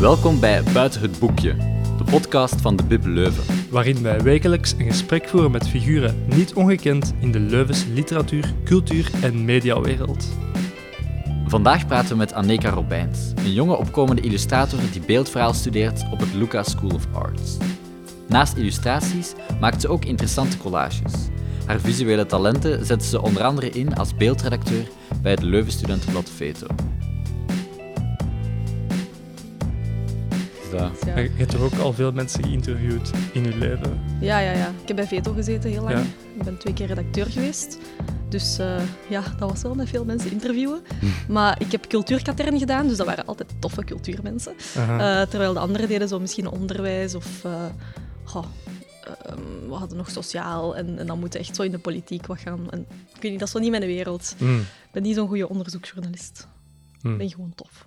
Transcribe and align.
Welkom 0.00 0.40
bij 0.40 0.62
Buiten 0.62 1.00
het 1.00 1.18
Boekje, 1.18 1.54
de 1.98 2.04
podcast 2.10 2.60
van 2.60 2.76
de 2.76 2.84
Bib 2.84 3.04
Leuven. 3.04 3.64
waarin 3.70 4.02
wij 4.02 4.20
wekelijks 4.20 4.72
een 4.72 4.86
gesprek 4.86 5.28
voeren 5.28 5.50
met 5.50 5.68
figuren 5.68 6.24
niet 6.26 6.54
ongekend 6.54 7.14
in 7.20 7.32
de 7.32 7.40
Leuvense 7.40 7.88
literatuur, 7.88 8.54
cultuur 8.64 9.10
en 9.22 9.44
mediawereld. 9.44 10.26
Vandaag 11.46 11.86
praten 11.86 12.08
we 12.08 12.16
met 12.16 12.32
Aneka 12.32 12.70
Robijns, 12.70 13.32
een 13.36 13.52
jonge 13.52 13.76
opkomende 13.76 14.22
illustrator 14.22 14.78
die 14.92 15.00
beeldverhaal 15.00 15.54
studeert 15.54 16.04
op 16.12 16.20
het 16.20 16.34
Lucas 16.34 16.70
School 16.70 16.94
of 16.94 17.06
Arts. 17.12 17.56
Naast 18.28 18.56
illustraties 18.56 19.32
maakt 19.60 19.80
ze 19.80 19.88
ook 19.88 20.04
interessante 20.04 20.58
collages. 20.58 21.12
Haar 21.66 21.80
visuele 21.80 22.26
talenten 22.26 22.86
zet 22.86 23.04
ze 23.04 23.22
onder 23.22 23.42
andere 23.42 23.70
in 23.70 23.96
als 23.96 24.16
beeldredacteur 24.16 24.88
bij 25.22 25.30
het 25.30 25.42
Leuven 25.42 25.72
Studentenblad 25.72 26.30
Veto. 26.30 26.66
Maar 30.80 31.22
Je 31.22 31.30
hebt 31.34 31.50
toch 31.50 31.60
ook 31.60 31.74
al 31.74 31.92
veel 31.92 32.12
mensen 32.12 32.44
geïnterviewd 32.44 33.10
in 33.32 33.42
je 33.44 33.56
leven? 33.56 34.00
Ja, 34.20 34.38
ja, 34.38 34.52
ja. 34.52 34.66
Ik 34.82 34.86
heb 34.88 34.96
bij 34.96 35.06
Veto 35.06 35.32
gezeten 35.32 35.70
heel 35.70 35.82
lang. 35.82 35.94
Ja. 35.94 36.02
Ik 36.36 36.42
ben 36.44 36.58
twee 36.58 36.74
keer 36.74 36.86
redacteur 36.86 37.26
geweest. 37.26 37.78
Dus 38.28 38.58
eh, 38.58 38.82
ja, 39.08 39.22
dat 39.38 39.50
was 39.50 39.62
wel 39.62 39.74
met 39.74 39.88
veel 39.88 40.04
mensen 40.04 40.30
interviewen. 40.30 40.80
Hm. 41.00 41.32
Maar 41.32 41.60
ik 41.60 41.72
heb 41.72 41.86
cultuurkatern 41.86 42.58
gedaan, 42.58 42.88
dus 42.88 42.96
dat 42.96 43.06
waren 43.06 43.26
altijd 43.26 43.54
toffe 43.58 43.84
cultuurmensen. 43.84 44.54
Eh, 44.74 45.22
terwijl 45.22 45.52
de 45.52 45.58
anderen 45.58 45.88
deden 45.88 46.08
zo 46.08 46.20
misschien 46.20 46.48
onderwijs 46.48 47.14
of... 47.14 47.44
eh, 47.44 47.64
goh, 48.24 48.44
ehm, 49.04 49.68
we 49.68 49.74
hadden 49.74 49.96
nog 49.96 50.10
sociaal 50.10 50.76
en, 50.76 50.98
en 50.98 51.06
dan 51.06 51.18
moeten 51.18 51.40
echt 51.40 51.56
zo 51.56 51.62
in 51.62 51.70
de 51.70 51.78
politiek 51.78 52.26
wat 52.26 52.38
gaan. 52.38 52.70
En, 52.70 52.86
ik 53.14 53.22
weet 53.22 53.30
niet, 53.30 53.38
dat 53.40 53.48
is 53.48 53.54
wel 53.54 53.62
niet 53.62 53.70
mijn 53.70 53.86
wereld. 53.86 54.34
Mm, 54.38 54.58
Ik 54.60 54.92
ben 54.92 55.02
niet 55.02 55.14
zo'n 55.14 55.28
goede 55.28 55.48
onderzoeksjournalist. 55.48 56.46
mm. 57.02 57.12
Ik 57.12 57.18
ben 57.18 57.30
gewoon 57.30 57.52
tof. 57.54 57.86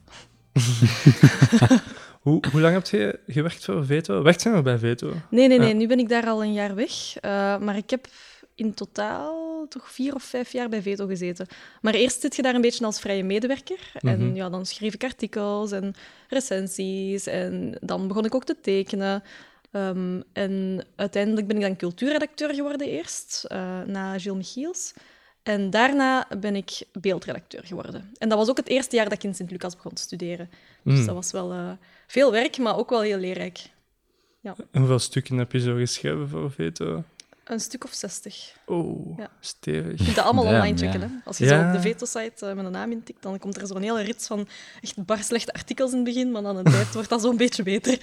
Hoe, 2.20 2.44
hoe 2.52 2.62
lang 2.62 2.74
heb 2.74 2.86
je 2.88 3.20
gewerkt 3.28 3.66
voor 3.66 3.86
Veto? 3.86 4.22
Werkt 4.24 4.44
je 4.44 4.50
nog 4.50 4.64
bij 4.64 4.78
Veto? 4.78 5.14
Nee, 5.30 5.48
nee, 5.48 5.60
nee. 5.60 5.74
Nu 5.74 5.88
ben 5.88 6.00
ik 6.00 6.10
daar 6.10 6.28
al 6.28 6.44
een 6.44 6.54
jaar 6.54 6.76
weg. 6.76 7.16
Eh, 7.20 7.58
maar 7.58 7.78
ik 7.78 7.90
heb 7.90 8.08
in 8.56 8.74
totaal 8.74 9.66
toch 9.70 9.92
vier 9.92 10.16
of 10.16 10.24
vijf 10.24 10.52
jaar 10.52 10.70
bij 10.70 10.82
Veto 10.82 11.06
gezeten. 11.08 11.48
Maar 11.82 11.94
eerst 11.94 12.22
zit 12.22 12.36
je 12.36 12.42
daar 12.42 12.56
een 12.56 12.62
beetje 12.62 12.86
als 12.86 13.00
vrije 13.00 13.24
medewerker. 13.24 13.92
Mhm. 14.02 14.08
En 14.14 14.36
ja, 14.36 14.50
dan 14.50 14.66
schreef 14.66 14.94
ik 14.94 15.04
artikels 15.04 15.72
en 15.72 15.94
recensies. 16.30 17.26
En 17.28 17.78
dan 17.82 18.08
begon 18.08 18.26
ik 18.26 18.36
ook 18.36 18.46
te 18.46 18.56
tekenen. 18.62 19.24
Ehm, 19.72 20.22
en 20.34 20.86
uiteindelijk 20.96 21.48
ben 21.48 21.56
ik 21.56 21.62
dan 21.62 21.76
cultuurredacteur 21.76 22.54
geworden 22.54 22.88
eerst, 22.88 23.46
eh, 23.48 23.82
na 23.86 24.20
Gilles 24.20 24.38
Michiels. 24.38 24.94
En 25.44 25.70
daarna 25.70 26.28
ben 26.40 26.56
ik 26.56 26.82
beeldredacteur 26.92 27.66
geworden. 27.66 28.12
En 28.18 28.30
dat 28.30 28.38
was 28.38 28.50
ook 28.50 28.58
het 28.58 28.68
eerste 28.68 28.96
jaar 28.96 29.06
dat 29.10 29.14
ik 29.14 29.24
in 29.24 29.36
Sint-Lucas 29.36 29.76
begon 29.76 29.94
te 29.94 30.02
studeren. 30.02 30.50
Dus 30.84 31.00
Mm. 31.00 31.06
dat 31.06 31.16
was 31.16 31.32
wel 31.32 31.52
eh, 31.52 31.72
veel 32.12 32.32
werk, 32.32 32.58
maar 32.58 32.78
ook 32.78 32.90
wel 32.90 33.02
heel 33.02 33.18
leerrijk. 33.18 33.60
En 34.44 34.56
hoeveel 34.72 35.00
stukken 35.00 35.38
heb 35.38 35.52
je 35.52 35.60
zo 35.60 35.76
geschreven 35.76 36.30
voor 36.30 36.52
Veto? 36.52 37.04
Een 37.44 37.60
stuk 37.60 37.84
of 37.84 37.94
zestig. 37.94 38.54
Oh, 38.66 39.18
Ja. 39.18 39.30
stevig. 39.40 39.98
Je 39.98 40.04
kunt 40.04 40.16
dat 40.16 40.26
allemaal 40.26 40.44
Damn, 40.44 40.56
online 40.56 40.78
ja. 40.78 40.92
checken. 40.92 41.02
Hè? 41.10 41.16
Als 41.26 41.38
je 41.38 41.46
Ja. 41.46 41.62
zo 41.62 41.68
op 41.68 41.74
de 41.74 41.82
Veto-site 41.90 42.46
eh, 42.46 42.54
met 42.56 42.66
een 42.66 42.72
naam 42.72 42.92
intikt, 42.92 43.22
dan 43.22 43.40
komt 43.40 43.58
er 43.62 43.68
zo'n 43.68 43.82
hele 43.82 44.02
rits 44.02 44.28
van 44.28 44.48
echt 44.82 45.06
bar 45.06 45.24
slechte 45.24 45.54
artikels 45.54 45.90
in 45.92 45.96
het 45.96 46.06
begin, 46.06 46.32
maar 46.32 46.42
dan 46.42 46.58
een 46.58 46.64
tijd 46.64 46.94
wordt 46.94 47.10
dat 47.10 47.22
zo'n 47.22 47.38
beetje 47.38 47.64
beter. 47.64 47.98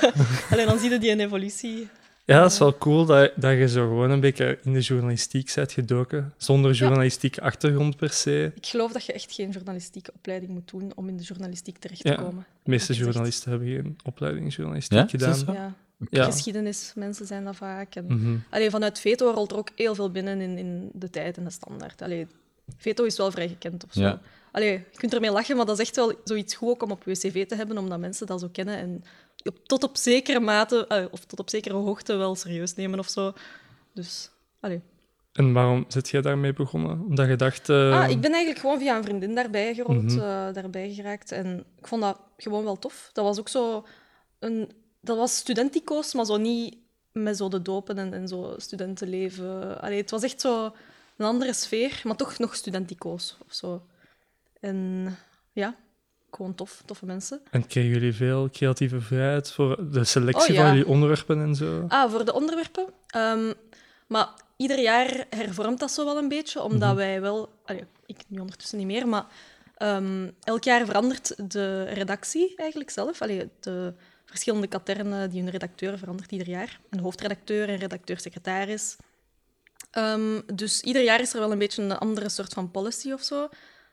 Alleen 0.50 0.66
dan 0.66 0.78
zie 0.78 0.90
je 0.90 0.98
die 0.98 1.10
een 1.10 1.20
evolutie. 1.20 1.88
Ja, 2.26 2.40
dat 2.40 2.52
is 2.52 2.58
wel 2.58 2.78
cool 2.78 3.04
dat, 3.04 3.32
dat 3.36 3.58
je 3.58 3.68
zo 3.68 3.88
gewoon 3.88 4.10
een 4.10 4.20
beetje 4.20 4.58
in 4.62 4.72
de 4.72 4.80
journalistiek 4.80 5.52
bent 5.54 5.72
gedoken. 5.72 6.34
Zonder 6.36 6.72
journalistieke 6.72 7.40
achtergrond 7.40 7.96
per 7.96 8.10
se. 8.10 8.52
Ik 8.54 8.66
geloof 8.66 8.92
dat 8.92 9.04
je 9.04 9.12
echt 9.12 9.32
geen 9.32 9.50
journalistieke 9.50 10.10
opleiding 10.14 10.52
moet 10.52 10.70
doen 10.70 10.92
om 10.94 11.08
in 11.08 11.16
de 11.16 11.22
journalistiek 11.22 11.78
terecht 11.78 12.04
te 12.04 12.14
komen. 12.14 12.46
De 12.62 12.70
meeste 12.70 12.94
journalisten 12.94 13.50
hebben 13.50 13.68
geen 13.68 13.98
opleiding 14.04 14.54
journalistiek 14.54 14.98
Ja, 14.98 15.04
is 15.04 15.10
gedaan. 15.10 15.54
Ja. 15.54 15.74
Ja. 16.10 16.24
Geschiedenismensen 16.24 17.26
zijn 17.26 17.44
dat 17.44 17.56
vaak. 17.56 17.94
En... 17.94 18.04
Mhm. 18.06 18.36
Allee, 18.50 18.70
vanuit 18.70 19.00
Veto 19.00 19.30
rolt 19.30 19.50
er 19.50 19.58
ook 19.58 19.70
heel 19.74 19.94
veel 19.94 20.10
binnen 20.10 20.40
in, 20.40 20.58
in 20.58 20.90
de 20.92 21.10
tijd 21.10 21.36
en 21.36 21.44
de 21.44 21.50
standaard. 21.50 22.02
Allee, 22.02 22.26
Veto 22.76 23.04
is 23.04 23.16
wel 23.16 23.30
vrij 23.30 23.48
gekend 23.48 23.84
of 23.84 23.92
zo. 23.92 24.00
Ja. 24.00 24.20
Allee, 24.52 24.70
je 24.70 24.98
kunt 24.98 25.14
ermee 25.14 25.30
lachen, 25.30 25.56
maar 25.56 25.66
dat 25.66 25.78
is 25.78 25.86
echt 25.86 25.96
wel 25.96 26.12
zoiets 26.24 26.54
goed 26.54 26.68
ook 26.68 26.82
om 26.82 26.90
op 26.90 27.02
je 27.04 27.12
cv 27.12 27.46
te 27.46 27.54
hebben, 27.54 27.78
omdat 27.78 27.98
mensen 27.98 28.26
dat 28.26 28.40
zo 28.40 28.48
kennen 28.52 28.76
en 28.76 29.04
tot 29.66 29.82
op 29.84 29.96
zekere 29.96 30.40
mate, 30.40 30.86
eh, 30.86 31.04
of 31.10 31.24
tot 31.24 31.38
op 31.38 31.50
zekere 31.50 31.74
hoogte 31.74 32.16
wel 32.16 32.34
serieus 32.34 32.74
nemen 32.74 32.98
of 32.98 33.08
zo. 33.08 33.32
Dus, 33.94 34.30
allee. 34.60 34.80
En 35.32 35.52
waarom 35.52 35.84
zit 35.88 36.08
jij 36.08 36.20
daarmee 36.20 36.52
begonnen? 36.52 37.00
Omdat 37.08 37.28
je 37.28 37.36
dacht... 37.36 37.68
eh, 37.68 38.00
Ah, 38.00 38.10
ik 38.10 38.20
ben 38.20 38.30
eigenlijk 38.32 38.60
gewoon 38.60 38.78
via 38.78 38.96
een 38.96 39.02
vriendin 39.04 39.34
daarbij 39.34 39.74
gerold, 39.74 40.02
Mhm. 40.02 40.18
eh, 40.18 40.52
daarbij 40.52 40.92
geraakt. 40.94 41.32
En 41.32 41.64
ik 41.78 41.86
vond 41.86 42.02
dat 42.02 42.20
gewoon 42.36 42.64
wel 42.64 42.78
tof. 42.78 43.10
Dat 43.12 43.24
was 43.24 43.38
ook 43.38 43.48
zo 43.48 43.86
een... 44.38 44.72
Dat 45.00 45.16
was 45.16 45.36
studentico's, 45.36 46.14
maar 46.14 46.24
zo 46.24 46.36
niet 46.36 46.76
met 47.12 47.36
zo 47.36 47.48
de 47.48 47.62
dopen 47.62 47.98
en, 47.98 48.12
en 48.12 48.28
zo 48.28 48.54
studentenleven. 48.56 49.80
Allee, 49.80 50.00
het 50.00 50.10
was 50.10 50.22
echt 50.22 50.40
zo 50.40 50.64
een 51.16 51.26
andere 51.26 51.52
sfeer, 51.52 52.00
maar 52.04 52.16
toch 52.16 52.38
nog 52.38 52.54
studentico's 52.54 53.36
of 53.46 53.54
zo. 53.54 53.82
En 54.60 55.16
ja, 55.52 55.76
gewoon 56.36 56.54
tof, 56.54 56.82
toffe 56.84 57.06
mensen. 57.06 57.40
En 57.50 57.66
kregen 57.66 57.90
jullie 57.90 58.12
veel 58.14 58.50
creatieve 58.50 59.00
vrijheid 59.00 59.52
voor 59.52 59.90
de 59.90 60.04
selectie 60.04 60.50
Oh, 60.50 60.56
ja. 60.56 60.62
van 60.66 60.70
jullie 60.76 60.88
onderwerpen 60.90 61.40
en 61.40 61.54
zo? 61.54 61.84
Ah, 61.88 62.10
voor 62.10 62.24
de 62.24 62.32
onderwerpen. 62.32 62.86
Ehm, 63.06 63.52
maar 64.06 64.28
ieder 64.56 64.78
jaar 64.80 65.26
hervormt 65.30 65.78
dat 65.80 65.90
zo 65.90 66.04
wel 66.04 66.16
een 66.18 66.28
beetje, 66.28 66.62
omdat 66.62 66.88
Mhm. 66.88 66.96
wij 66.96 67.20
wel... 67.20 67.52
allee, 67.64 67.84
ik 68.06 68.16
nu 68.28 68.38
ondertussen 68.40 68.78
niet 68.78 68.86
meer, 68.86 69.08
maar 69.08 69.26
ehm, 69.76 70.30
elk 70.42 70.64
jaar 70.64 70.86
verandert 70.86 71.50
de 71.50 71.82
redactie 71.84 72.54
eigenlijk 72.56 72.90
zelf. 72.90 73.22
Allee, 73.22 73.48
de 73.60 73.94
verschillende 74.24 74.66
katernen 74.66 75.30
die 75.30 75.42
hun 75.42 75.50
redacteur 75.50 75.98
verandert 75.98 76.32
ieder 76.32 76.48
jaar. 76.48 76.80
Een 76.90 77.00
hoofdredacteur 77.00 77.68
en 77.68 77.76
redacteur-secretaris. 77.76 78.96
Ehm, 79.90 80.40
dus 80.54 80.80
ieder 80.80 81.02
jaar 81.02 81.20
is 81.20 81.34
er 81.34 81.40
wel 81.40 81.52
een 81.52 81.58
beetje 81.58 81.82
een 81.82 81.98
andere 81.98 82.28
soort 82.28 82.52
van 82.52 82.70
policy 82.70 83.12
of 83.12 83.22
zo. 83.22 83.48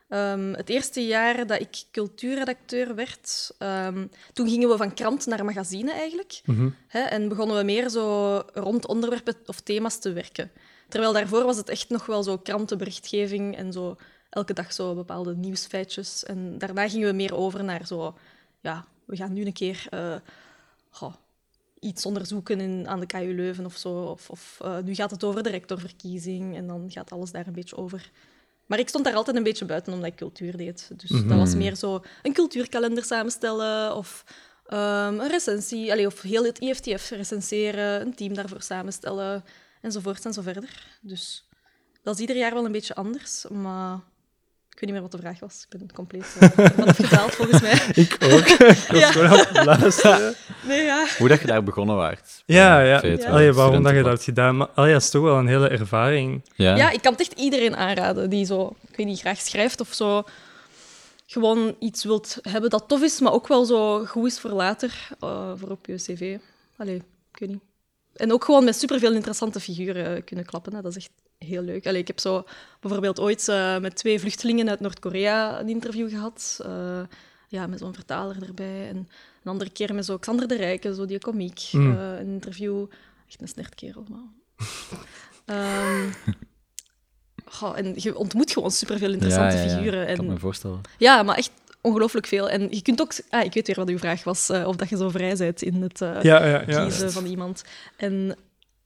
Ehm, 0.07 0.53
het 0.53 0.69
eerste 0.69 1.05
jaar 1.05 1.47
dat 1.47 1.59
ik 1.59 1.83
cultuurredacteur 1.91 2.95
werd, 2.95 3.51
ehm, 3.57 4.07
toen 4.33 4.49
gingen 4.49 4.69
we 4.69 4.77
van 4.77 4.93
krant 4.93 5.25
naar 5.25 5.45
magazine 5.45 5.91
eigenlijk. 5.91 6.41
Mhm. 6.45 6.69
Hè, 6.87 6.99
en 6.99 7.27
begonnen 7.27 7.57
we 7.57 7.63
meer 7.63 7.89
zo 7.89 8.37
rond 8.53 8.87
onderwerpen 8.87 9.35
of 9.45 9.59
thema's 9.59 9.99
te 9.99 10.13
werken. 10.13 10.51
Terwijl 10.89 11.13
daarvoor 11.13 11.43
was 11.43 11.57
het 11.57 11.69
echt 11.69 11.89
nog 11.89 12.05
wel 12.05 12.23
zo 12.23 12.37
krantenberichtgeving 12.37 13.55
en 13.57 13.73
zo 13.73 13.97
elke 14.29 14.53
dag 14.53 14.73
zo 14.73 14.95
bepaalde 14.95 15.35
nieuwsfeitjes. 15.35 16.23
En 16.23 16.57
daarna 16.57 16.89
gingen 16.89 17.07
we 17.07 17.15
meer 17.15 17.35
over 17.35 17.63
naar 17.63 17.87
zo, 17.87 18.17
ja, 18.61 18.85
we 19.05 19.15
gaan 19.15 19.33
nu 19.33 19.45
een 19.45 19.53
keer 19.53 19.85
eh, 19.89 20.15
goh, 20.89 21.13
iets 21.79 22.05
onderzoeken 22.05 22.59
in, 22.59 22.87
aan 22.87 22.99
de 22.99 23.05
KU 23.05 23.33
Leuven 23.35 23.65
of 23.65 23.77
zo. 23.77 24.03
Of, 24.03 24.29
of 24.29 24.59
eh, 24.61 24.77
nu 24.79 24.95
gaat 24.95 25.11
het 25.11 25.23
over 25.23 25.43
de 25.43 25.49
rectorverkiezing 25.49 26.55
en 26.55 26.67
dan 26.67 26.91
gaat 26.91 27.11
alles 27.11 27.31
daar 27.31 27.47
een 27.47 27.53
beetje 27.53 27.77
over. 27.77 28.11
Maar 28.73 28.81
ik 28.81 28.89
stond 28.89 29.05
daar 29.05 29.15
altijd 29.15 29.37
een 29.37 29.43
beetje 29.43 29.65
buiten 29.65 29.93
omdat 29.93 30.09
ik 30.09 30.15
cultuur 30.15 30.57
deed. 30.57 30.91
Dus 30.95 31.09
dat 31.09 31.37
was 31.37 31.55
meer 31.55 31.75
zo 31.75 32.01
een 32.21 32.33
cultuurkalender 32.33 33.03
samenstellen 33.03 33.95
of 33.95 34.23
ehm, 34.67 35.19
een 35.19 35.27
recensie, 35.27 35.91
allee, 35.91 36.05
of 36.05 36.21
heel 36.21 36.43
het 36.43 36.59
IFTF 36.59 37.09
recenseren, 37.09 38.01
een 38.01 38.15
team 38.15 38.33
daarvoor 38.33 38.61
samenstellen, 38.61 39.43
enzovoort 39.81 40.25
en 40.25 40.33
zo 40.33 40.41
verder. 40.41 40.97
Dus 41.01 41.47
dat 42.03 42.15
is 42.15 42.21
ieder 42.21 42.35
jaar 42.35 42.53
wel 42.53 42.65
een 42.65 42.71
beetje 42.71 42.95
anders, 42.95 43.45
maar 43.49 43.99
ik 44.73 44.79
weet 44.79 44.81
niet 44.81 44.91
meer 44.91 45.01
wat 45.01 45.11
de 45.11 45.17
vraag 45.17 45.39
was. 45.39 45.65
Ik 45.69 45.77
ben 45.79 45.93
compleet 45.93 46.35
uh, 47.01 47.27
volgens 47.27 47.61
mij. 47.61 47.73
Ik 48.03 48.17
ook. 48.23 48.47
ik 48.73 48.85
was 48.89 48.99
Ja. 48.99 49.11
gewoon 49.11 49.29
aan 49.29 49.37
het 49.47 49.65
luisteren. 49.65 50.35
Nee, 50.67 50.83
ja. 50.83 51.05
Hoe 51.17 51.27
dat 51.27 51.41
je 51.41 51.47
daar 51.47 51.63
begonnen 51.63 51.95
waart. 51.95 52.43
Ja, 52.45 52.79
ja. 52.81 52.99
Veto, 52.99 53.25
Allee, 53.27 53.53
waarom 53.53 53.83
dat 53.83 53.91
je 53.91 53.97
dat 54.01 54.11
hebt 54.11 54.23
gedaan. 54.23 54.57
Maar 54.57 54.67
allee, 54.73 54.93
dat 54.93 55.01
is 55.01 55.09
toch 55.09 55.23
wel 55.23 55.37
een 55.37 55.47
hele 55.47 55.67
ervaring. 55.67 56.43
Ja? 56.55 56.75
Ja, 56.75 56.89
ik 56.91 57.01
kan 57.01 57.11
het 57.11 57.21
echt 57.21 57.33
iedereen 57.39 57.75
aanraden 57.75 58.29
die 58.29 58.45
zo, 58.45 58.75
ik 58.89 58.97
weet 58.97 59.05
niet, 59.05 59.19
graag 59.19 59.39
schrijft 59.39 59.79
of 59.81 59.93
zo. 59.93 60.23
Gewoon 61.25 61.75
iets 61.79 62.03
wilt 62.03 62.37
hebben 62.41 62.69
dat 62.69 62.87
tof 62.87 63.01
is, 63.01 63.19
maar 63.19 63.31
ook 63.33 63.47
wel 63.47 63.65
zo 63.65 64.05
goed 64.05 64.25
is 64.25 64.39
voor 64.39 64.51
later, 64.51 65.07
eh, 65.19 65.51
voor 65.55 65.69
op 65.69 65.85
je 65.85 65.95
cv. 65.95 66.37
Allee, 66.77 66.95
ik 67.31 67.39
weet 67.39 67.49
niet. 67.49 67.61
En 68.15 68.33
ook 68.33 68.43
gewoon 68.45 68.63
met 68.63 68.75
superveel 68.75 69.13
interessante 69.13 69.59
figuren 69.59 70.23
kunnen 70.23 70.45
klappen. 70.45 70.75
Hè. 70.75 70.81
Dat 70.81 70.91
is 70.91 70.97
echt 70.97 71.11
heel 71.45 71.61
leuk. 71.61 71.87
Allee, 71.87 72.01
ik 72.01 72.07
heb 72.07 72.19
zo 72.19 72.43
bijvoorbeeld 72.79 73.19
ooit 73.19 73.47
eh, 73.47 73.79
met 73.79 73.95
twee 73.95 74.19
vluchtelingen 74.19 74.69
uit 74.69 74.79
Noord-Korea 74.79 75.59
een 75.59 75.69
interview 75.69 76.09
gehad. 76.09 76.59
Eh, 76.65 76.99
ja, 77.47 77.67
met 77.67 77.79
zo'n 77.79 77.93
vertaler 77.93 78.43
erbij. 78.47 78.87
En 78.87 78.95
een 78.95 79.51
andere 79.51 79.69
keer 79.69 79.93
met 79.95 80.05
zo 80.05 80.17
Xander 80.17 80.47
de 80.47 80.55
Rijken, 80.55 80.95
zo 80.95 81.05
die 81.05 81.19
komiek. 81.19 81.69
Mm. 81.71 81.97
Eh, 81.97 82.19
een 82.19 82.27
interview. 82.27 82.85
Echt 83.27 83.41
een 83.41 83.47
snertkerel, 83.47 84.05
maar... 84.09 84.19
Ehm, 85.45 86.09
goh, 87.45 87.77
en 87.77 87.93
je 87.95 88.17
ontmoet 88.17 88.51
gewoon 88.51 88.71
superveel 88.71 89.11
interessante 89.11 89.55
Ja, 89.55 89.61
ja, 89.61 89.69
ja. 89.69 89.75
figuren. 89.77 90.09
Ik 90.09 90.15
kan 90.15 90.25
En, 90.25 90.31
me 90.31 90.39
voorstellen. 90.39 90.81
ja, 90.97 91.23
maar 91.23 91.35
echt 91.37 91.51
ongelooflijk 91.81 92.25
veel. 92.25 92.49
En 92.49 92.67
je 92.69 92.81
kunt 92.81 93.01
ook... 93.01 93.11
Ah, 93.29 93.43
ik 93.43 93.53
weet 93.53 93.67
weer 93.67 93.75
wat 93.75 93.89
uw 93.89 93.97
vraag 93.97 94.23
was. 94.23 94.49
of 94.49 94.75
dat 94.75 94.89
je 94.89 94.97
zo 94.97 95.09
vrij 95.09 95.35
bent 95.35 95.61
in 95.61 95.81
het 95.81 95.97
kiezen 96.65 97.11
van 97.11 97.25
iemand. 97.25 97.63
En 97.97 98.35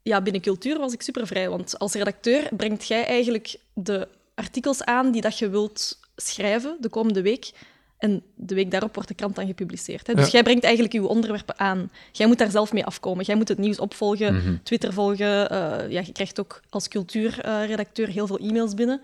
ja, 0.08 0.22
binnen 0.22 0.42
cultuur 0.42 0.78
was 0.80 0.94
ik 0.94 1.02
super 1.02 1.28
vrij. 1.28 1.50
Want 1.50 1.80
als 1.80 1.94
redacteur 1.94 2.50
brengt 2.58 2.88
jij 2.88 3.06
eigenlijk 3.06 3.56
de 3.74 4.08
artikels 4.36 4.84
aan 4.84 5.12
die 5.12 5.22
dat 5.22 5.38
je 5.40 5.50
wilt 5.50 6.00
schrijven 6.16 6.78
de 6.80 6.90
komende 6.90 7.22
week. 7.22 7.52
En 7.98 8.22
de 8.36 8.56
week 8.56 8.72
daarop 8.72 8.94
wordt 8.94 9.10
de 9.10 9.16
krant 9.16 9.36
dan 9.36 9.46
gepubliceerd. 9.48 10.08
Hè? 10.08 10.14
Dus 10.14 10.26
Ja. 10.26 10.32
jij 10.32 10.44
brengt 10.44 10.64
eigenlijk 10.64 10.94
je 10.94 11.08
onderwerpen 11.08 11.60
aan. 11.60 11.92
Jij 12.12 12.28
moet 12.28 12.38
daar 12.38 12.52
zelf 12.52 12.74
mee 12.74 12.86
afkomen. 12.86 13.26
Jij 13.26 13.36
moet 13.36 13.48
het 13.48 13.58
nieuws 13.58 13.80
opvolgen, 13.80 14.36
Mhm. 14.36 14.56
Twitter 14.64 14.94
volgen. 14.94 15.50
eh, 15.50 15.90
ja, 15.92 16.02
je 16.06 16.12
krijgt 16.12 16.40
ook 16.40 16.62
als 16.70 16.88
cultuurredacteur 16.88 18.08
heel 18.08 18.28
veel 18.28 18.38
e-mails 18.38 18.74
binnen. 18.74 19.02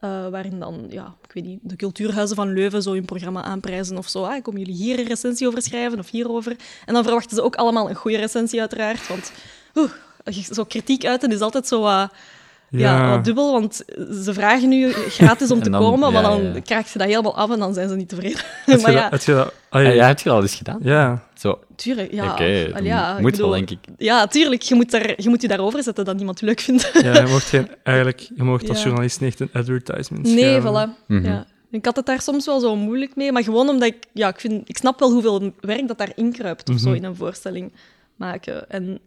eh, 0.00 0.28
waarin 0.28 0.58
dan, 0.58 0.86
ja, 0.88 1.14
ik 1.26 1.32
weet 1.32 1.44
niet, 1.44 1.58
de 1.62 1.76
cultuurhuizen 1.76 2.36
van 2.36 2.52
Leuven 2.52 2.82
zo 2.82 2.92
hun 2.92 3.04
programma 3.04 3.42
aanprijzen 3.42 3.98
of 3.98 4.08
zo. 4.08 4.22
Ah, 4.24 4.42
komen 4.42 4.60
jullie 4.60 4.74
hier 4.74 4.98
een 4.98 5.06
recensie 5.06 5.46
over 5.46 5.62
schrijven 5.62 5.98
of 5.98 6.10
hierover? 6.10 6.56
En 6.86 6.94
dan 6.94 7.02
verwachten 7.02 7.36
ze 7.36 7.42
ook 7.42 7.56
allemaal 7.56 7.88
een 7.88 7.94
goede 7.94 8.16
recensie, 8.16 8.60
uiteraard. 8.60 9.08
Want 9.08 9.32
oeh, 9.74 9.90
zo 10.32 10.64
kritiek 10.64 11.04
uiten 11.06 11.32
is 11.32 11.40
altijd 11.40 11.66
zo 11.68 11.80
wat, 11.80 12.12
ja. 12.70 13.10
wat 13.10 13.24
dubbel. 13.24 13.52
Want 13.52 13.74
ze 14.24 14.32
vragen 14.32 14.68
nu 14.68 14.92
gratis 14.92 15.50
om 15.50 15.62
te 15.62 15.70
dan- 15.70 15.80
komen, 15.80 16.12
maar 16.12 16.22
ja, 16.22 16.28
dan 16.28 16.42
ja. 16.54 16.60
krijg 16.60 16.92
je 16.92 16.98
dat 16.98 17.08
helemaal 17.08 17.36
af 17.36 17.50
en 17.50 17.58
dan 17.58 17.74
zijn 17.74 17.88
ze 17.88 17.96
niet 17.96 18.08
tevreden. 18.08 18.38
Heb 18.66 18.80
maar 18.82 18.90
je 18.90 18.96
ja, 18.96 19.02
dat- 19.02 19.10
heb 19.10 19.20
je 19.22 19.32
dat... 19.32 19.52
ah, 19.68 19.82
Ja, 19.82 19.88
ja, 19.88 20.08
je 20.08 20.14
dat 20.14 20.26
al 20.26 20.42
eens 20.42 20.54
gedaan? 20.54 20.78
ja. 20.82 21.28
Zo, 21.34 21.58
tuurlijk. 21.76 22.12
Ja, 22.12 22.32
oké, 22.32 22.44
ja, 22.82 23.14
ik 23.16 23.20
moet 23.20 23.36
wel, 23.36 23.50
denk 23.50 23.70
ik. 23.70 23.78
Ja, 23.98 24.26
tuurlijk. 24.26 24.62
Je 24.62 24.74
moet, 24.74 24.90
daar, 24.90 25.12
je 25.16 25.28
moet 25.28 25.42
je 25.42 25.48
daarover 25.48 25.82
zetten 25.82 26.04
dat 26.04 26.16
niemand 26.16 26.40
je 26.40 26.46
leuk 26.46 26.60
vindt. 26.60 26.90
Ja, 27.02 27.20
je 27.20 27.26
mocht 27.26 27.44
geen, 27.48 27.68
eigenlijk, 27.82 28.20
je 28.36 28.42
mocht 28.42 28.68
als 28.68 28.78
Ja. 28.78 28.84
journalist 28.84 29.20
niet 29.20 29.30
echt 29.30 29.40
een 29.40 29.60
advertisement 29.60 30.22
Nee, 30.26 30.60
voilà. 30.60 31.06
Ja. 31.06 31.46
Ik 31.70 31.84
had 31.84 31.96
het 31.96 32.06
daar 32.06 32.20
soms 32.20 32.46
wel 32.46 32.60
zo 32.60 32.76
moeilijk 32.76 33.16
mee, 33.16 33.32
maar 33.32 33.42
gewoon 33.42 33.68
omdat 33.68 33.88
ik... 33.88 33.96
Ja, 34.12 34.28
ik, 34.28 34.40
vind, 34.40 34.68
ik 34.68 34.76
snap 34.76 34.98
wel 35.00 35.10
hoeveel 35.12 35.52
werk 35.60 35.88
dat 35.88 35.98
daarin 35.98 36.32
kruipt 36.32 36.68
of 36.70 36.78
zo 36.78 36.86
Mhm. 36.88 36.96
in 36.96 37.04
een 37.04 37.16
voorstelling 37.16 37.72
maken. 38.16 38.70
En 38.70 38.98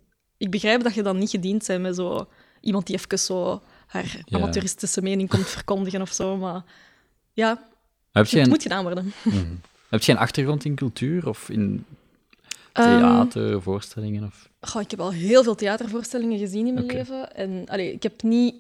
ik 0.44 0.52
begrijp 0.52 0.84
dat 0.84 0.94
je 0.94 1.04
dan 1.04 1.18
niet 1.18 1.30
gediend 1.30 1.68
bent 1.68 1.82
met 1.82 1.96
zo 1.96 2.28
iemand 2.62 2.88
die 2.88 2.96
even 2.96 3.20
zo 3.20 3.62
haar 3.88 4.22
Ja. 4.26 4.38
amateuristische 4.38 5.02
mening 5.02 5.30
komt 5.30 5.48
verkondigen 5.48 6.02
of 6.02 6.12
zo, 6.12 6.38
maar... 6.38 6.64
Ja, 7.34 7.68
Heb 8.12 8.26
je 8.26 8.36
het 8.38 8.46
een, 8.46 8.52
moet 8.52 8.62
gedaan 8.62 8.84
worden. 8.84 9.14
Mhm. 9.24 9.46
heb 9.90 10.02
je 10.04 10.12
een 10.12 10.18
achtergrond 10.18 10.66
in 10.66 10.76
cultuur 10.76 11.28
of 11.28 11.50
in 11.50 11.86
Ehm, 12.74 12.88
theater, 12.88 13.62
voorstellingen? 13.62 14.24
Of... 14.24 14.50
Ik 14.82 14.92
heb 14.92 15.00
al 15.00 15.12
heel 15.12 15.44
veel 15.44 15.56
theatervoorstellingen 15.56 16.40
gezien 16.40 16.68
in 16.68 16.74
mijn 16.74 16.86
leven. 16.86 17.36
En 17.36 17.64
allee, 17.68 17.94
ik 17.94 18.04
heb 18.04 18.24
niet 18.24 18.56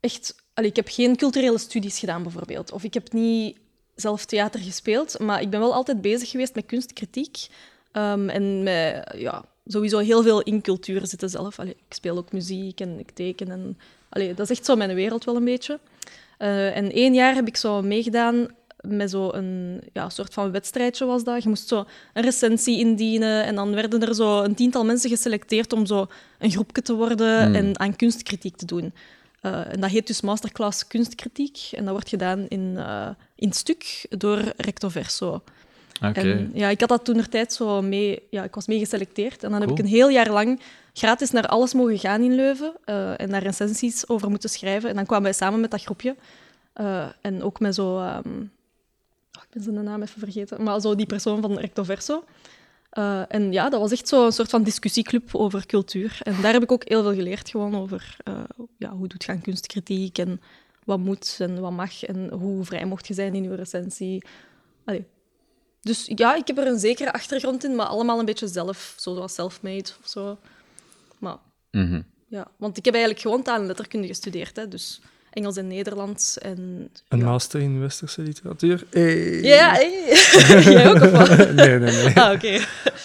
echt... 0.00 0.34
Allee, 0.54 0.70
ik 0.70 0.76
heb 0.76 0.88
geen 0.88 1.16
culturele 1.16 1.58
studies 1.58 1.98
gedaan, 1.98 2.22
bijvoorbeeld. 2.22 2.72
Of 2.72 2.84
ik 2.84 2.94
heb 2.94 3.12
niet 3.12 3.58
zelf 3.94 4.24
theater 4.24 4.60
gespeeld. 4.60 5.18
Maar 5.18 5.40
ik 5.40 5.50
ben 5.50 5.60
wel 5.60 5.74
altijd 5.74 6.00
bezig 6.00 6.30
geweest 6.30 6.54
met 6.54 6.66
kunstkritiek. 6.66 7.46
Ehm, 7.92 8.28
en 8.28 8.62
met 8.62 9.14
ja, 9.16 9.44
sowieso 9.66 9.98
heel 9.98 10.22
veel 10.22 10.42
in 10.42 10.60
cultuur 10.60 11.06
zitten 11.06 11.30
zelf. 11.30 11.58
Allee, 11.58 11.76
ik 11.88 11.94
speel 11.94 12.16
ook 12.16 12.32
muziek 12.32 12.80
en 12.80 12.98
ik 12.98 13.10
teken. 13.10 13.50
En, 13.50 13.78
allee, 14.08 14.34
dat 14.34 14.50
is 14.50 14.56
echt 14.56 14.66
zo 14.66 14.76
mijn 14.76 14.94
wereld 14.94 15.24
wel 15.24 15.36
een 15.36 15.44
beetje. 15.44 15.78
Eh, 16.38 16.76
en 16.76 16.92
één 16.92 17.14
jaar 17.14 17.34
heb 17.34 17.46
ik 17.46 17.56
zo 17.56 17.82
meegedaan 17.82 18.48
met 18.80 19.10
zo 19.10 19.32
een 19.32 19.80
ja, 19.92 20.08
soort 20.08 20.34
van 20.34 20.50
wedstrijdje 20.50 21.04
was 21.04 21.24
dat. 21.24 21.42
Je 21.42 21.48
moest 21.48 21.68
zo 21.68 21.84
een 22.12 22.22
recensie 22.22 22.78
indienen 22.78 23.44
en 23.44 23.54
dan 23.54 23.74
werden 23.74 24.02
er 24.02 24.14
zo 24.14 24.42
een 24.42 24.54
tiental 24.54 24.84
mensen 24.84 25.10
geselecteerd 25.10 25.72
om 25.72 25.86
zo 25.86 26.06
een 26.38 26.50
groepje 26.50 26.82
te 26.82 26.94
worden 26.94 27.44
Hmm. 27.44 27.54
en 27.54 27.78
aan 27.78 27.96
kunstkritiek 27.96 28.56
te 28.56 28.66
doen. 28.66 28.92
Eh, 29.40 29.72
en 29.72 29.80
dat 29.80 29.90
heet 29.90 30.06
dus 30.06 30.20
Masterclass 30.20 30.86
Kunstkritiek 30.86 31.58
en 31.72 31.84
dat 31.84 31.92
wordt 31.92 32.08
gedaan 32.08 32.48
in, 32.48 32.74
eh, 32.76 33.08
in 33.34 33.52
stuk 33.52 34.06
door 34.10 34.52
Recto 34.56 34.88
Verso. 34.88 35.42
En 36.00 36.50
ja, 36.54 36.68
ik 36.68 36.80
had 36.80 36.88
dat 36.88 37.04
toen 37.04 37.28
tijd 37.28 37.52
zo 37.52 37.82
mee... 37.82 38.22
Ja, 38.30 38.44
ik 38.44 38.54
was 38.54 38.66
mee 38.66 38.78
geselecteerd. 38.78 39.44
En 39.44 39.50
dan 39.50 39.60
heb 39.60 39.70
ik 39.70 39.78
een 39.78 39.86
heel 39.86 40.08
jaar 40.08 40.30
lang 40.30 40.60
gratis 40.92 41.30
naar 41.30 41.46
alles 41.46 41.74
mogen 41.74 41.98
gaan 41.98 42.22
in 42.22 42.34
Leuven. 42.34 42.72
eh, 42.84 43.20
en 43.20 43.30
daar 43.30 43.42
recensies 43.42 44.08
over 44.08 44.30
moeten 44.30 44.50
schrijven. 44.50 44.88
En 44.88 44.94
dan 44.94 45.06
kwamen 45.06 45.24
wij 45.24 45.32
samen 45.32 45.60
met 45.60 45.70
dat 45.70 45.82
groepje. 45.82 46.16
eh, 46.72 47.06
en 47.20 47.42
ook 47.42 47.60
met 47.60 47.74
zo... 47.74 47.98
ehm, 47.98 48.28
oh, 49.32 49.42
ik 49.42 49.48
ben 49.50 49.62
zijn 49.62 49.84
naam 49.84 50.02
even 50.02 50.20
vergeten. 50.20 50.62
Maar 50.62 50.80
zo 50.80 50.94
die 50.94 51.06
persoon 51.06 51.40
van 51.40 51.58
Recto 51.58 51.82
Verso. 51.82 52.24
Eh, 52.90 53.22
en 53.28 53.52
ja, 53.52 53.68
dat 53.68 53.80
was 53.80 53.92
echt 53.92 54.08
zo 54.08 54.26
een 54.26 54.32
soort 54.32 54.50
van 54.50 54.62
discussieclub 54.62 55.34
over 55.34 55.66
cultuur. 55.66 56.18
En 56.22 56.34
daar 56.42 56.52
heb 56.52 56.62
ik 56.62 56.72
ook 56.72 56.88
heel 56.88 57.02
veel 57.02 57.14
geleerd 57.14 57.50
gewoon 57.50 57.76
over 57.76 58.16
ja, 58.78 58.90
hoe 58.90 59.08
doet 59.08 59.24
je 59.24 59.32
aan 59.32 59.40
kunstkritiek 59.40 60.18
en 60.18 60.40
wat 60.84 60.98
moet 60.98 61.36
en 61.38 61.60
wat 61.60 61.72
mag 61.72 62.02
en 62.04 62.30
hoe 62.30 62.64
vrij 62.64 62.84
mocht 62.84 63.06
je 63.06 63.14
zijn 63.14 63.34
in 63.34 63.42
je 63.42 63.54
recensie. 63.54 64.24
Allee. 64.84 65.06
Dus 65.86 66.10
ja, 66.14 66.34
ik 66.36 66.46
heb 66.46 66.58
er 66.58 66.66
een 66.66 66.78
zekere 66.78 67.12
achtergrond 67.12 67.64
in, 67.64 67.74
maar 67.74 67.86
allemaal 67.86 68.18
een 68.18 68.24
beetje 68.24 68.48
zelf, 68.48 68.94
zoals 68.96 69.34
self-made 69.34 69.90
of 70.04 70.08
zo. 70.10 70.38
Maar 71.18 71.36
Mhm. 71.70 72.00
ja, 72.28 72.46
want 72.56 72.76
ik 72.76 72.84
heb 72.84 72.94
eigenlijk 72.94 73.22
gewoon 73.24 73.42
taal 73.42 73.60
en 73.60 73.66
letterkunde 73.66 74.06
gestudeerd, 74.06 74.56
hè, 74.56 74.68
dus 74.68 75.00
Engels 75.30 75.56
en 75.56 75.66
Nederlands 75.66 76.38
en... 76.38 76.88
Een 77.08 77.18
ja. 77.18 77.24
master 77.24 77.60
in 77.60 77.80
westerse 77.80 78.22
literatuur. 78.22 78.84
Hey. 78.90 79.40
Ja, 79.42 79.72
hey. 79.72 80.62
jij 80.72 80.90
ook 80.90 81.02
of 81.02 81.10
wat? 81.10 81.28
nee, 81.52 81.78
nee, 81.78 81.78
nee. 81.78 82.16
Ah, 82.16 82.32
oké. 82.32 82.58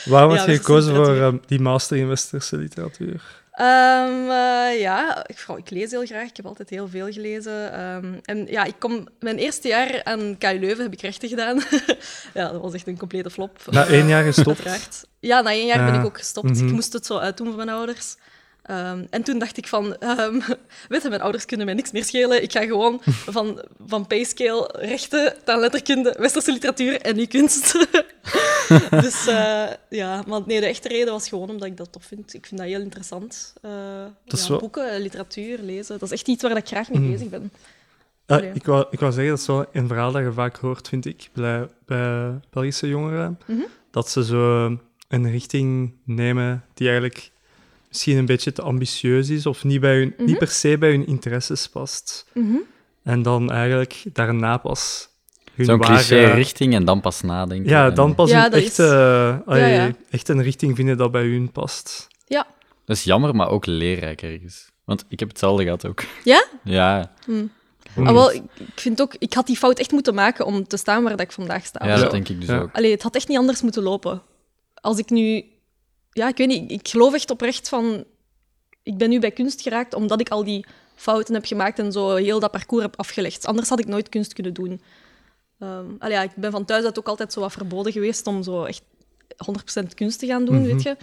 Waarom 0.05 0.31
Ja, 0.33 0.37
had 0.37 0.47
je 0.49 0.55
gekozen 0.55 0.95
voor 0.95 1.15
ehm, 1.15 1.37
die 1.45 1.59
master 1.59 1.97
in 1.97 2.07
westerse 2.07 2.57
literatuur? 2.57 3.40
Ehm, 3.51 4.29
eh, 4.29 4.79
ja, 4.79 5.27
ik, 5.27 5.45
ik 5.57 5.69
lees 5.69 5.91
heel 5.91 6.05
graag. 6.05 6.27
Ik 6.29 6.35
heb 6.37 6.45
altijd 6.45 6.69
heel 6.69 6.87
veel 6.87 7.11
gelezen. 7.11 7.73
Ehm, 7.73 8.13
en 8.23 8.47
ja, 8.49 8.63
ik 8.63 8.75
kom, 8.79 9.07
mijn 9.19 9.37
eerste 9.37 9.67
jaar 9.67 10.03
aan 10.03 10.35
KU 10.37 10.59
Leuven 10.59 10.83
heb 10.83 10.93
ik 10.93 11.01
rechten 11.01 11.29
gedaan. 11.29 11.61
ja, 12.33 12.51
dat 12.51 12.61
was 12.61 12.73
echt 12.73 12.87
een 12.87 12.97
complete 12.97 13.29
flop. 13.29 13.59
Na 13.69 13.85
Eh, 13.85 13.93
één 13.93 14.07
jaar 14.07 14.23
gestopt. 14.23 14.47
Uiteraard. 14.47 15.05
Ja, 15.19 15.41
na 15.41 15.49
één 15.49 15.65
jaar 15.65 15.91
ben 15.91 15.99
ik 15.99 16.05
ook 16.05 16.17
gestopt. 16.17 16.49
Mhm. 16.55 16.65
Ik 16.67 16.71
moest 16.71 16.93
het 16.93 17.05
zo 17.05 17.17
uitdoen 17.17 17.47
voor 17.47 17.55
mijn 17.55 17.69
ouders. 17.69 18.15
Ehm, 18.61 19.05
en 19.09 19.23
toen 19.23 19.39
dacht 19.39 19.57
ik 19.57 19.67
van, 19.67 19.95
weet 20.89 21.01
je, 21.01 21.09
mijn 21.09 21.21
ouders 21.21 21.45
kunnen 21.45 21.65
mij 21.65 21.75
niks 21.75 21.91
meer 21.91 22.05
schelen. 22.05 22.43
Ik 22.43 22.51
ga 22.51 22.61
gewoon 22.65 23.01
van, 23.35 23.61
van 23.87 24.07
payscale 24.07 24.69
rechten, 24.79 25.35
letterkunde, 25.45 26.15
westerse 26.19 26.51
literatuur 26.51 27.01
en 27.01 27.15
nu 27.15 27.25
kunst. 27.25 27.87
dus 29.01 29.27
eh, 29.27 29.67
ja, 29.89 30.23
maar 30.27 30.41
nee, 30.45 30.59
de 30.59 30.65
echte 30.65 30.87
reden 30.87 31.13
was 31.13 31.29
gewoon 31.29 31.49
omdat 31.49 31.67
ik 31.67 31.77
dat 31.77 31.91
tof 31.91 32.05
vind. 32.05 32.33
Ik 32.33 32.45
vind 32.45 32.59
dat 32.61 32.69
heel 32.69 32.81
interessant. 32.81 33.53
Eh, 33.61 33.71
ja, 34.25 34.47
wel- 34.47 34.59
Boeken, 34.59 35.01
literatuur, 35.01 35.59
lezen, 35.61 35.99
dat 35.99 36.11
is 36.11 36.17
echt 36.19 36.27
iets 36.27 36.43
waar 36.43 36.57
ik 36.57 36.67
graag 36.67 36.89
mee 36.89 36.99
Mhm. 37.01 37.11
bezig 37.11 37.29
ben. 37.29 37.51
Ah, 38.25 38.55
ik, 38.55 38.65
wou, 38.65 38.85
ik 38.91 38.99
wou 38.99 39.11
zeggen, 39.11 39.31
dat 39.31 39.41
is 39.41 39.47
wel 39.47 39.65
een 39.71 39.87
verhaal 39.87 40.11
dat 40.11 40.23
je 40.23 40.31
vaak 40.33 40.57
hoort, 40.57 40.87
vind 40.87 41.05
ik, 41.05 41.29
bij, 41.33 41.67
bij 41.85 42.39
Belgische 42.49 42.87
jongeren. 42.87 43.39
Mhm. 43.47 43.59
Dat 43.91 44.09
ze 44.09 44.25
zo 44.25 44.65
een 45.07 45.29
richting 45.31 45.93
nemen 46.05 46.65
die 46.73 46.87
eigenlijk 46.89 47.31
misschien 47.87 48.17
een 48.17 48.25
beetje 48.25 48.51
te 48.53 48.61
ambitieus 48.61 49.29
is 49.29 49.45
of 49.45 49.63
niet, 49.63 49.79
bij 49.79 49.97
hun, 49.97 50.13
Mhm. 50.17 50.25
niet 50.25 50.37
per 50.37 50.47
se 50.47 50.77
bij 50.77 50.89
hun 50.89 51.07
interesses 51.07 51.67
past. 51.69 52.25
Mhm. 52.33 52.55
En 53.03 53.21
dan 53.21 53.51
eigenlijk 53.51 54.03
daarna 54.13 54.57
pas 54.57 55.09
Zo'n 55.57 55.77
ware- 55.77 55.93
cliché-richting 55.93 56.73
en 56.73 56.85
dan 56.85 57.01
pas 57.01 57.21
nadenken. 57.21 57.69
Ja, 57.69 57.89
dan 57.89 58.15
pas 58.15 58.29
Ja, 58.29 58.45
een 58.45 58.51
dat 58.51 58.59
echte, 58.59 58.83
is- 59.43 59.47
allee, 59.51 59.73
ja. 59.73 59.91
echt 60.09 60.29
een 60.29 60.41
richting 60.43 60.75
vinden 60.75 60.97
dat 60.97 61.11
bij 61.11 61.25
hun 61.25 61.51
past. 61.51 62.07
Ja. 62.27 62.47
Dat 62.85 62.95
is 62.97 63.03
jammer, 63.03 63.35
maar 63.35 63.49
ook 63.49 63.65
leerrijk 63.65 64.21
ergens. 64.21 64.69
Want 64.85 65.05
ik 65.07 65.19
heb 65.19 65.29
hetzelfde 65.29 65.63
gehad 65.63 65.85
ook. 65.87 66.03
Ja? 66.23 66.45
Ja, 66.63 67.11
Hm. 67.25 67.45
Ah, 68.03 68.11
wel, 68.13 68.31
ik 68.33 68.41
vind 68.75 69.01
ook, 69.01 69.15
ik 69.19 69.33
had 69.33 69.47
die 69.47 69.57
fout 69.57 69.79
echt 69.79 69.91
moeten 69.91 70.13
maken 70.13 70.45
om 70.45 70.67
te 70.67 70.77
staan 70.77 71.01
waar 71.03 71.11
dat 71.11 71.21
ik 71.21 71.31
vandaag 71.31 71.65
sta. 71.65 71.87
ja 71.87 71.97
dat 71.97 72.11
denk 72.11 72.29
ik 72.29 72.39
dus 72.39 72.49
Ja. 72.49 72.59
ook. 72.59 72.69
Allee, 72.75 72.91
het 72.91 73.01
had 73.01 73.15
echt 73.15 73.27
niet 73.27 73.37
anders 73.37 73.61
moeten 73.61 73.83
lopen. 73.83 74.21
Als 74.73 74.97
ik 74.97 75.09
nu... 75.09 75.43
Ja, 76.11 76.27
ik 76.27 76.37
weet 76.37 76.47
niet. 76.47 76.71
Ik 76.71 76.87
geloof 76.87 77.13
echt 77.13 77.31
oprecht 77.31 77.69
van... 77.69 78.03
Ik 78.83 78.97
ben 78.97 79.09
nu 79.09 79.19
bij 79.19 79.31
kunst 79.31 79.61
geraakt 79.61 79.93
omdat 79.93 80.19
ik 80.19 80.29
al 80.29 80.43
die 80.43 80.65
fouten 80.95 81.33
heb 81.33 81.45
gemaakt 81.45 81.79
en 81.79 81.91
zo 81.91 82.15
heel 82.15 82.39
dat 82.39 82.51
parcours 82.51 82.83
heb 82.83 82.97
afgelegd. 82.99 83.45
Anders 83.45 83.69
had 83.69 83.79
ik 83.79 83.87
nooit 83.87 84.09
kunst 84.09 84.33
kunnen 84.33 84.53
doen. 84.53 84.81
Ehm 85.61 86.11
ja, 86.11 86.21
ik 86.21 86.31
ben 86.35 86.51
van 86.51 86.65
thuis 86.65 86.83
uit 86.85 86.99
ook 86.99 87.07
altijd 87.07 87.33
zo 87.33 87.39
wat 87.39 87.51
verboden 87.51 87.91
geweest 87.91 88.27
om 88.27 88.43
zo 88.43 88.63
echt 88.63 88.81
100% 89.37 89.93
kunst 89.95 90.19
te 90.19 90.25
gaan 90.25 90.45
doen, 90.45 90.55
Mhm. 90.55 90.65
weet 90.65 90.83
je. 90.83 90.95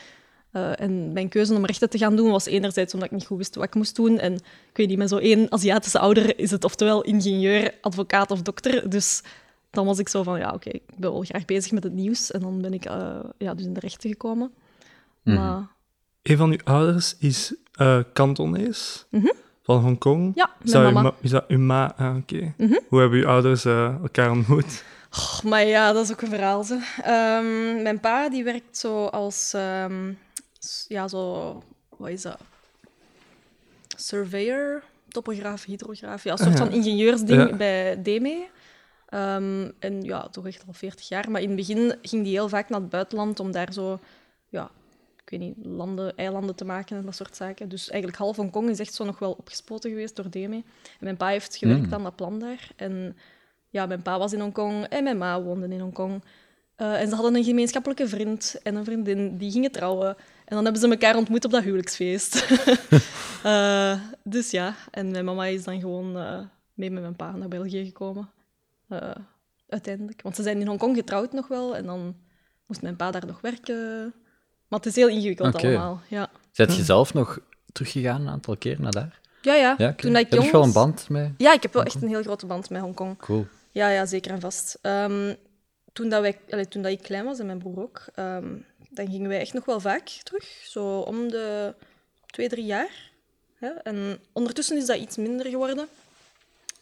Eh, 0.51 0.81
en 0.81 1.13
mijn 1.13 1.29
keuze 1.29 1.55
om 1.55 1.65
rechten 1.67 1.91
te 1.91 1.99
gaan 1.99 2.17
doen 2.17 2.31
was 2.31 2.47
enerzijds 2.47 2.95
omdat 2.95 3.09
ik 3.11 3.15
niet 3.17 3.27
goed 3.27 3.37
wist 3.39 3.55
wat 3.55 3.65
ik 3.65 3.75
moest 3.75 3.97
doen. 3.97 4.19
En 4.19 4.35
ik 4.35 4.77
weet 4.77 4.89
niet, 4.89 4.99
met 4.99 5.09
zo 5.09 5.17
één 5.17 5.53
Aziatische 5.53 5.99
ouder 5.99 6.39
is 6.39 6.51
het 6.51 6.65
oftewel 6.65 7.03
ingenieur, 7.03 7.75
advocaat 7.81 8.31
of 8.31 8.43
dokter. 8.43 8.91
Dus 8.91 9.23
dan 9.71 9.87
was 9.87 9.99
ik 9.99 10.09
zo 10.09 10.23
van, 10.23 10.39
ja, 10.39 10.53
oké, 10.53 10.69
ik 10.71 10.83
ben 10.97 11.11
wel 11.13 11.23
graag 11.23 11.45
bezig 11.45 11.73
met 11.73 11.83
het 11.85 11.93
nieuws. 11.93 12.31
En 12.31 12.41
dan 12.41 12.61
ben 12.61 12.73
ik 12.73 12.85
eh, 12.85 13.17
ja, 13.39 13.55
dus 13.55 13.65
in 13.67 13.73
de 13.73 13.81
rechten 13.81 14.11
gekomen. 14.11 14.53
Mhm. 15.23 15.37
Maar 15.37 15.67
Een 16.23 16.37
van 16.37 16.51
uw 16.51 16.59
ouders 16.65 17.17
is 17.19 17.55
eh 17.73 17.99
Kantonees 18.13 19.07
Mhm. 19.11 19.31
Van 19.75 19.81
Hongkong. 19.83 20.33
ja, 20.35 20.51
Is 20.63 20.73
mijn 20.73 20.85
dat, 20.85 20.93
mama. 20.93 21.09
ma- 21.09 21.15
is 21.21 21.31
dat 21.31 21.45
uw 21.49 21.59
ma? 21.59 21.95
Ah, 21.97 22.17
oké. 22.17 22.55
Mhm. 22.57 22.79
Hoe 22.89 23.01
hebben 23.01 23.19
uw 23.19 23.27
ouders 23.27 23.65
eh, 23.65 23.95
elkaar 24.03 24.31
ontmoet? 24.31 24.85
Och, 25.11 25.43
maar 25.43 25.65
ja, 25.65 25.93
dat 25.93 26.05
is 26.05 26.13
ook 26.13 26.21
een 26.21 26.29
verhaal. 26.29 26.65
Ze. 26.65 26.75
Ehm, 27.03 27.83
mijn 27.83 28.01
pa 28.01 28.29
die 28.29 28.45
werkt 28.45 28.77
zo 28.79 29.05
als, 29.07 29.53
ehm, 29.55 30.13
ja, 30.89 31.09
zo, 31.09 31.63
wat 31.97 32.09
is 32.09 32.23
dat? 32.23 32.39
Surveyor, 33.97 34.83
topograaf, 35.09 35.65
hydrograaf, 35.65 36.25
ja, 36.25 36.33
een 36.33 36.39
soort 36.39 36.51
Ah, 36.51 36.59
ja. 36.59 36.65
van 36.65 36.75
ingenieursding 36.75 37.49
Ja. 37.51 37.57
bij 37.57 38.03
DME. 38.03 38.47
Ehm, 39.09 39.71
en 39.79 40.03
ja, 40.03 40.29
toch 40.29 40.47
echt 40.47 40.65
al 40.67 40.73
40 40.73 41.09
jaar. 41.09 41.31
Maar 41.31 41.41
in 41.41 41.47
het 41.49 41.57
begin 41.57 41.95
ging 42.03 42.23
die 42.25 42.33
heel 42.33 42.49
vaak 42.49 42.69
naar 42.69 42.81
het 42.81 42.89
buitenland 42.91 43.41
om 43.41 43.53
daar 43.53 43.73
zo, 43.73 43.99
ja, 44.49 44.71
ik 45.31 45.39
weet 45.39 45.49
niet, 45.49 45.67
landen, 45.67 46.17
eilanden 46.17 46.55
te 46.55 46.65
maken 46.65 46.97
en 46.97 47.05
dat 47.05 47.15
soort 47.15 47.37
zaken. 47.37 47.69
Dus 47.69 47.89
eigenlijk 47.89 48.21
half 48.21 48.37
Hongkong 48.37 48.69
is 48.69 48.79
echt 48.79 48.95
zo 48.95 49.05
nog 49.05 49.19
wel 49.19 49.33
opgespoten 49.33 49.91
geweest 49.91 50.17
door 50.17 50.31
DME. 50.31 50.57
En 50.57 50.65
mijn 50.99 51.17
pa 51.17 51.29
heeft 51.29 51.57
gewerkt 51.57 51.87
Mm. 51.87 51.95
aan 51.95 52.03
dat 52.03 52.17
plan 52.17 52.39
daar. 52.39 52.71
En 52.77 53.17
ja, 53.69 53.87
mijn 53.87 54.03
pa 54.03 54.19
was 54.19 54.33
in 54.33 54.41
Hongkong 54.41 54.85
en 54.85 55.05
mijn 55.05 55.19
ma 55.19 55.43
woonde 55.43 55.69
in 55.69 55.81
Hongkong. 55.81 56.23
Uh, 56.77 57.01
en 57.01 57.09
ze 57.09 57.15
hadden 57.15 57.35
een 57.37 57.45
gemeenschappelijke 57.45 58.09
vriend 58.09 58.61
en 58.63 58.75
een 58.75 58.85
vriendin 58.85 59.37
die 59.37 59.51
gingen 59.51 59.71
trouwen. 59.73 60.09
En 60.45 60.55
dan 60.55 60.65
hebben 60.65 60.83
ze 60.83 60.89
elkaar 60.89 61.17
ontmoet 61.17 61.45
op 61.45 61.51
dat 61.51 61.63
huwelijksfeest. 61.63 62.47
uh, 63.45 64.01
dus 64.25 64.51
ja, 64.51 64.75
en 64.91 65.11
mijn 65.11 65.25
mama 65.25 65.45
is 65.45 65.65
dan 65.65 65.81
gewoon 65.81 66.17
uh, 66.17 66.41
mee 66.75 66.91
met 66.91 67.03
mijn 67.03 67.17
pa 67.17 67.37
naar 67.37 67.49
België 67.49 67.85
gekomen. 67.85 68.31
uiteindelijk. 69.69 70.23
Want 70.23 70.37
ze 70.37 70.43
zijn 70.43 70.61
in 70.61 70.67
Hongkong 70.67 70.97
getrouwd 70.97 71.33
nog 71.33 71.49
wel. 71.49 71.77
En 71.77 71.87
dan 71.87 72.17
moest 72.67 72.83
mijn 72.83 72.97
pa 72.97 73.11
daar 73.11 73.27
nog 73.27 73.41
werken. 73.41 74.15
Maar 74.69 74.79
het 74.79 74.89
is 74.89 74.97
heel 74.97 75.09
ingewikkeld 75.09 75.55
okay. 75.55 75.75
allemaal. 75.75 76.01
Ja. 76.09 76.31
Zet 76.53 76.77
je 76.77 76.85
zelf 76.85 77.15
nog 77.15 77.39
teruggegaan 77.73 78.21
een 78.21 78.29
aantal 78.29 78.57
keer 78.57 78.81
naar 78.81 78.93
daar? 78.93 79.21
Ja, 79.43 79.55
ja. 79.55 79.75
ja 79.79 79.93
Toen 79.93 80.17
ik 80.17 80.31
Heb 80.31 80.43
je 80.43 80.51
wel 80.51 80.63
een 80.63 80.73
band 80.73 81.09
mee? 81.09 81.35
Ja, 81.37 81.53
ik 81.53 81.63
heb 81.63 81.73
wel 81.73 81.83
echt 81.83 82.03
een 82.03 82.09
heel 82.09 82.23
grote 82.23 82.47
band 82.47 82.71
met 82.71 82.81
Hongkong. 82.81 83.19
Cool. 83.19 83.47
Ja, 83.71 83.89
ja, 83.89 84.07
zeker 84.07 84.31
en 84.31 84.41
vast. 84.41 84.79
Um, 84.83 85.37
toen, 85.93 86.09
dat 86.09 86.21
wij, 86.21 86.39
allee, 86.51 86.69
toen 86.69 86.83
dat 86.83 86.93
ik 86.93 87.03
klein 87.03 87.25
was 87.25 87.39
en 87.39 87.47
mijn 87.47 87.59
broer 87.59 87.83
ook, 87.83 88.05
um, 88.17 88.65
dan 88.89 89.11
gingen 89.11 89.29
wij 89.29 89.41
echt 89.41 89.53
nog 89.53 89.65
wel 89.65 89.81
vaak 89.81 90.09
terug. 90.09 90.45
Zo 90.65 90.99
om 90.99 91.29
de 91.29 91.75
twee, 92.27 92.49
drie 92.49 92.65
jaar. 92.65 93.11
Hè? 93.55 93.69
En 93.69 94.19
ondertussen 94.33 94.77
is 94.77 94.87
dat 94.87 94.97
iets 94.97 95.17
minder 95.17 95.47
geworden. 95.47 95.89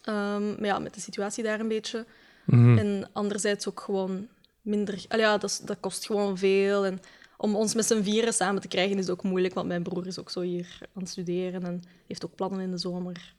Um, 0.09 0.55
maar 0.59 0.65
ja, 0.65 0.79
met 0.79 0.93
de 0.93 0.99
situatie 0.99 1.43
daar 1.43 1.59
een 1.59 1.67
beetje. 1.67 2.05
Mhm. 2.45 2.77
En 2.77 3.09
anderzijds 3.11 3.67
ook 3.67 3.79
gewoon 3.79 4.27
minder... 4.61 5.05
Allee, 5.07 5.25
ja, 5.25 5.37
dat, 5.37 5.61
dat 5.65 5.77
kost 5.79 6.05
gewoon 6.05 6.37
veel. 6.37 6.85
En 6.85 7.01
om 7.37 7.55
ons 7.55 7.75
met 7.75 7.85
z'n 7.85 8.01
vieren 8.01 8.33
samen 8.33 8.61
te 8.61 8.67
krijgen 8.67 8.97
is 8.97 9.09
ook 9.09 9.23
moeilijk, 9.23 9.53
want 9.53 9.67
mijn 9.67 9.83
broer 9.83 10.07
is 10.07 10.19
ook 10.19 10.29
zo 10.29 10.41
hier 10.41 10.77
aan 10.81 11.01
het 11.01 11.09
studeren 11.09 11.63
en 11.63 11.83
heeft 12.07 12.25
ook 12.25 12.35
plannen 12.35 12.59
in 12.59 12.71
de 12.71 12.77
zomer. 12.77 13.35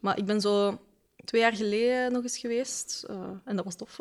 Maar 0.00 0.18
ik 0.18 0.24
ben 0.24 0.40
zo 0.40 0.78
twee 1.24 1.40
jaar 1.40 1.54
geleden 1.54 2.12
nog 2.12 2.22
eens 2.22 2.38
geweest 2.38 3.06
uh, 3.10 3.16
en 3.44 3.56
dat 3.56 3.64
was 3.64 3.76
tof. 3.76 3.98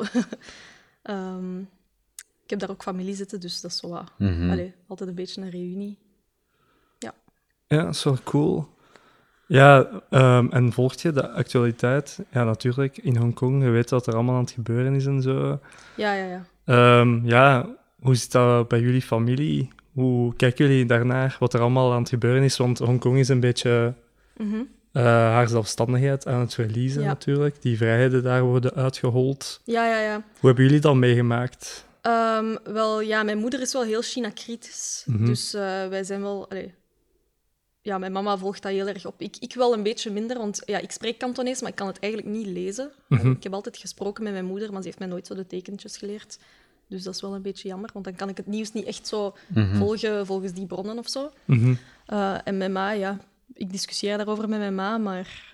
um, 1.03 1.60
ik 2.44 2.50
heb 2.50 2.60
daar 2.60 2.70
ook 2.70 2.84
familie 2.84 3.15
zitten, 3.15 3.39
dus 3.39 3.62
dat 3.62 3.72
is 3.72 3.77
zo 3.77 3.89
wat, 3.89 4.12
mm 4.18 4.27
-hmm. 4.27 4.51
allez, 4.51 4.72
altijd 4.88 5.10
een 5.10 5.15
beetje 5.15 5.41
een 5.41 5.50
reunie. 5.50 5.98
Ja. 7.00 7.13
Ja, 7.68 7.84
dat 7.84 7.96
is 7.96 8.03
wel 8.03 8.18
cool. 8.24 8.77
Ja, 9.48 10.01
um, 10.10 10.51
en 10.51 10.72
volgt 10.72 11.01
je 11.01 11.12
de 11.12 11.29
actualiteit? 11.29 12.20
Ja, 12.32 12.44
natuurlijk, 12.44 12.98
in 12.98 13.18
Hongkong. 13.18 13.63
Je 13.63 13.70
weet 13.70 13.89
wat 13.89 14.08
er 14.08 14.13
allemaal 14.13 14.36
aan 14.36 14.41
het 14.41 14.51
gebeuren 14.51 14.94
is 14.94 15.06
en 15.06 15.22
zo. 15.22 15.60
Ja, 15.96 16.13
ja, 16.13 16.25
ja. 16.65 17.00
Um, 17.00 17.25
ja, 17.25 17.78
hoe 18.01 18.15
zit 18.15 18.32
dat 18.32 18.68
bij 18.68 18.79
jullie 18.79 19.01
familie? 19.01 19.70
Hoe 19.94 20.36
kijken 20.36 20.68
jullie 20.68 20.86
daarnaar, 20.86 21.36
wat 21.39 21.53
er 21.53 21.60
allemaal 21.60 21.94
aan 21.94 22.00
het 22.00 22.10
gebeuren 22.10 22.44
is? 22.44 22.58
Want 22.58 22.77
Hongkong 22.79 23.18
is 23.18 23.29
een 23.29 23.39
beetje 23.39 23.94
mm 24.38 24.51
-hmm. 24.51 24.68
uh, 24.94 25.03
haar 25.03 25.48
zelfstandigheid 25.48 26.27
aan 26.27 26.39
het 26.39 26.53
verliezen, 26.53 27.01
Ja. 27.01 27.08
natuurlijk. 27.08 27.62
Die 27.62 27.77
vrijheden 27.77 28.24
daar 28.24 28.44
worden 28.44 28.74
uitgehold. 28.74 29.62
Ja, 29.63 29.86
ja, 29.88 30.00
ja. 30.00 30.15
Hoe 30.39 30.48
hebben 30.48 30.65
jullie 30.65 30.79
dat 30.79 30.96
meegemaakt? 30.96 31.88
Um, 32.03 32.58
wel, 32.63 33.01
ja, 33.01 33.24
mijn 33.24 33.38
moeder 33.38 33.62
is 33.62 33.74
wel 33.74 33.84
heel 33.84 34.01
China-kritisch. 34.01 35.03
Mhm. 35.06 35.25
Dus 35.25 35.56
uh, 35.56 35.62
wij 35.88 36.03
zijn 36.03 36.22
wel... 36.22 36.50
Allee, 36.50 36.74
ja, 37.82 37.98
mijn 37.98 38.12
mama 38.12 38.38
volgt 38.38 38.62
dat 38.62 38.72
heel 38.72 38.88
erg 38.88 39.06
op. 39.06 39.22
Ik, 39.22 39.38
ik 39.39 39.53
wel 39.53 39.74
een 39.74 39.84
beetje 39.84 40.12
minder, 40.12 40.38
want 40.38 40.62
ja, 40.65 40.77
ik 40.77 40.91
spreek 40.91 41.18
Kantonees, 41.18 41.62
maar 41.62 41.70
ik 41.70 41.75
kan 41.75 41.88
het 41.88 42.00
eigenlijk 42.00 42.34
niet 42.34 42.48
lezen. 42.48 42.91
Mhm. 43.08 43.32
Ik 43.32 43.44
heb 43.44 43.53
altijd 43.53 43.77
gesproken 43.77 44.24
met 44.24 44.34
mijn 44.34 44.46
moeder, 44.46 44.72
maar 44.72 44.82
ze 44.82 44.88
heeft 44.88 45.00
mij 45.00 45.08
nooit 45.08 45.27
zo 45.27 45.36
de 45.36 45.48
tekentjes 45.48 45.98
geleerd. 45.98 46.39
Dus 46.89 47.03
dat 47.03 47.15
is 47.15 47.22
wel 47.22 47.36
een 47.36 47.41
beetje 47.41 47.67
jammer, 47.67 47.89
want 47.93 48.05
dan 48.05 48.15
kan 48.15 48.29
ik 48.29 48.38
het 48.38 48.48
nieuws 48.48 48.72
niet 48.74 48.86
echt 48.86 49.08
zo 49.08 49.36
Mhm. 49.48 49.75
volgen 49.77 50.25
volgens 50.25 50.53
die 50.53 50.65
bronnen 50.65 50.98
of 50.98 51.10
zo. 51.10 51.31
Mhm. 51.46 51.74
Uh, 52.08 52.38
en 52.43 52.58
mijn 52.58 52.72
ma, 52.72 52.91
ja, 52.91 53.17
ik 53.53 53.72
discussieer 53.72 54.17
daarover 54.17 54.50
met 54.50 54.60
mijn 54.60 54.75
ma, 54.75 54.98
maar 54.98 55.53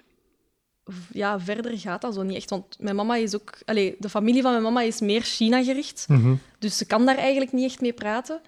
ja, 1.11 1.39
verder 1.39 1.77
gaat 1.79 2.01
dat 2.01 2.13
zo 2.13 2.23
niet 2.23 2.35
echt. 2.35 2.49
Want 2.49 2.77
mijn 2.79 2.95
mama 2.95 3.15
is 3.15 3.35
ook... 3.35 3.57
Allee, 3.65 3.95
de 3.99 4.09
familie 4.09 4.41
van 4.41 4.51
mijn 4.51 4.63
mama 4.63 4.81
is 4.81 4.99
meer 4.99 5.21
China-gericht, 5.21 6.05
Mhm. 6.07 6.35
dus 6.59 6.77
ze 6.77 6.85
kan 6.85 7.05
daar 7.05 7.17
eigenlijk 7.17 7.51
niet 7.51 7.65
echt 7.71 7.81
mee 7.81 7.93
praten. 7.93 8.41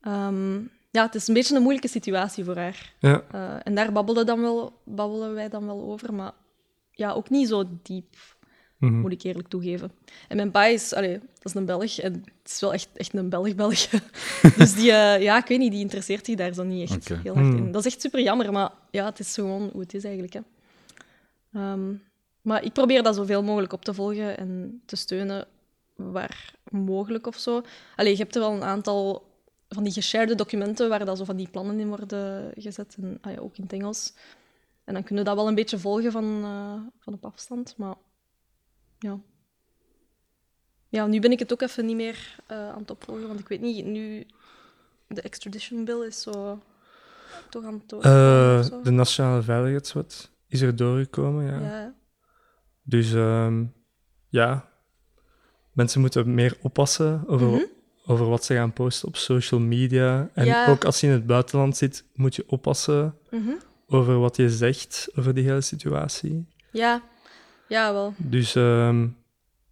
Ehm, 0.00 0.54
ja, 0.90 1.04
het 1.04 1.14
is 1.14 1.28
een 1.28 1.34
beetje 1.34 1.56
een 1.56 1.62
moeilijke 1.62 1.88
situatie 1.88 2.44
voor 2.44 2.56
haar. 2.56 2.92
Ja. 2.98 3.22
Uh, 3.34 3.54
en 3.62 3.74
daar 3.74 3.92
babbelen, 3.92 4.26
dan 4.26 4.40
wel, 4.40 4.80
babbelen 4.84 5.34
wij 5.34 5.48
dan 5.48 5.66
wel 5.66 5.82
over, 5.92 6.14
maar 6.14 6.32
ja, 6.90 7.12
ook 7.12 7.30
niet 7.30 7.48
zo 7.48 7.64
diep, 7.82 8.16
Mhm. 8.78 9.00
moet 9.00 9.12
ik 9.12 9.22
eerlijk 9.22 9.48
toegeven. 9.48 9.92
En 10.28 10.36
mijn 10.36 10.50
pa 10.50 10.64
is, 10.64 10.94
allee, 10.94 11.12
dat 11.18 11.44
is 11.44 11.54
een 11.54 11.64
Belg, 11.64 11.98
en 11.98 12.12
het 12.12 12.50
is 12.50 12.60
wel 12.60 12.72
echt, 12.72 12.88
echt 12.94 13.14
een 13.14 13.28
Belg-Belg. 13.28 13.88
dus 14.58 14.74
die, 14.74 14.90
uh, 14.90 15.22
ja, 15.22 15.36
ik 15.36 15.46
weet 15.46 15.58
niet, 15.58 15.70
die 15.70 15.80
interesseert 15.80 16.26
zich 16.26 16.36
daar 16.36 16.52
zo 16.52 16.62
niet 16.62 16.90
echt 16.90 17.08
heel 17.08 17.34
hard 17.34 17.46
in. 17.46 17.56
Hmm. 17.56 17.72
Dat 17.72 17.84
is 17.84 17.92
echt 17.92 18.02
super 18.02 18.22
jammer, 18.22 18.52
maar 18.52 18.70
ja, 18.90 19.04
het 19.04 19.18
is 19.18 19.34
gewoon 19.34 19.68
hoe 19.72 19.80
het 19.80 19.94
is 19.94 20.04
eigenlijk. 20.04 20.32
Hè. 20.32 20.40
Ehm, 21.52 21.94
maar 22.42 22.64
ik 22.64 22.72
probeer 22.72 23.02
dat 23.02 23.14
zoveel 23.14 23.42
mogelijk 23.42 23.72
op 23.72 23.84
te 23.84 23.94
volgen 23.94 24.38
en 24.38 24.82
te 24.84 24.96
steunen 24.96 25.46
waar 25.94 26.54
mogelijk 26.70 27.26
of 27.26 27.36
zo. 27.36 27.62
Allee, 27.96 28.12
je 28.12 28.18
hebt 28.18 28.34
er 28.34 28.40
wel 28.40 28.52
een 28.52 28.62
aantal 28.62 29.26
van 29.68 29.82
die 29.82 29.92
geshared 29.92 30.38
documenten 30.38 30.88
waar 30.88 31.04
dat 31.04 31.18
zo 31.18 31.24
van 31.24 31.36
die 31.36 31.48
plannen 31.48 31.80
in 31.80 31.88
worden 31.88 32.52
gezet, 32.54 32.96
en 33.00 33.18
ah 33.20 33.32
ja, 33.32 33.38
ook 33.38 33.56
in 33.56 33.62
het 33.62 33.72
Engels. 33.72 34.12
En 34.84 34.94
dan 34.94 35.02
kunnen 35.02 35.24
we 35.24 35.30
dat 35.30 35.38
wel 35.38 35.48
een 35.48 35.54
beetje 35.54 35.78
volgen 35.78 36.12
van, 36.12 36.24
uh, 36.24 36.72
van 36.98 37.14
op 37.14 37.24
afstand, 37.24 37.74
maar 37.76 37.94
ja. 38.98 39.18
Ja, 40.88 41.06
nu 41.06 41.20
ben 41.20 41.32
ik 41.32 41.38
het 41.38 41.52
ook 41.52 41.60
even 41.62 41.86
niet 41.86 41.96
meer 41.96 42.36
uh, 42.50 42.68
aan 42.68 42.78
het 42.78 42.90
opvolgen, 42.90 43.26
want 43.26 43.40
ik 43.40 43.48
weet 43.48 43.60
niet, 43.60 43.84
nu 43.84 44.26
de 45.08 45.20
extradition 45.22 45.84
bill 45.84 46.06
is 46.06 46.22
zo 46.22 46.62
toch 47.50 47.64
aan 47.64 47.72
het 47.74 47.88
doorgaan 47.88 48.12
Uh, 48.58 48.62
zo. 48.64 48.82
de 48.82 48.90
Nationale 48.90 49.42
Veiligheidswet 49.42 50.30
is 50.46 50.60
er 50.60 50.76
doorgekomen, 50.76 51.44
ja. 51.44 51.60
Ja, 51.60 51.94
Dus 52.82 53.12
ehm, 53.12 53.64
ja, 54.28 54.68
mensen 55.72 56.00
moeten 56.00 56.34
meer 56.34 56.56
oppassen 56.62 57.24
over, 57.26 57.46
Mhm. 57.46 57.62
over 58.06 58.26
wat 58.28 58.44
ze 58.44 58.54
gaan 58.54 58.72
posten 58.72 59.08
op 59.08 59.16
social 59.16 59.60
media. 59.60 60.30
En 60.34 60.44
Ja. 60.46 60.66
ook 60.70 60.84
als 60.84 61.00
je 61.00 61.06
in 61.06 61.12
het 61.12 61.26
buitenland 61.26 61.76
zit, 61.76 62.04
moet 62.14 62.36
je 62.36 62.44
oppassen 62.46 63.18
Mhm. 63.30 63.50
over 63.86 64.18
wat 64.18 64.36
je 64.36 64.50
zegt 64.50 65.08
over 65.14 65.34
die 65.34 65.44
hele 65.44 65.60
situatie. 65.60 66.46
ja. 66.72 67.02
Ja, 67.68 67.92
wel. 67.92 68.14
Dus 68.16 68.54
ehm, 68.54 69.06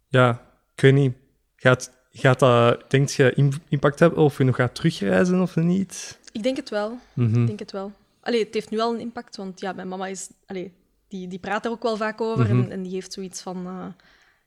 ja, 0.07 0.41
ik 0.75 0.81
weet 0.81 0.93
niet. 0.93 1.13
Gaat, 1.55 1.91
gaat 2.11 2.39
dat, 2.39 2.83
denk 2.91 3.09
je, 3.09 3.33
im- 3.33 3.51
impact 3.69 3.99
hebben 3.99 4.19
of 4.19 4.37
je 4.37 4.43
nog 4.43 4.55
gaat 4.55 4.75
terugreizen 4.75 5.41
of 5.41 5.55
niet? 5.55 6.19
Ik 6.31 6.43
denk 6.43 6.57
het 6.57 6.69
wel. 6.69 6.97
Mhm. 7.13 7.39
Ik 7.41 7.47
denk 7.47 7.59
het 7.59 7.71
wel. 7.71 7.91
Allee, 8.21 8.43
het 8.43 8.53
heeft 8.53 8.69
nu 8.69 8.79
al 8.79 8.93
een 8.93 8.99
impact, 8.99 9.35
want 9.35 9.59
ja, 9.59 9.73
mijn 9.73 9.87
mama 9.87 10.07
is... 10.07 10.29
Allee, 10.45 10.73
die, 11.07 11.27
die 11.27 11.39
praat 11.39 11.65
er 11.65 11.71
ook 11.71 11.83
wel 11.83 11.97
vaak 11.97 12.21
over 12.21 12.43
Mhm. 12.45 12.63
en, 12.63 12.71
en 12.71 12.83
die 12.83 12.91
heeft 12.91 13.13
zoiets 13.13 13.41
van... 13.41 13.65
eh, 13.65 13.85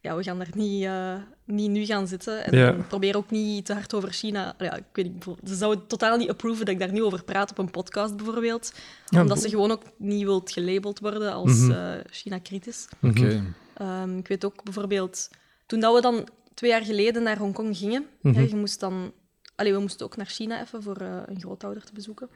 ja, 0.00 0.16
we 0.16 0.23
gaan 0.23 0.38
daar 0.38 0.49
niet, 0.54 0.85
eh, 0.85 1.14
niet 1.45 1.71
nu 1.71 1.85
gaan 1.85 2.07
zitten. 2.09 2.45
En, 2.45 2.59
Ja. 2.59 2.73
probeer 2.88 3.16
ook 3.16 3.30
niet 3.30 3.64
te 3.66 3.73
hard 3.73 3.95
over 3.95 4.12
China... 4.12 4.54
Ja, 4.59 4.75
ik 4.76 4.85
weet 4.92 5.04
niet, 5.04 5.14
bijvoorbeeld- 5.14 5.49
ze 5.49 5.54
zou 5.54 5.75
het 5.75 5.88
totaal 5.88 6.16
niet 6.16 6.28
approven 6.28 6.64
dat 6.64 6.75
ik 6.75 6.80
daar 6.80 6.92
nu 6.92 7.02
over 7.02 7.25
praat 7.25 7.50
op 7.50 7.59
een 7.59 7.71
podcast, 7.71 8.16
bijvoorbeeld. 8.16 8.73
Ja, 9.07 9.21
omdat 9.21 9.40
ze 9.40 9.49
gewoon 9.49 9.71
ook 9.71 9.83
niet 9.97 10.23
wilt 10.25 10.52
gelabeld 10.52 10.99
worden 10.99 11.33
als 11.33 11.59
Mhm. 11.59 11.71
eh, 11.71 11.92
China-kritisch. 12.11 12.87
Mhm. 12.99 13.19
Oké. 13.19 13.42
Ehm, 13.75 14.19
ik 14.19 14.28
weet 14.28 14.45
ook 14.45 14.64
bijvoorbeeld, 14.64 15.28
toen 15.66 15.80
dat 15.80 15.95
we 15.95 16.00
dan 16.00 16.28
twee 16.54 16.71
jaar 16.71 16.85
geleden 16.85 17.23
naar 17.23 17.38
Hongkong 17.38 17.76
gingen, 17.76 18.07
Mhm. 18.21 18.40
ja, 18.40 18.47
je 18.49 18.57
moest 18.57 18.80
dan, 18.80 19.12
allee, 19.57 19.73
we 19.73 19.80
moesten 19.80 20.07
ook 20.07 20.16
naar 20.16 20.26
China 20.26 20.61
even 20.62 20.83
voor 20.83 20.97
eh, 20.97 21.16
een 21.26 21.40
grootouder 21.40 21.85
te 21.85 21.92
bezoeken. 21.92 22.28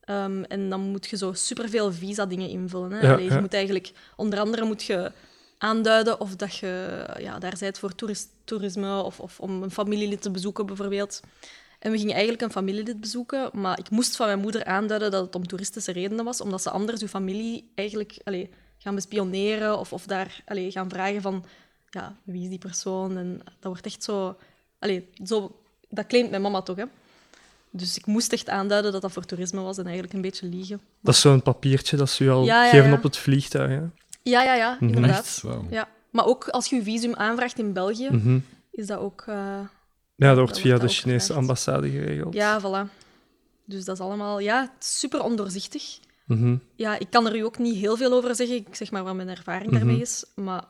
Ehm, 0.00 0.42
en 0.42 0.68
dan 0.70 0.80
moet 0.80 1.06
je 1.06 1.16
zo 1.16 1.32
superveel 1.32 1.92
visa-dingen 1.92 2.48
invullen. 2.48 2.90
Hè? 2.92 3.00
Ja, 3.00 3.12
Allee, 3.12 3.24
je 3.24 3.30
ja. 3.30 3.40
moet 3.40 3.54
eigenlijk, 3.54 3.92
onder 4.16 4.38
andere 4.38 4.64
moet 4.64 4.82
je 4.82 5.12
aanduiden 5.64 6.20
of 6.20 6.36
dat 6.36 6.56
je 6.56 7.04
ja, 7.18 7.38
daar 7.38 7.56
bent 7.58 7.78
voor 7.78 7.94
toeris- 7.94 8.28
toerisme 8.44 9.02
of, 9.02 9.20
of 9.20 9.40
om 9.40 9.62
een 9.62 9.70
familielid 9.70 10.22
te 10.22 10.30
bezoeken, 10.30 10.66
bijvoorbeeld. 10.66 11.20
En 11.78 11.90
we 11.90 11.98
gingen 11.98 12.12
eigenlijk 12.14 12.42
een 12.42 12.50
familielid 12.50 13.00
bezoeken, 13.00 13.50
maar 13.52 13.78
ik 13.78 13.90
moest 13.90 14.16
van 14.16 14.26
mijn 14.26 14.38
moeder 14.38 14.64
aanduiden 14.64 15.10
dat 15.10 15.24
het 15.24 15.34
om 15.34 15.46
toeristische 15.46 15.92
redenen 15.92 16.24
was, 16.24 16.40
omdat 16.40 16.62
ze 16.62 16.70
anders 16.70 17.00
uw 17.00 17.08
familie 17.08 17.70
eigenlijk 17.74 18.16
gaan 18.78 18.94
bespioneren 18.94 19.78
of, 19.78 19.92
of 19.92 20.06
daar 20.06 20.42
gaan 20.46 20.90
vragen 20.90 21.22
van 21.22 21.44
ja, 21.90 22.16
wie 22.22 22.42
is 22.42 22.48
die 22.48 22.58
persoon? 22.58 23.16
En 23.16 23.40
dat 23.44 23.72
wordt 23.72 23.86
echt 23.86 24.02
zo... 24.02 24.36
Zo 25.24 25.58
dat 25.88 26.06
claimt 26.06 26.30
mijn 26.30 26.42
mama 26.42 26.62
toch, 26.62 26.76
hè? 26.76 26.84
Dus 27.70 27.98
ik 27.98 28.06
moest 28.06 28.32
echt 28.32 28.48
aanduiden 28.48 28.92
dat 28.92 29.02
dat 29.02 29.12
voor 29.12 29.24
toerisme 29.24 29.60
was 29.60 29.78
en 29.78 29.84
eigenlijk 29.84 30.14
een 30.14 30.20
beetje 30.20 30.46
liegen. 30.46 30.80
Dat 31.00 31.14
is 31.14 31.20
zo'n 31.20 31.42
papiertje 31.42 31.96
dat 31.96 32.10
ze 32.10 32.24
je 32.24 32.30
al 32.30 32.44
Ja, 32.44 32.64
ja, 32.64 32.70
geven 32.70 32.90
ja. 32.90 32.96
op 32.96 33.02
het 33.02 33.16
vliegtuig. 33.16 33.70
Hè? 33.70 33.82
Ja, 34.24 34.42
ja, 34.42 34.54
ja, 34.54 34.76
Mhm. 34.80 34.94
inderdaad. 34.94 35.18
Echt? 35.18 35.42
Ja. 35.70 35.88
Maar 36.10 36.26
ook 36.26 36.48
als 36.48 36.66
je 36.70 36.76
je 36.76 36.82
visum 36.82 37.14
aanvraagt 37.14 37.58
in 37.58 37.72
België, 37.72 38.08
Mhm. 38.10 38.38
is 38.70 38.86
dat 38.86 38.98
ook... 38.98 39.24
eh, 39.26 39.36
Ja, 40.16 40.28
dat 40.28 40.36
wordt 40.36 40.60
via 40.60 40.78
de 40.78 40.88
Chinese 40.88 41.18
gevraagd. 41.18 41.40
ambassade 41.40 41.90
geregeld. 41.90 42.34
Ja, 42.34 42.60
voilà. 42.60 42.90
Dus 43.64 43.84
dat 43.84 43.96
is 43.98 44.02
allemaal... 44.04 44.38
Ja, 44.38 44.72
super 44.78 45.22
ondoorzichtig. 45.22 45.98
Mhm. 46.26 46.56
Ja, 46.76 46.98
ik 46.98 47.06
kan 47.10 47.26
er 47.26 47.36
u 47.36 47.40
ook 47.40 47.58
niet 47.58 47.76
heel 47.76 47.96
veel 47.96 48.12
over 48.12 48.34
zeggen. 48.34 48.56
Ik 48.56 48.66
zeg 48.70 48.90
maar 48.90 49.04
wat 49.04 49.14
mijn 49.14 49.28
ervaring 49.28 49.72
daarmee 49.72 50.00
is. 50.00 50.24
Maar 50.34 50.64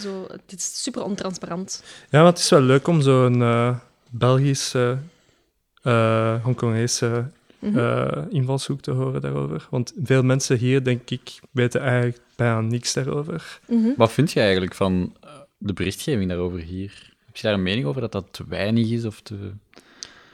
zo, 0.00 0.24
het 0.28 0.52
is 0.52 0.82
super 0.82 1.02
ontransparant. 1.04 1.82
Ja, 2.10 2.18
maar 2.22 2.30
het 2.30 2.38
is 2.38 2.48
wel 2.48 2.60
leuk 2.60 2.86
om 2.88 3.00
zo'n 3.02 3.42
eh 3.42 3.76
Belgische, 4.10 4.98
eh 5.82 6.42
Hongkongese 6.42 7.30
Mhm. 7.62 7.78
eh, 7.78 8.22
invalshoek 8.28 8.80
te 8.80 8.90
horen 8.90 9.20
daarover. 9.20 9.66
Want 9.70 9.92
veel 10.02 10.22
mensen 10.22 10.56
hier, 10.58 10.84
denk 10.84 11.10
ik, 11.10 11.40
weten 11.50 11.80
eigenlijk 11.80 12.20
bijna 12.36 12.60
niks 12.60 12.92
daarover. 12.92 13.60
Mhm. 13.68 13.90
Wat 13.96 14.12
vind 14.12 14.32
je 14.32 14.40
eigenlijk 14.40 14.74
van... 14.74 15.16
eh, 15.20 15.30
de 15.58 15.72
berichtgeving 15.72 16.28
daarover 16.28 16.58
hier? 16.58 17.14
Heb 17.24 17.36
je 17.36 17.42
daar 17.42 17.52
een 17.52 17.62
mening 17.62 17.86
over 17.86 18.00
dat 18.00 18.12
dat 18.12 18.28
te 18.30 18.44
weinig 18.48 18.90
is 18.90 19.04
of 19.04 19.20
te... 19.20 19.52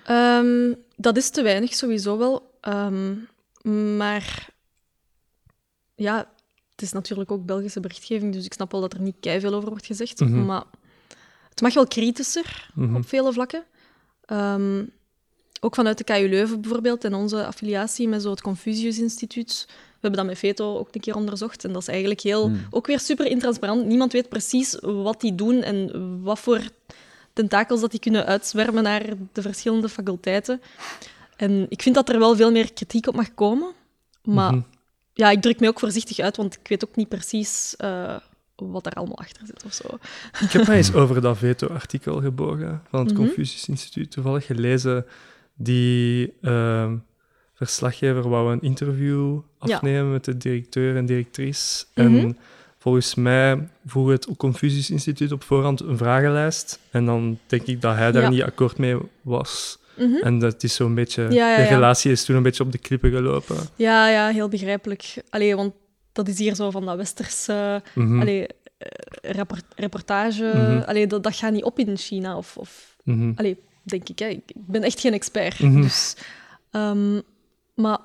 Ehm, 0.05 0.73
dat 0.97 1.17
is 1.17 1.31
te 1.31 1.43
weinig, 1.43 1.75
sowieso 1.75 2.19
wel. 2.19 2.51
Ehm, 2.61 3.15
maar 3.97 4.49
ja, 5.95 6.17
het 6.71 6.83
is 6.83 6.93
natuurlijk 6.93 7.31
ook 7.31 7.47
Belgische 7.47 7.81
berichtgeving, 7.81 8.33
dus 8.33 8.45
ik 8.45 8.53
snap 8.53 8.73
wel 8.73 8.81
dat 8.81 8.93
er 8.93 9.01
niet 9.01 9.17
veel 9.21 9.55
over 9.55 9.69
wordt 9.69 9.87
gezegd. 9.87 10.21
Mhm. 10.21 10.45
Maar 10.45 10.65
het 11.49 11.61
mag 11.61 11.75
wel 11.75 11.87
kritischer 11.87 12.71
op 12.95 13.09
vele 13.09 13.33
vlakken. 13.33 13.65
Ehm, 14.25 14.85
ook 15.61 15.75
vanuit 15.75 15.99
de 15.99 16.05
KU 16.05 16.29
Leuven 16.29 16.61
bijvoorbeeld 16.61 17.05
en 17.05 17.15
onze 17.15 17.47
affiliatie 17.47 18.09
met 18.09 18.23
zo 18.23 18.31
het 18.31 18.41
Confucius 18.43 18.99
Instituut. 18.99 19.65
We 19.69 19.75
hebben 20.01 20.21
dat 20.21 20.29
met 20.29 20.39
Veto 20.39 20.79
ook 20.79 20.89
een 20.95 21.01
keer 21.01 21.15
onderzocht. 21.17 21.65
En 21.65 21.73
dat 21.73 21.83
is 21.83 21.89
eigenlijk 21.89 22.21
heel, 22.21 22.45
Hmm. 22.47 22.67
ook 22.71 22.87
weer 22.87 23.01
super 23.01 23.27
intransparant. 23.27 23.87
Niemand 23.87 24.13
weet 24.13 24.29
precies 24.29 24.79
wat 24.81 25.21
die 25.21 25.35
doen 25.35 25.63
en 25.63 25.91
wat 26.23 26.39
voor 26.39 26.61
tentakels 27.33 27.81
dat 27.81 27.91
die 27.91 28.01
kunnen 28.01 28.27
uitzwermen 28.27 28.83
naar 28.83 29.03
de 29.33 29.43
verschillende 29.43 29.89
faculteiten. 29.89 30.61
En 31.37 31.67
ik 31.69 31.83
vind 31.83 31.95
dat 31.95 32.09
er 32.09 32.19
wel 32.19 32.37
veel 32.37 32.51
meer 32.51 32.73
kritiek 32.73 33.07
op 33.07 33.15
mag 33.15 33.35
komen. 33.35 33.73
Maar 34.23 34.53
Mhm. 34.53 34.63
ja, 35.15 35.31
ik 35.31 35.41
druk 35.43 35.61
me 35.61 35.69
ook 35.69 35.79
voorzichtig 35.79 36.19
uit, 36.19 36.37
want 36.37 36.55
ik 36.63 36.69
weet 36.69 36.85
ook 36.89 36.97
niet 36.97 37.09
precies 37.09 37.75
eh, 37.77 38.17
wat 38.57 38.87
er 38.87 38.93
allemaal 38.93 39.19
achter 39.19 39.47
zit 39.47 39.65
of 39.65 39.73
zo. 39.73 39.99
Ik 40.45 40.51
heb 40.53 40.67
mij 40.67 40.77
eens 40.77 40.95
over 41.01 41.21
dat 41.21 41.39
veto-artikel 41.39 42.21
gebogen 42.21 42.83
van 42.91 43.01
het 43.01 43.09
Mhm. 43.15 43.17
Confucius 43.25 43.69
Instituut 43.69 44.11
toevallig 44.11 44.47
gelezen. 44.47 45.07
Die 45.61 46.33
ehm, 46.43 46.97
verslaggever 47.55 48.29
wou 48.29 48.53
een 48.53 48.61
interview 48.63 49.41
Ja. 49.61 49.75
afnemen 49.75 50.13
met 50.13 50.25
de 50.25 50.37
directeur 50.37 50.97
en 50.97 51.07
directrice. 51.07 51.85
Mhm. 51.95 52.07
En 52.17 52.37
volgens 52.79 53.15
mij 53.15 53.69
vroeg 53.87 54.09
het 54.11 54.29
Confucius 54.37 54.91
Instituut 54.91 55.33
op 55.33 55.43
voorhand 55.43 55.81
een 55.81 55.97
vragenlijst. 55.97 56.81
En 56.91 57.05
dan 57.07 57.39
denk 57.47 57.63
ik 57.63 57.81
dat 57.81 57.95
hij 57.97 58.13
daar 58.13 58.23
Ja. 58.23 58.29
niet 58.29 58.43
akkoord 58.43 58.79
mee 58.79 58.97
was. 59.23 59.79
Mhm. 59.97 60.15
En 60.17 60.39
dat 60.39 60.63
is 60.63 60.75
zo'n 60.75 60.95
beetje... 60.95 61.27
Ja, 61.31 61.57
De 61.57 61.63
relatie 61.63 62.11
is 62.11 62.25
toen 62.25 62.37
een 62.37 62.43
beetje 62.43 62.63
op 62.65 62.73
de 62.73 62.79
klippen 62.79 63.11
gelopen. 63.11 63.57
Ja, 63.77 64.09
ja, 64.09 64.29
heel 64.29 64.49
begrijpelijk. 64.49 65.15
Allee, 65.31 65.57
want 65.57 65.73
dat 66.13 66.29
is 66.29 66.39
hier 66.39 66.55
zo 66.55 66.71
van 66.71 66.85
dat 66.85 66.97
westerse 66.97 67.83
allee, 67.95 68.47
rapport- 69.23 69.65
reportage. 69.77 70.53
Mhm. 70.55 70.83
Allee, 70.87 71.07
dat, 71.07 71.23
dat 71.23 71.37
gaat 71.37 71.53
niet 71.53 71.65
op 71.65 71.79
in 71.79 71.97
China. 71.97 72.37
Of, 72.37 72.57
of, 72.57 72.97
allee, 73.35 73.57
denk 73.89 74.09
ik. 74.09 74.19
Hè. 74.19 74.27
Ik 74.27 74.43
ben 74.55 74.83
echt 74.83 75.01
geen 75.01 75.13
expert. 75.13 75.59
Mhm. 75.61 75.83
Dus, 75.83 76.15
ehm, 76.71 77.21
maar 77.75 77.99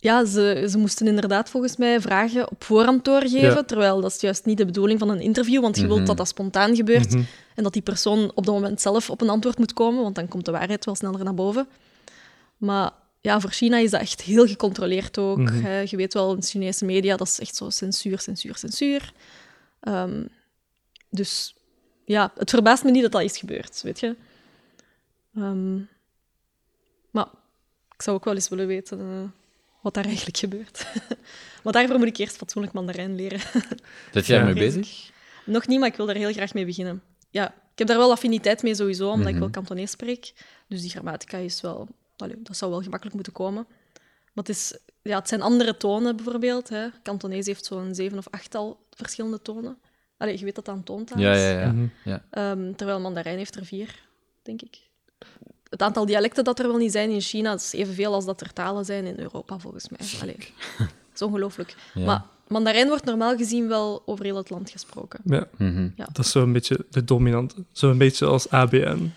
ja, 0.00 0.24
ze, 0.24 0.66
ze 0.70 0.78
moesten 0.78 1.06
inderdaad 1.06 1.50
volgens 1.50 1.76
mij 1.76 2.00
vragen 2.00 2.50
op 2.50 2.64
voorhand 2.64 3.04
doorgeven. 3.04 3.40
Ja. 3.54 3.62
Terwijl 3.62 4.00
dat 4.00 4.12
is 4.14 4.20
juist 4.20 4.44
niet 4.44 4.56
de 4.58 4.64
bedoeling 4.64 4.98
van 4.98 5.08
een 5.08 5.20
interview. 5.20 5.60
Want 5.60 5.76
je 5.76 5.82
Mhm. 5.84 5.92
wilt 5.94 6.06
dat 6.06 6.16
dat 6.16 6.28
spontaan 6.28 6.76
gebeurt. 6.76 7.10
Mhm. 7.10 7.22
En 7.54 7.62
dat 7.62 7.72
die 7.72 7.82
persoon 7.82 8.30
op 8.34 8.46
dat 8.46 8.54
moment 8.54 8.80
zelf 8.80 9.10
op 9.10 9.20
een 9.20 9.28
antwoord 9.28 9.58
moet 9.58 9.72
komen, 9.72 10.02
want 10.02 10.14
dan 10.14 10.28
komt 10.28 10.44
de 10.44 10.50
waarheid 10.50 10.84
wel 10.84 10.94
sneller 10.94 11.24
naar 11.24 11.34
boven. 11.34 11.66
Maar 12.56 12.90
ja, 13.20 13.40
voor 13.40 13.50
China 13.50 13.78
is 13.78 13.90
dat 13.90 14.00
echt 14.00 14.20
heel 14.22 14.46
gecontroleerd 14.46 15.18
ook. 15.18 15.38
Mhm. 15.38 15.62
hè. 15.62 15.80
Je 15.80 15.96
weet 15.96 16.14
wel, 16.14 16.34
in 16.34 16.42
Chinese 16.42 16.84
media, 16.84 17.16
dat 17.16 17.26
is 17.26 17.40
echt 17.40 17.56
zo 17.56 17.70
censuur, 17.70 18.20
censuur, 18.20 18.56
censuur. 18.56 19.12
Ehm, 19.80 20.22
dus 21.10 21.54
ja, 22.04 22.32
het 22.36 22.50
verbaast 22.50 22.84
me 22.84 22.90
niet 22.90 23.02
dat 23.02 23.12
dat 23.12 23.22
is 23.22 23.38
gebeurd, 23.38 23.80
weet 23.82 24.00
je. 24.00 24.16
Ehm, 25.42 25.76
maar 27.10 27.26
ik 27.94 28.02
zou 28.02 28.16
ook 28.16 28.24
wel 28.24 28.34
eens 28.34 28.48
willen 28.48 28.66
weten 28.66 29.00
eh, 29.00 29.22
wat 29.82 29.94
daar 29.94 30.04
eigenlijk 30.04 30.36
gebeurt. 30.36 30.86
maar 31.64 31.72
daarvoor 31.72 31.98
moet 31.98 32.06
ik 32.08 32.16
eerst 32.16 32.36
fatsoenlijk 32.36 32.74
Mandarijn 32.74 33.14
leren. 33.14 33.40
Zet 34.12 34.26
jij 34.26 34.38
ermee 34.38 34.54
bezig? 34.54 35.10
Nog 35.44 35.66
niet, 35.66 35.78
maar 35.78 35.88
ik 35.88 35.96
wil 35.96 36.06
daar 36.06 36.14
heel 36.14 36.32
graag 36.32 36.54
mee 36.54 36.64
beginnen. 36.64 37.02
Ja, 37.30 37.48
ik 37.72 37.78
heb 37.78 37.86
daar 37.86 37.96
wel 37.98 38.10
affiniteit 38.10 38.62
mee 38.62 38.74
sowieso, 38.74 39.08
omdat 39.10 39.26
ik 39.26 39.32
Mhm. 39.32 39.40
wel 39.42 39.50
Kantonees 39.50 39.90
spreek. 39.90 40.32
Dus 40.68 40.80
die 40.80 40.90
grammatica 40.90 41.36
is 41.38 41.60
wel... 41.60 41.88
allee, 42.16 42.42
dat 42.42 42.56
zou 42.56 42.70
wel 42.70 42.80
gemakkelijk 42.82 43.14
moeten 43.14 43.32
komen. 43.32 43.66
Maar 44.32 44.44
het, 44.44 44.48
is, 44.48 44.78
ja, 45.02 45.18
het 45.18 45.28
zijn 45.28 45.42
andere 45.42 45.76
tonen, 45.76 46.16
bijvoorbeeld. 46.16 46.68
Hè. 46.68 46.88
Kantonees 47.02 47.46
heeft 47.46 47.64
zo'n 47.64 47.94
zeven 47.94 48.18
of 48.18 48.28
achttal 48.30 48.86
verschillende 48.90 49.42
tonen. 49.42 49.78
Allee, 50.16 50.38
je 50.38 50.44
weet 50.44 50.54
dat 50.54 50.64
dat 50.64 50.76
een 50.76 50.84
toontaal 50.84 51.18
Ja, 51.18 51.32
is. 51.32 51.40
ja, 51.40 51.60
ja. 51.60 51.72
Mhm. 51.72 51.86
ja. 52.04 52.24
Ehm, 52.30 52.72
terwijl 52.74 53.00
Mandarijn 53.00 53.36
heeft 53.38 53.56
er 53.56 53.64
vier, 53.64 54.02
denk 54.42 54.62
ik. 54.62 54.78
Het 55.70 55.82
aantal 55.82 56.06
dialecten 56.06 56.44
dat 56.44 56.58
er 56.58 56.66
wel 56.68 56.76
niet 56.76 56.92
zijn 56.92 57.10
in 57.10 57.20
China 57.20 57.54
is 57.54 57.72
evenveel 57.72 58.12
als 58.14 58.24
dat 58.24 58.40
er 58.40 58.52
talen 58.52 58.84
zijn 58.84 59.04
in 59.04 59.18
Europa, 59.18 59.58
volgens 59.58 59.88
mij. 59.88 60.00
Allee, 60.20 60.36
dat 60.78 60.88
is 61.14 61.22
ongelooflijk. 61.22 61.74
Ja. 61.94 62.04
Maar 62.04 62.22
Mandarijn 62.48 62.88
wordt 62.88 63.04
normaal 63.04 63.36
gezien 63.36 63.68
wel 63.68 64.02
over 64.06 64.24
heel 64.24 64.36
het 64.36 64.50
land 64.50 64.70
gesproken. 64.70 65.20
Ja, 65.24 65.46
Mhm. 65.56 65.88
dat 65.96 66.18
is 66.18 66.30
zo'n 66.30 66.52
beetje 66.52 66.84
de 66.90 67.04
dominante. 67.04 67.54
Zo'n 67.72 67.98
beetje 67.98 68.26
als 68.26 68.50
ABN. 68.50 69.12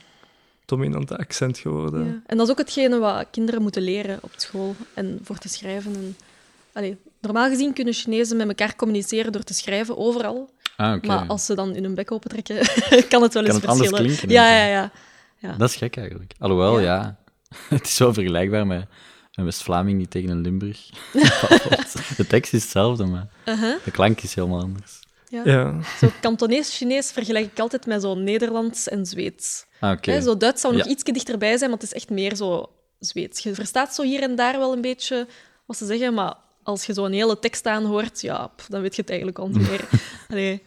Dominante 0.66 1.18
accent 1.18 1.58
geworden. 1.58 2.06
Ja. 2.06 2.22
En 2.26 2.38
dat 2.38 2.46
is 2.46 2.52
ook 2.52 2.58
hetgene 2.60 3.00
wat 3.00 3.26
kinderen 3.32 3.62
moeten 3.62 3.82
leren 3.82 4.20
op 4.22 4.32
school 4.36 4.76
en 4.94 5.20
voor 5.24 5.38
te 5.38 5.50
schrijven. 5.50 5.94
En, 5.96 6.16
allee, 6.74 6.98
normaal 7.22 7.50
gezien 7.50 7.74
kunnen 7.74 7.94
Chinezen 7.94 8.38
met 8.38 8.48
elkaar 8.48 8.76
communiceren 8.76 9.32
door 9.32 9.44
te 9.44 9.54
schrijven 9.54 9.98
overal. 9.98 10.50
Ah, 10.78 10.96
oké. 10.96 11.08
Maar 11.08 11.26
als 11.28 11.46
ze 11.46 11.56
dan 11.56 11.76
in 11.76 11.84
hun 11.84 11.96
bek 11.96 12.12
opentrekken, 12.12 12.56
kan 13.10 13.22
het 13.22 13.34
wel 13.34 13.44
eens 13.46 13.52
Kan 13.52 13.62
het 13.62 13.66
anders 13.70 13.90
verschillen. 13.90 14.04
klinken, 14.06 14.30
Ja, 14.30 14.58
ja, 14.58 14.66
ja. 14.66 14.92
Ja. 15.42 15.52
Dat 15.58 15.70
is 15.70 15.76
gek 15.76 15.98
eigenlijk. 15.98 16.34
Alhoewel, 16.40 16.80
Ja. 16.80 16.86
ja. 16.86 17.20
Het 17.76 17.88
is 17.88 17.98
wel 17.98 18.14
vergelijkbaar 18.14 18.68
met 18.68 18.86
een 19.32 19.44
West-Vlaming 19.46 19.98
die 19.98 20.08
tegen 20.08 20.30
een 20.30 20.42
Limburg. 20.42 20.90
De 22.18 22.28
tekst 22.28 22.54
is 22.54 22.62
hetzelfde, 22.62 23.06
maar 23.06 23.28
Uh-huh. 23.46 23.76
de 23.84 23.92
klank 23.92 24.22
is 24.22 24.36
helemaal 24.36 24.62
anders. 24.62 25.00
ja. 25.30 25.42
Ja. 25.46 25.82
Zo 26.00 26.10
Kantonees-Chinees 26.22 27.12
vergelijk 27.12 27.46
ik 27.46 27.60
altijd 27.60 27.86
met 27.86 28.02
zo 28.02 28.16
Nederlands 28.16 28.88
en 28.88 29.06
Zweeds. 29.06 29.66
Ah, 29.80 30.22
Zo 30.22 30.38
Duits 30.38 30.62
zou 30.62 30.76
nog 30.76 30.86
Ja. 30.86 30.92
ietsje 30.92 31.12
dichterbij 31.12 31.58
zijn, 31.58 31.70
maar 31.70 31.80
het 31.80 31.88
is 31.88 31.94
echt 31.94 32.10
meer 32.10 32.36
zo 32.36 32.70
Zweeds. 33.00 33.44
Je 33.44 33.54
verstaat 33.54 33.96
zo 33.96 34.04
hier 34.04 34.22
en 34.22 34.36
daar 34.36 34.58
wel 34.58 34.74
een 34.74 34.82
beetje 34.82 35.28
wat 35.66 35.78
ze 35.78 35.86
zeggen, 35.86 36.14
maar 36.14 36.36
als 36.64 36.86
je 36.86 36.94
zo'n 36.94 37.12
hele 37.12 37.40
tekst 37.40 37.66
aanhoort, 37.66 38.22
ja, 38.22 38.48
pff, 38.48 38.68
dan 38.68 38.82
weet 38.82 38.96
je 38.96 39.02
het 39.02 39.10
eigenlijk 39.10 39.40
al 39.40 39.48
niet 39.48 39.70
meer. 39.70 39.88
Allee. 40.30 40.62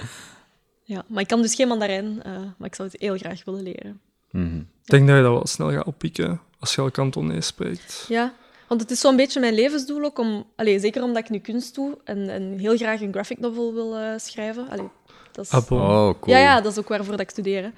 Ja, 0.82 1.04
maar 1.08 1.22
ik 1.22 1.28
kan 1.28 1.42
dus 1.42 1.54
geen 1.54 1.68
Mandarijn, 1.68 2.22
eh, 2.22 2.32
maar 2.58 2.68
ik 2.68 2.74
zou 2.74 2.88
het 2.92 3.00
heel 3.00 3.16
graag 3.16 3.44
willen 3.44 3.62
leren. 3.62 4.00
Mhm. 4.42 4.56
Ik 4.58 4.90
denk 4.90 5.06
dat 5.06 5.16
je 5.16 5.22
dat 5.22 5.32
wel 5.32 5.46
snel 5.46 5.70
gaat 5.72 5.86
oppikken 5.86 6.40
als 6.58 6.74
je 6.74 6.80
al 6.80 6.90
Kantonees 6.90 7.46
spreekt. 7.46 8.04
Ja, 8.08 8.32
want 8.68 8.80
het 8.80 8.90
is 8.90 9.00
zo'n 9.00 9.16
beetje 9.16 9.40
mijn 9.40 9.54
levensdoel 9.54 10.04
ook, 10.04 10.18
om, 10.18 10.44
allee, 10.56 10.78
zeker 10.80 11.02
omdat 11.02 11.22
ik 11.24 11.30
nu 11.30 11.38
kunst 11.38 11.74
doe 11.74 11.98
en, 12.04 12.28
en 12.28 12.58
heel 12.58 12.76
graag 12.76 13.00
een 13.00 13.12
graphic 13.12 13.38
novel 13.38 13.74
wil 13.74 13.96
eh, 13.96 14.12
schrijven. 14.18 14.68
Allee, 14.68 14.88
dat 15.32 15.44
is... 15.44 15.50
Ah. 15.50 15.70
Oh, 15.70 16.20
cool. 16.20 16.36
Ja, 16.36 16.38
ja, 16.42 16.60
dat 16.60 16.72
is 16.72 16.78
ook 16.78 16.88
waarvoor 16.88 17.10
dat 17.10 17.20
ik 17.20 17.30
studeer. 17.30 17.72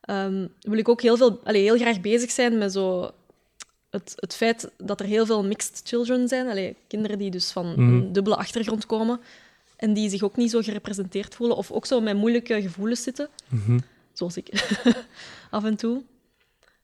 Ehm, 0.00 0.46
wil 0.60 0.78
ik 0.78 0.88
ook 0.88 1.02
heel, 1.02 1.16
veel, 1.16 1.40
allee, 1.44 1.62
heel 1.62 1.76
graag 1.78 2.00
bezig 2.00 2.30
zijn 2.30 2.58
met 2.58 2.72
zo 2.72 3.10
het, 3.90 4.12
het 4.16 4.34
feit 4.34 4.70
dat 4.76 5.00
er 5.00 5.06
heel 5.06 5.26
veel 5.26 5.44
mixed 5.44 5.80
children 5.84 6.28
zijn. 6.28 6.48
Allee, 6.48 6.76
kinderen 6.88 7.18
die 7.18 7.30
dus 7.30 7.50
van 7.50 7.66
Mhm. 7.66 7.80
een 7.80 8.12
dubbele 8.12 8.36
achtergrond 8.36 8.86
komen 8.86 9.20
en 9.76 9.94
die 9.94 10.10
zich 10.10 10.22
ook 10.22 10.36
niet 10.36 10.50
zo 10.50 10.60
gerepresenteerd 10.60 11.34
voelen 11.34 11.56
of 11.56 11.70
ook 11.70 11.86
zo 11.86 12.00
met 12.00 12.16
moeilijke 12.16 12.62
gevoelens 12.62 13.02
zitten, 13.02 13.28
Mhm. 13.48 13.78
zoals 14.12 14.36
ik 14.36 14.48
af 15.50 15.64
en 15.64 15.76
toe. 15.76 16.02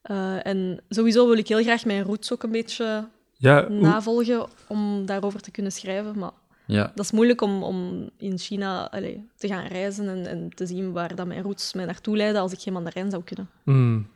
Eh, 0.02 0.46
en 0.46 0.80
sowieso 0.88 1.26
wil 1.28 1.38
ik 1.38 1.48
heel 1.48 1.62
graag 1.62 1.84
mijn 1.84 2.02
roots 2.02 2.32
ook 2.32 2.42
een 2.42 2.50
beetje 2.50 3.08
Ja, 3.38 3.68
navolgen 3.68 4.46
om 4.66 5.06
daarover 5.06 5.40
te 5.40 5.50
kunnen 5.50 5.72
schrijven. 5.72 6.18
Maar 6.18 6.30
Ja. 6.66 6.92
dat 6.94 7.04
is 7.04 7.10
moeilijk 7.10 7.40
om, 7.40 7.62
om 7.62 8.10
in 8.18 8.38
China 8.38 8.88
te 9.36 9.48
gaan 9.48 9.66
reizen 9.66 10.08
en, 10.08 10.26
en 10.26 10.50
te 10.54 10.66
zien 10.66 10.92
waar 10.92 11.14
dat 11.14 11.26
mijn 11.26 11.42
roots 11.42 11.72
mij 11.72 11.84
naartoe 11.84 12.16
leiden 12.16 12.40
als 12.40 12.52
ik 12.52 12.58
geen 12.60 12.72
Mandarijn 12.72 13.10
zou 13.10 13.22
kunnen. 13.24 13.48
Mm. 13.64 14.06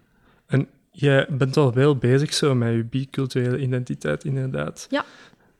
En 0.46 0.68
jij 0.90 1.26
bent 1.30 1.56
al 1.56 1.72
wel 1.72 1.96
bezig 1.96 2.34
zo 2.34 2.54
met 2.54 2.74
je 2.74 2.84
biculturele 2.84 3.58
identiteit, 3.58 4.24
inderdaad. 4.24 4.86
Ja. 4.90 5.04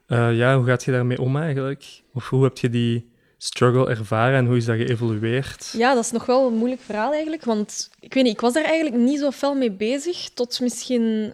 Eh, 0.05 0.37
ja, 0.37 0.57
hoe 0.57 0.65
gaat 0.65 0.83
je 0.83 0.91
daarmee 0.91 1.21
om 1.21 1.37
eigenlijk? 1.37 2.01
Of 2.13 2.29
hoe 2.29 2.43
heb 2.43 2.57
je 2.57 2.69
die 2.69 3.10
struggle 3.43 3.89
ervaren 3.89 4.37
en 4.37 4.45
hoe 4.45 4.57
is 4.57 4.65
dat 4.65 4.75
geëvolueerd? 4.75 5.73
Ja, 5.77 5.93
dat 5.93 6.03
is 6.03 6.11
nog 6.11 6.25
wel 6.25 6.47
een 6.47 6.53
moeilijk 6.53 6.81
verhaal 6.81 7.11
eigenlijk. 7.11 7.43
Want 7.43 7.89
ik 7.99 8.13
weet 8.13 8.23
niet, 8.23 8.33
ik 8.33 8.41
was 8.41 8.53
daar 8.53 8.63
eigenlijk 8.63 8.95
niet 8.95 9.19
zo 9.19 9.31
fel 9.31 9.53
mee 9.55 9.71
bezig 9.71 10.29
tot 10.33 10.59
misschien 10.59 11.33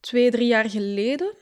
twee, 0.00 0.30
drie 0.30 0.46
jaar 0.46 0.70
geleden. 0.70 1.32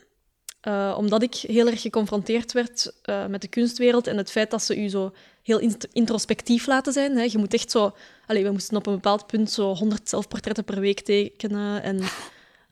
Eh, 0.61 0.95
omdat 0.99 1.23
ik 1.23 1.35
heel 1.35 1.67
erg 1.67 1.81
geconfronteerd 1.81 2.53
werd 2.53 2.93
eh, 3.03 3.27
met 3.27 3.41
de 3.41 3.49
kunstwereld 3.49 4.07
en 4.07 4.17
het 4.17 4.31
feit 4.31 4.51
dat 4.51 4.63
ze 4.63 4.83
u 4.83 4.89
zo 4.89 5.13
heel 5.43 5.59
int- 5.59 5.89
introspectief 5.93 6.67
laten 6.67 6.93
zijn. 6.93 7.17
Hè. 7.17 7.23
Je 7.23 7.39
moet 7.39 7.55
echt 7.55 7.71
zo... 7.71 7.95
Allee, 8.27 8.45
we 8.45 8.51
moesten 8.51 8.77
op 8.77 8.87
een 8.87 8.95
bepaald 8.95 9.27
punt 9.27 9.51
zo 9.51 9.75
100 9.75 10.09
zelfportretten 10.09 10.65
per 10.65 10.81
week 10.81 11.01
tekenen. 11.01 11.83
En 11.83 12.01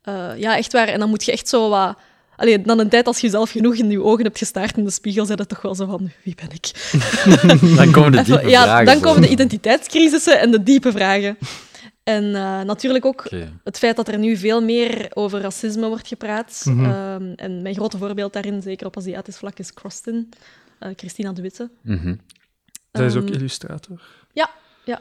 eh, 0.03 0.33
ja, 0.37 0.57
echt 0.57 0.73
waar. 0.73 0.89
En 0.89 0.99
dan 0.99 1.09
moet 1.09 1.25
je 1.25 1.33
echt 1.33 1.49
zo 1.49 1.69
wat... 1.69 1.99
Allee, 2.41 2.63
dan 2.63 2.79
een 2.79 2.89
tijd 2.89 3.07
als 3.07 3.21
je 3.21 3.29
zelf 3.29 3.51
genoeg 3.51 3.75
in 3.75 3.91
je 3.91 4.03
ogen 4.03 4.25
hebt 4.25 4.39
gestaard 4.39 4.77
in 4.77 4.85
de 4.85 4.91
spiegel, 4.91 5.25
zei 5.25 5.37
dat 5.37 5.49
toch 5.49 5.63
wel 5.63 5.75
zo 5.75 5.87
van, 5.87 6.11
wie 6.23 6.35
ben 6.35 6.51
ik? 6.51 6.71
Dan 7.77 7.91
komen 7.91 8.13
de 8.13 8.23
diepe 8.23 8.49
ja, 8.49 8.63
vragen 8.63 8.85
dan 8.85 9.01
komen 9.01 9.23
de 9.23 9.29
identiteitscrisissen 9.29 10.41
en 10.41 10.51
de 10.51 10.63
diepe 10.63 10.93
vragen. 10.93 11.39
En 12.03 12.35
eh, 12.35 12.61
natuurlijk 12.61 13.05
ook 13.05 13.31
het 13.65 13.79
feit 13.79 13.97
dat 13.97 14.09
er 14.09 14.19
nu 14.19 14.37
veel 14.37 14.63
meer 14.63 15.11
over 15.15 15.41
racisme 15.41 15.89
wordt 15.89 16.09
gepraat. 16.09 16.63
Mhm. 16.65 16.85
Ehm, 16.85 17.33
en 17.37 17.63
mijn 17.63 17.75
grote 17.75 17.99
voorbeeld 17.99 18.33
daarin, 18.33 18.63
zeker 18.63 18.87
op 18.87 18.97
Aziatisch 18.97 19.37
vlak, 19.37 19.59
is 19.59 19.75
Croston, 19.75 20.29
eh, 20.79 20.91
Christina 20.97 21.33
de 21.33 21.43
Witte. 21.43 21.71
Mhm. 21.83 22.15
Zij 22.93 23.07
is 23.07 23.17
ook 23.17 23.25
Ehm, 23.25 23.33
illustrator. 23.33 24.03
Ja, 24.33 24.51
ja. 24.85 25.01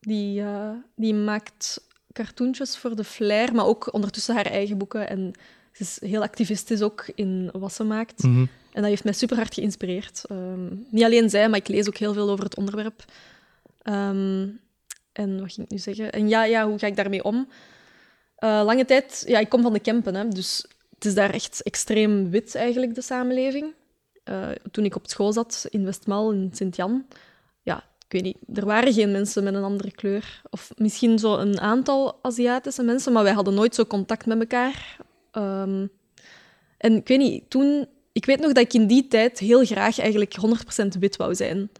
Die, 0.00 0.40
eh, 0.40 0.70
die 0.96 1.14
maakt 1.14 1.80
cartoontjes 2.12 2.76
voor 2.76 2.96
de 2.96 3.04
Flair, 3.04 3.54
maar 3.54 3.66
ook 3.66 3.92
ondertussen 3.92 4.34
haar 4.34 4.46
eigen 4.46 4.78
boeken. 4.78 5.08
En 5.08 5.34
is 5.80 6.00
heel 6.00 6.22
activistisch 6.22 6.82
ook 6.82 7.10
in 7.14 7.50
wat 7.52 7.72
ze 7.72 7.84
maakt. 7.84 8.22
Mhm. 8.22 8.46
En 8.72 8.82
dat 8.82 8.84
heeft 8.84 9.04
mij 9.04 9.12
super 9.12 9.36
hard 9.36 9.54
geïnspireerd. 9.54 10.24
Ehm, 10.28 10.66
niet 10.90 11.04
alleen 11.04 11.30
zij, 11.30 11.48
maar 11.48 11.58
ik 11.58 11.68
lees 11.68 11.88
ook 11.88 11.96
heel 11.96 12.12
veel 12.12 12.30
over 12.30 12.44
het 12.44 12.56
onderwerp. 12.56 13.04
Ehm, 13.82 14.48
en 15.12 15.40
wat 15.40 15.52
ging 15.52 15.66
ik 15.66 15.70
nu 15.72 15.78
zeggen? 15.78 16.12
En 16.12 16.28
ja, 16.28 16.44
ja 16.44 16.66
hoe 16.68 16.78
ga 16.78 16.86
ik 16.86 16.96
daarmee 16.96 17.24
om? 17.24 17.48
Eh, 18.36 18.62
lange 18.64 18.84
tijd, 18.84 19.24
ja, 19.26 19.38
ik 19.38 19.48
kom 19.48 19.62
van 19.62 19.72
de 19.72 19.80
Kempen, 19.80 20.14
hè, 20.14 20.28
dus 20.28 20.64
het 20.94 21.04
is 21.04 21.14
daar 21.14 21.30
echt 21.30 21.62
extreem 21.62 22.30
wit 22.30 22.54
eigenlijk, 22.54 22.94
de 22.94 23.02
samenleving. 23.02 23.72
Eh, 24.24 24.48
toen 24.70 24.84
ik 24.84 24.96
op 24.96 25.08
school 25.08 25.32
zat 25.32 25.66
in 25.70 25.84
Westmal, 25.84 26.32
in 26.32 26.50
Sint-Jan, 26.52 27.06
ja, 27.62 27.76
ik 28.06 28.12
weet 28.12 28.22
niet, 28.22 28.58
er 28.58 28.66
waren 28.66 28.92
geen 28.92 29.10
mensen 29.10 29.44
met 29.44 29.54
een 29.54 29.62
andere 29.62 29.90
kleur. 29.90 30.42
Of 30.50 30.70
misschien 30.76 31.18
zo 31.18 31.36
een 31.36 31.60
aantal 31.60 32.18
Aziatische 32.22 32.82
mensen, 32.82 33.12
maar 33.12 33.22
wij 33.22 33.32
hadden 33.32 33.54
nooit 33.54 33.74
zo 33.74 33.84
contact 33.84 34.26
met 34.26 34.40
elkaar. 34.40 34.96
Ehm, 35.30 35.86
en 36.78 36.96
ik 36.96 37.08
weet 37.08 37.18
niet, 37.18 37.42
toen... 37.50 37.86
Ik 38.12 38.24
weet 38.26 38.40
nog 38.40 38.52
dat 38.52 38.64
ik 38.64 38.72
in 38.74 38.86
die 38.86 39.08
tijd 39.08 39.38
heel 39.38 39.64
graag 39.64 39.98
eigenlijk 39.98 40.34
100% 40.84 40.86
wit 40.98 41.16
wou 41.16 41.34
zijn. 41.34 41.70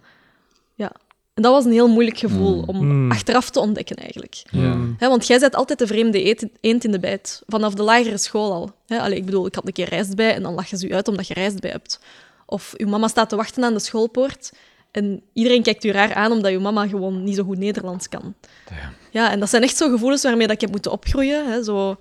Ja. 0.75 0.93
En 1.35 1.43
dat 1.43 1.53
was 1.53 1.65
een 1.65 1.73
heel 1.73 1.89
moeilijk 1.89 2.19
gevoel 2.19 2.57
Mm. 2.57 2.65
om 2.69 2.87
Mm. 2.87 3.11
achteraf 3.11 3.51
te 3.51 3.61
ontdekken, 3.61 3.97
eigenlijk. 3.97 4.43
Ja. 4.51 4.77
Want 4.99 5.27
jij 5.27 5.39
bent 5.39 5.55
altijd 5.55 5.79
de 5.79 5.87
vreemde 5.87 6.25
eet- 6.27 6.47
eend 6.61 6.85
in 6.85 6.91
de 6.91 6.99
bijt. 7.01 7.43
Vanaf 7.47 7.75
de 7.75 7.83
lagere 7.83 8.19
school 8.19 8.53
al. 8.53 8.73
Hè, 8.87 9.01
allee, 9.01 9.17
ik 9.19 9.25
bedoel, 9.25 9.47
ik 9.47 9.55
had 9.55 9.67
een 9.67 9.73
keer 9.73 9.89
rijst 9.89 10.15
bij 10.17 10.35
en 10.35 10.43
dan 10.43 10.55
lachen 10.55 10.79
ze 10.79 10.89
u 10.89 10.95
uit 10.95 11.09
omdat 11.09 11.27
je 11.27 11.35
rijst 11.35 11.61
bij 11.61 11.71
hebt. 11.71 12.01
Of 12.47 12.75
uw 12.77 12.89
mama 12.89 13.09
staat 13.09 13.29
te 13.29 13.37
wachten 13.37 13.65
aan 13.65 13.73
de 13.75 13.79
schoolpoort 13.81 14.53
en 14.91 15.23
iedereen 15.33 15.63
kijkt 15.63 15.85
u 15.85 15.91
raar 15.91 16.15
aan 16.15 16.33
omdat 16.33 16.51
uw 16.53 16.61
mama 16.61 16.87
gewoon 16.89 17.25
niet 17.25 17.37
zo 17.37 17.45
goed 17.45 17.59
Nederlands 17.59 18.09
kan. 18.09 18.35
Ja. 18.71 18.93
Ja, 19.11 19.31
en 19.31 19.41
dat 19.41 19.49
zijn 19.51 19.63
echt 19.63 19.77
zo 19.77 19.91
gevoelens 19.91 20.23
waarmee 20.23 20.47
dat 20.47 20.55
ik 20.55 20.61
heb 20.61 20.71
moeten 20.71 20.93
opgroeien. 20.93 21.51
Hè, 21.51 21.63
zo, 21.65 21.97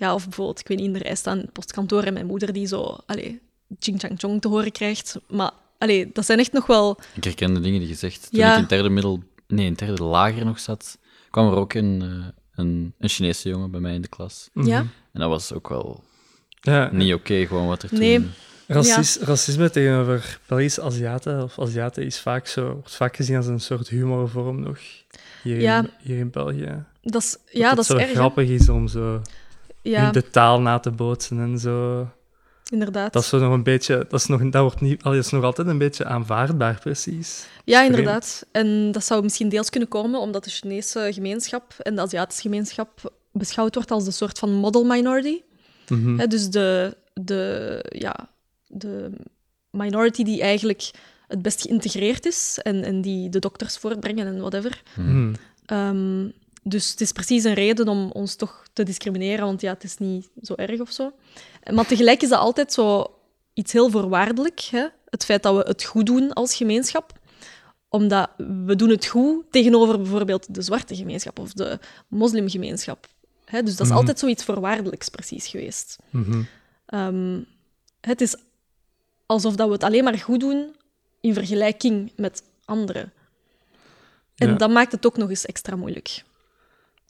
ja, 0.00 0.14
of 0.14 0.24
bijvoorbeeld, 0.24 0.60
ik 0.60 0.68
weet 0.68 0.76
niet, 0.78 0.86
in 0.86 0.92
de 0.92 0.98
rij 0.98 1.14
staan 1.14 1.36
in 1.38 1.44
het 1.44 1.52
postkantoor 1.52 2.02
en 2.02 2.12
mijn 2.12 2.26
moeder 2.26 2.52
die 2.52 2.66
zo, 2.66 2.98
allee, 3.06 3.40
ching 3.78 4.00
chang 4.00 4.18
chong 4.18 4.40
te 4.40 4.48
horen 4.48 4.72
krijgt. 4.72 5.16
Maar, 5.28 5.50
allee, 5.78 6.10
dat 6.12 6.24
zijn 6.26 6.38
echt 6.38 6.52
nog 6.52 6.66
wel... 6.66 6.98
Ik 7.14 7.24
herken 7.24 7.54
de 7.54 7.60
dingen 7.60 7.80
die 7.80 7.88
je 7.88 7.94
zegt. 7.94 8.28
Toen 8.30 8.40
Ja. 8.40 8.52
ik 8.54 8.58
in 8.62 8.66
derde 8.68 8.88
middel... 8.88 9.22
Nee, 9.46 9.66
in 9.66 9.74
derde 9.74 10.02
lager 10.02 10.44
nog 10.44 10.58
zat, 10.60 10.98
kwam 11.30 11.46
er 11.50 11.56
ook 11.56 11.72
een, 11.74 12.02
eh, 12.02 12.26
een, 12.54 12.94
een 12.98 13.08
Chinese 13.08 13.48
jongen 13.48 13.70
bij 13.70 13.80
mij 13.80 13.94
in 13.94 14.02
de 14.02 14.08
klas. 14.08 14.48
Ja, 14.54 14.78
En 15.12 15.20
dat 15.20 15.28
was 15.28 15.52
ook 15.52 15.68
wel 15.68 16.04
Ja, 16.60 16.88
niet 16.92 17.14
oké, 17.14 17.46
gewoon 17.46 17.66
wat 17.66 17.82
er 17.82 17.88
toen... 17.88 17.98
Nee. 17.98 18.26
racis- 18.66 19.18
racisme 19.18 19.70
tegenover 19.70 20.40
Belgische 20.46 20.82
Aziaten 20.82 21.42
of 21.42 21.58
Aziaten 21.58 22.04
is 22.04 22.18
vaak 22.20 22.46
zo, 22.46 22.72
wordt 22.72 22.94
vaak 22.94 23.16
gezien 23.16 23.36
als 23.36 23.46
een 23.46 23.60
soort 23.60 23.88
humorvorm 23.88 24.60
nog 24.60 24.78
hier, 25.42 25.54
in, 25.54 25.60
Ja. 25.60 25.86
hier 26.02 26.18
in 26.18 26.30
België. 26.30 26.84
dat 27.02 27.22
is, 27.22 27.36
ja, 27.52 27.66
het 27.66 27.76
dat 27.76 27.84
is 27.84 27.90
zo 27.90 27.96
erg. 27.96 28.08
hè. 28.08 28.14
grappig 28.14 28.48
is 28.48 28.68
om 28.68 28.88
zo 28.88 29.22
Ja, 29.82 30.10
de 30.10 30.30
taal 30.30 30.60
na 30.60 30.78
te 30.78 30.90
bootsen 30.90 31.40
en 31.40 31.58
zo. 31.58 32.08
inderdaad. 32.70 33.12
Dat 33.12 33.22
is 33.22 33.28
zo 33.28 33.38
nog 33.38 33.52
een 33.52 33.62
beetje, 33.62 34.06
dat 34.08 34.20
is 34.20 34.26
nog, 34.26 34.50
dat 34.50 34.62
wordt 34.62 34.80
niet, 34.80 35.02
dat 35.02 35.14
is 35.14 35.30
nog 35.30 35.44
altijd 35.44 35.68
een 35.68 35.78
beetje 35.78 36.04
aanvaardbaar, 36.04 36.78
precies. 36.80 37.46
Ja, 37.64 37.82
inderdaad. 37.82 38.46
En 38.52 38.92
dat 38.92 39.04
zou 39.04 39.22
misschien 39.22 39.48
deels 39.48 39.70
kunnen 39.70 39.88
komen 39.88 40.20
omdat 40.20 40.44
de 40.44 40.50
Chinese 40.50 41.08
gemeenschap 41.12 41.74
en 41.78 41.94
de 41.94 42.00
Aziatische 42.00 42.42
gemeenschap 42.42 43.12
beschouwd 43.32 43.74
wordt 43.74 43.90
als 43.90 44.06
een 44.06 44.12
soort 44.12 44.38
van 44.38 44.52
model 44.52 44.84
minority. 44.84 45.40
Mhm. 45.88 46.18
Hè, 46.18 46.26
dus 46.26 46.48
de, 46.50 46.96
de, 47.12 47.84
ja, 47.88 48.30
de 48.66 49.10
minority 49.70 50.22
die 50.22 50.40
eigenlijk 50.40 50.90
het 51.26 51.42
best 51.42 51.60
geïntegreerd 51.62 52.26
is 52.26 52.58
en, 52.62 52.84
en 52.84 53.00
die 53.00 53.28
de 53.28 53.38
dokters 53.38 53.78
voortbrengen 53.78 54.26
en 54.26 54.38
whatever. 54.38 54.82
Mhm. 54.96 55.34
Ehm, 55.66 56.28
dus 56.62 56.90
het 56.90 57.00
is 57.00 57.12
precies 57.12 57.44
een 57.44 57.54
reden 57.54 57.88
om 57.88 58.10
ons 58.10 58.34
toch 58.34 58.64
te 58.72 58.82
discrimineren, 58.82 59.44
want 59.44 59.60
ja, 59.60 59.72
het 59.72 59.84
is 59.84 59.96
niet 59.96 60.28
zo 60.42 60.54
erg 60.54 60.80
of 60.80 60.90
zo. 60.90 61.12
Maar 61.72 61.86
tegelijk 61.86 62.22
is 62.22 62.28
dat 62.28 62.38
altijd 62.38 62.72
zo 62.72 63.14
iets 63.54 63.72
heel 63.72 63.90
voorwaardelijk, 63.90 64.60
hè? 64.60 64.86
het 65.08 65.24
feit 65.24 65.42
dat 65.42 65.56
we 65.56 65.62
het 65.68 65.84
goed 65.84 66.06
doen 66.06 66.32
als 66.32 66.54
gemeenschap 66.56 67.18
omdat 67.88 68.30
we 68.36 68.76
doen 68.76 68.88
het 68.88 69.06
goed 69.06 69.44
tegenover 69.50 69.96
bijvoorbeeld 69.96 70.54
de 70.54 70.62
zwarte 70.62 70.96
gemeenschap 70.96 71.38
of 71.38 71.52
de 71.52 71.78
moslimgemeenschap. 72.08 73.06
Hè? 73.44 73.62
Dus 73.62 73.72
dat 73.76 73.80
is 73.86 73.88
Mhm. 73.88 73.98
altijd 73.98 74.18
zoiets 74.18 74.44
voorwaardelijks 74.44 75.08
precies 75.08 75.46
geweest. 75.46 75.96
Mhm. 76.10 76.42
Ehm, 76.86 77.40
het 78.00 78.20
is 78.20 78.36
alsof 79.26 79.54
dat 79.56 79.66
we 79.66 79.72
het 79.72 79.82
alleen 79.84 80.04
maar 80.04 80.18
goed 80.18 80.40
doen 80.40 80.76
in 81.20 81.34
vergelijking 81.34 82.12
met 82.16 82.42
anderen. 82.64 83.12
En 84.36 84.48
Ja. 84.48 84.54
dat 84.54 84.70
maakt 84.70 84.92
het 84.92 85.06
ook 85.06 85.16
nog 85.16 85.28
eens 85.28 85.46
extra 85.46 85.76
moeilijk. 85.76 86.22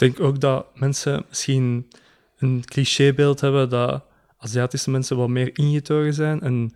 Ik 0.00 0.06
denk 0.16 0.20
ook 0.28 0.40
dat 0.40 0.66
mensen 0.74 1.24
misschien 1.28 1.90
een 2.38 2.62
clichébeeld 2.64 3.40
hebben 3.40 3.68
dat 3.68 4.04
Aziatische 4.38 4.90
mensen 4.90 5.16
wat 5.16 5.28
meer 5.28 5.50
ingetogen 5.58 6.14
zijn 6.14 6.40
en 6.40 6.72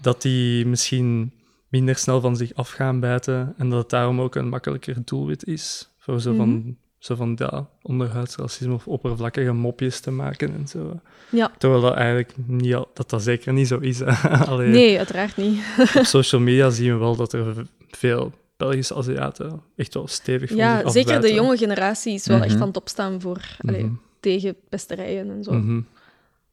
dat 0.00 0.22
die 0.22 0.66
misschien 0.66 1.32
minder 1.68 1.96
snel 1.96 2.20
van 2.20 2.36
zich 2.36 2.54
af 2.54 2.70
gaan 2.70 3.00
bijten 3.00 3.54
en 3.58 3.68
dat 3.70 3.78
het 3.78 3.90
daarom 3.90 4.20
ook 4.20 4.34
een 4.34 4.48
makkelijker 4.48 4.96
doelwit 5.04 5.44
is 5.46 5.88
voor 5.98 6.20
zo 6.20 6.34
van, 6.34 6.76
zo 6.98 7.14
van 7.14 7.32
ja, 7.36 7.68
onderhuids 7.82 8.36
racisme 8.36 8.74
of 8.74 8.86
oppervlakkige 8.88 9.52
mopjes 9.52 10.00
te 10.00 10.10
maken 10.10 10.54
en 10.54 10.68
zo. 10.68 11.00
Ja. 11.30 11.50
Terwijl 11.58 11.80
dat 11.80 11.94
eigenlijk 11.94 12.32
niet, 12.46 12.74
al- 12.74 12.90
dat 12.94 13.10
dat 13.10 13.22
zeker 13.22 13.52
niet 13.52 13.68
zo 13.68 13.78
is. 13.78 14.02
Allee, 14.48 14.68
Nee, 14.70 14.98
uiteraard 14.98 15.36
niet. 15.36 15.60
Op 15.96 16.04
social 16.04 16.40
media 16.40 16.70
zien 16.70 16.92
we 16.92 16.98
wel 16.98 17.16
dat 17.16 17.32
er 17.32 17.66
veel 17.90 18.32
Belgische 18.56 18.94
Aziaten 18.94 19.62
echt 19.76 19.94
wel 19.94 20.08
stevig 20.08 20.48
van 20.48 20.58
Ja, 20.58 20.90
zeker 20.90 21.20
de 21.20 21.32
jonge 21.32 21.56
generatie 21.56 22.14
is 22.14 22.26
wel 22.26 22.36
Mhm. 22.36 22.46
echt 22.46 22.60
aan 22.60 22.66
het 22.66 22.76
opstaan 22.76 23.20
voor 23.20 23.56
allee, 23.66 23.84
Mhm. 23.84 23.94
tegen 24.20 24.56
pesterijen 24.68 25.30
en 25.30 25.42
zo. 25.44 25.52
Mhm. 25.52 25.80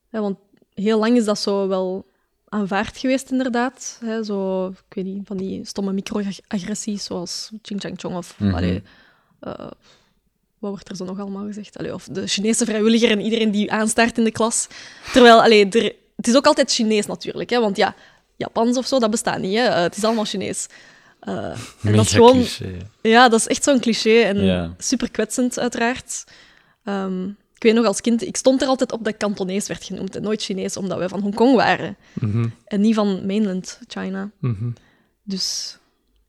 Ja, 0.10 0.20
want 0.22 0.38
heel 0.74 1.00
lang 1.00 1.18
is 1.18 1.26
dat 1.26 1.40
zo 1.40 1.68
wel 1.68 2.06
aanvaard 2.50 2.98
geweest, 2.98 3.32
inderdaad. 3.32 3.98
Hè, 4.06 4.24
zo, 4.24 4.68
ik 4.68 4.94
weet 4.96 5.06
niet, 5.06 5.28
van 5.28 5.38
die 5.38 5.66
stomme 5.66 5.94
microagressies 5.94 7.04
zoals 7.04 7.52
Ching 7.62 7.82
Chang 7.82 8.00
Chong 8.00 8.16
of... 8.16 8.36
Mhm. 8.40 8.54
allee, 8.54 8.84
eh, 9.40 9.54
wat 10.60 10.72
wordt 10.72 10.90
er 10.90 10.96
zo 10.96 11.06
nog 11.06 11.20
allemaal 11.20 11.46
gezegd? 11.46 11.78
Allee, 11.78 11.94
of 11.94 12.04
de 12.12 12.28
Chinese 12.28 12.66
vrijwilliger 12.66 13.12
en 13.12 13.22
iedereen 13.22 13.52
die 13.52 13.66
u 13.66 13.70
aanstaart 13.70 14.18
in 14.18 14.24
de 14.24 14.32
klas. 14.32 14.68
Terwijl, 15.14 15.42
allee, 15.44 15.70
er, 15.70 15.94
het 16.16 16.28
is 16.28 16.36
ook 16.36 16.46
altijd 16.46 16.72
Chinees 16.72 17.06
natuurlijk, 17.06 17.50
hè, 17.50 17.60
want 17.60 17.78
ja, 17.78 17.96
Japans 18.36 18.78
of 18.78 18.88
zo, 18.88 19.00
dat 19.00 19.12
bestaat 19.12 19.40
niet. 19.40 19.56
Hè. 19.58 19.64
Eh, 19.66 19.82
het 19.82 19.98
is 19.98 20.04
allemaal 20.04 20.26
Chinees. 20.26 20.68
Eh, 21.26 21.58
en 21.84 21.96
dat 21.96 22.06
is 22.06 22.12
gewoon... 22.14 22.32
cliché. 22.34 22.78
Ja, 23.02 23.30
dat 23.30 23.40
is 23.40 23.48
echt 23.48 23.64
zo'n 23.64 23.80
cliché 23.80 24.20
en 24.22 24.44
Ja. 24.44 24.74
super 24.78 25.12
kwetsend, 25.12 25.60
uiteraard. 25.60 26.24
Ehm, 26.84 27.24
ik 27.28 27.64
weet 27.64 27.74
nog 27.74 27.86
als 27.86 28.02
kind, 28.02 28.22
ik 28.22 28.36
stond 28.38 28.62
er 28.62 28.68
altijd 28.68 28.92
op 28.92 29.04
dat 29.04 29.14
ik 29.14 29.20
Kantonees 29.20 29.68
werd 29.68 29.84
genoemd 29.84 30.16
en 30.16 30.22
nooit 30.24 30.42
Chinees, 30.42 30.78
omdat 30.78 30.98
wij 30.98 31.10
van 31.10 31.20
Hongkong 31.22 31.56
waren 31.56 31.98
Mhm. 32.14 32.48
en 32.66 32.82
niet 32.82 32.96
van 32.96 33.26
mainland 33.26 33.80
China. 33.88 34.30
Mhm. 34.40 34.70
Dus 35.24 35.78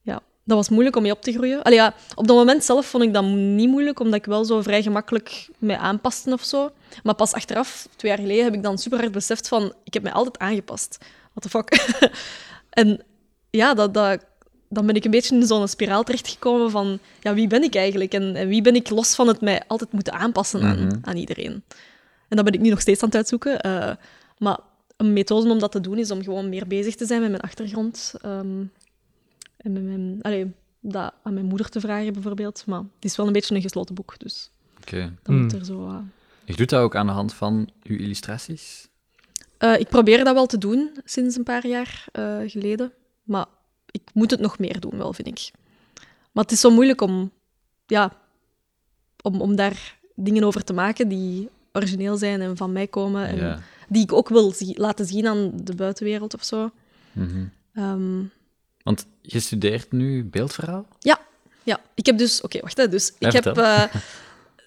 ja, 0.01 0.21
dat 0.43 0.57
was 0.57 0.69
moeilijk 0.69 0.95
om 0.95 1.01
mee 1.01 1.11
op 1.11 1.21
te 1.21 1.31
groeien. 1.31 1.63
Allee, 1.63 1.77
ja, 1.77 1.93
op 2.15 2.27
dat 2.27 2.35
moment 2.35 2.63
zelf 2.63 2.85
vond 2.85 3.03
ik 3.03 3.13
dat 3.13 3.23
niet 3.25 3.69
moeilijk, 3.69 3.99
omdat 3.99 4.19
ik 4.19 4.25
wel 4.25 4.45
zo 4.45 4.61
vrij 4.61 4.81
gemakkelijk 4.83 5.49
mij 5.57 5.77
aanpaste 5.77 6.31
of 6.31 6.43
zo. 6.43 6.71
Maar 7.03 7.15
pas 7.15 7.33
achteraf, 7.33 7.87
twee 7.95 8.11
jaar 8.11 8.19
geleden, 8.21 8.43
heb 8.43 8.53
ik 8.53 8.63
dan 8.63 8.77
super 8.77 8.99
hard 8.99 9.11
beseft 9.11 9.47
van, 9.47 9.73
ik 9.83 9.93
heb 9.93 10.03
mij 10.03 10.11
altijd 10.11 10.37
aangepast. 10.37 10.97
What 11.33 11.43
the 11.43 11.49
fuck? 11.49 11.95
en 12.69 13.01
ja, 13.49 13.73
dat, 13.73 13.93
dat, 13.93 14.25
dan 14.69 14.85
ben 14.85 14.95
ik 14.95 15.05
een 15.05 15.11
beetje 15.11 15.35
in 15.35 15.45
zo'n 15.47 15.67
spiraal 15.67 16.03
terechtgekomen 16.03 16.71
van, 16.71 16.99
ja, 17.21 17.33
wie 17.33 17.47
ben 17.47 17.63
ik 17.63 17.75
eigenlijk? 17.75 18.13
En, 18.13 18.35
en 18.35 18.47
wie 18.47 18.61
ben 18.61 18.75
ik 18.75 18.89
los 18.89 19.15
van 19.15 19.27
het 19.27 19.41
mij 19.41 19.63
altijd 19.67 19.91
moeten 19.91 20.13
aanpassen 20.13 20.61
aan, 20.63 20.85
Mhm. 20.85 20.97
aan 21.01 21.17
iedereen? 21.17 21.63
En 22.27 22.35
dat 22.35 22.45
ben 22.45 22.53
ik 22.53 22.59
nu 22.61 22.69
nog 22.69 22.81
steeds 22.81 23.01
aan 23.01 23.07
het 23.07 23.17
uitzoeken. 23.17 23.61
eh, 23.61 23.91
maar 24.37 24.59
een 24.97 25.13
methode 25.13 25.49
om 25.49 25.59
dat 25.59 25.71
te 25.71 25.79
doen 25.81 25.97
is 25.97 26.11
om 26.11 26.23
gewoon 26.23 26.49
meer 26.49 26.67
bezig 26.67 26.95
te 26.95 27.05
zijn 27.05 27.19
met 27.21 27.29
mijn 27.29 27.41
achtergrond. 27.41 28.13
ehm, 28.21 28.63
en 29.57 29.71
met 29.73 29.83
mijn, 29.83 30.19
allee, 30.21 30.51
dat 30.79 31.13
aan 31.23 31.33
mijn 31.33 31.45
moeder 31.45 31.69
te 31.69 31.79
vragen, 31.79 32.13
bijvoorbeeld. 32.13 32.63
Maar 32.65 32.79
het 32.79 33.05
is 33.05 33.15
wel 33.15 33.27
een 33.27 33.33
beetje 33.33 33.55
een 33.55 33.61
gesloten 33.61 33.95
boek, 33.95 34.19
dus 34.19 34.49
Oké. 34.81 34.99
dan 35.23 35.35
Hmm. 35.35 35.41
moet 35.43 35.53
er 35.53 35.65
zo... 35.65 35.87
eh, 35.87 35.97
Je 36.45 36.55
doet 36.55 36.69
dat 36.69 36.81
ook 36.81 36.95
aan 36.95 37.05
de 37.07 37.11
hand 37.11 37.33
van 37.33 37.69
uw 37.83 37.97
illustraties? 37.97 38.87
Eh, 39.57 39.79
ik 39.79 39.87
probeer 39.87 40.23
dat 40.23 40.33
wel 40.33 40.45
te 40.45 40.57
doen 40.57 40.91
sinds 41.03 41.35
een 41.35 41.43
paar 41.43 41.67
jaar 41.67 42.05
eh, 42.11 42.37
geleden. 42.45 42.91
Maar 43.23 43.45
ik 43.95 44.09
moet 44.13 44.31
het 44.31 44.39
nog 44.39 44.59
meer 44.59 44.79
doen, 44.79 44.97
wel, 44.97 45.13
vind 45.13 45.27
ik. 45.27 45.51
Maar 46.31 46.43
het 46.43 46.51
is 46.53 46.59
zo 46.59 46.69
moeilijk 46.69 47.01
om, 47.01 47.31
ja, 47.87 48.11
om, 49.21 49.41
om 49.41 49.55
daar 49.55 49.97
dingen 50.15 50.43
over 50.43 50.63
te 50.63 50.73
maken 50.73 51.07
die 51.07 51.49
origineel 51.73 52.17
zijn 52.17 52.41
en 52.41 52.57
van 52.57 52.71
mij 52.71 52.87
komen. 52.87 53.27
En 53.27 53.35
Ja. 53.37 53.59
die 53.89 54.03
ik 54.03 54.13
ook 54.13 54.29
wil 54.29 54.53
laten 54.73 55.05
zien 55.05 55.27
aan 55.27 55.51
de 55.63 55.75
buitenwereld 55.75 56.33
of 56.33 56.43
zo. 56.43 56.71
Mhm. 57.11 57.45
Ehm, 57.73 58.23
Want 58.83 59.05
je 59.21 59.39
studeert 59.39 59.91
nu 59.91 60.23
beeldverhaal? 60.23 60.85
ja, 60.99 61.19
ja, 61.63 61.79
ik 61.93 62.05
heb 62.05 62.17
dus... 62.17 62.41
Oké, 62.41 62.59
wacht. 62.59 62.77
Hè, 62.77 62.87
dus 62.89 63.13
Ja, 63.19 63.27
ik 63.27 63.33
heb 63.43 63.57
eh, 63.57 63.83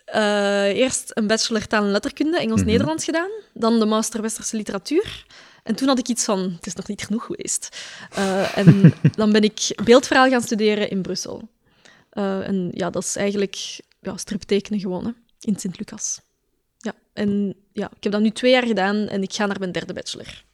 eh, 0.04 0.76
eerst 0.76 1.10
een 1.14 1.26
bachelor 1.26 1.66
taal 1.66 1.84
en 1.84 1.90
letterkunde, 1.90 2.38
Engels-Nederlands 2.38 3.04
gedaan. 3.04 3.30
Dan 3.54 3.78
de 3.78 3.84
master 3.86 4.22
Westerse 4.22 4.56
literatuur. 4.56 5.26
En 5.68 5.74
toen 5.74 5.88
had 5.88 5.98
ik 5.98 6.09
iets 6.09 6.24
van, 6.24 6.38
het 6.38 6.66
is 6.66 6.74
nog 6.74 6.88
niet 6.88 7.02
genoeg 7.02 7.24
geweest. 7.24 7.76
Eh, 8.11 8.59
en 8.59 8.92
dan 9.20 9.33
ben 9.33 9.42
ik 9.42 9.81
beeldverhaal 9.85 10.28
gaan 10.28 10.40
studeren 10.42 10.90
in 10.90 11.02
Brussel. 11.02 11.48
Eh, 12.11 12.48
en 12.48 12.70
ja, 12.74 12.90
dat 12.90 13.02
is 13.02 13.16
eigenlijk 13.16 13.81
ja, 14.00 14.16
striptekenen 14.16 14.81
gewoon 14.81 15.04
hè, 15.04 15.11
in 15.40 15.57
Sint-Lucas. 15.57 16.20
Ja, 16.78 16.92
en 17.12 17.54
ja, 17.72 17.90
ik 17.96 18.02
heb 18.02 18.12
dat 18.12 18.20
nu 18.20 18.31
twee 18.31 18.50
jaar 18.52 18.66
gedaan 18.66 18.96
en 18.96 19.22
ik 19.22 19.33
ga 19.33 19.46
naar 19.46 19.59
mijn 19.59 19.72
derde 19.72 19.92
bachelor. 19.92 20.44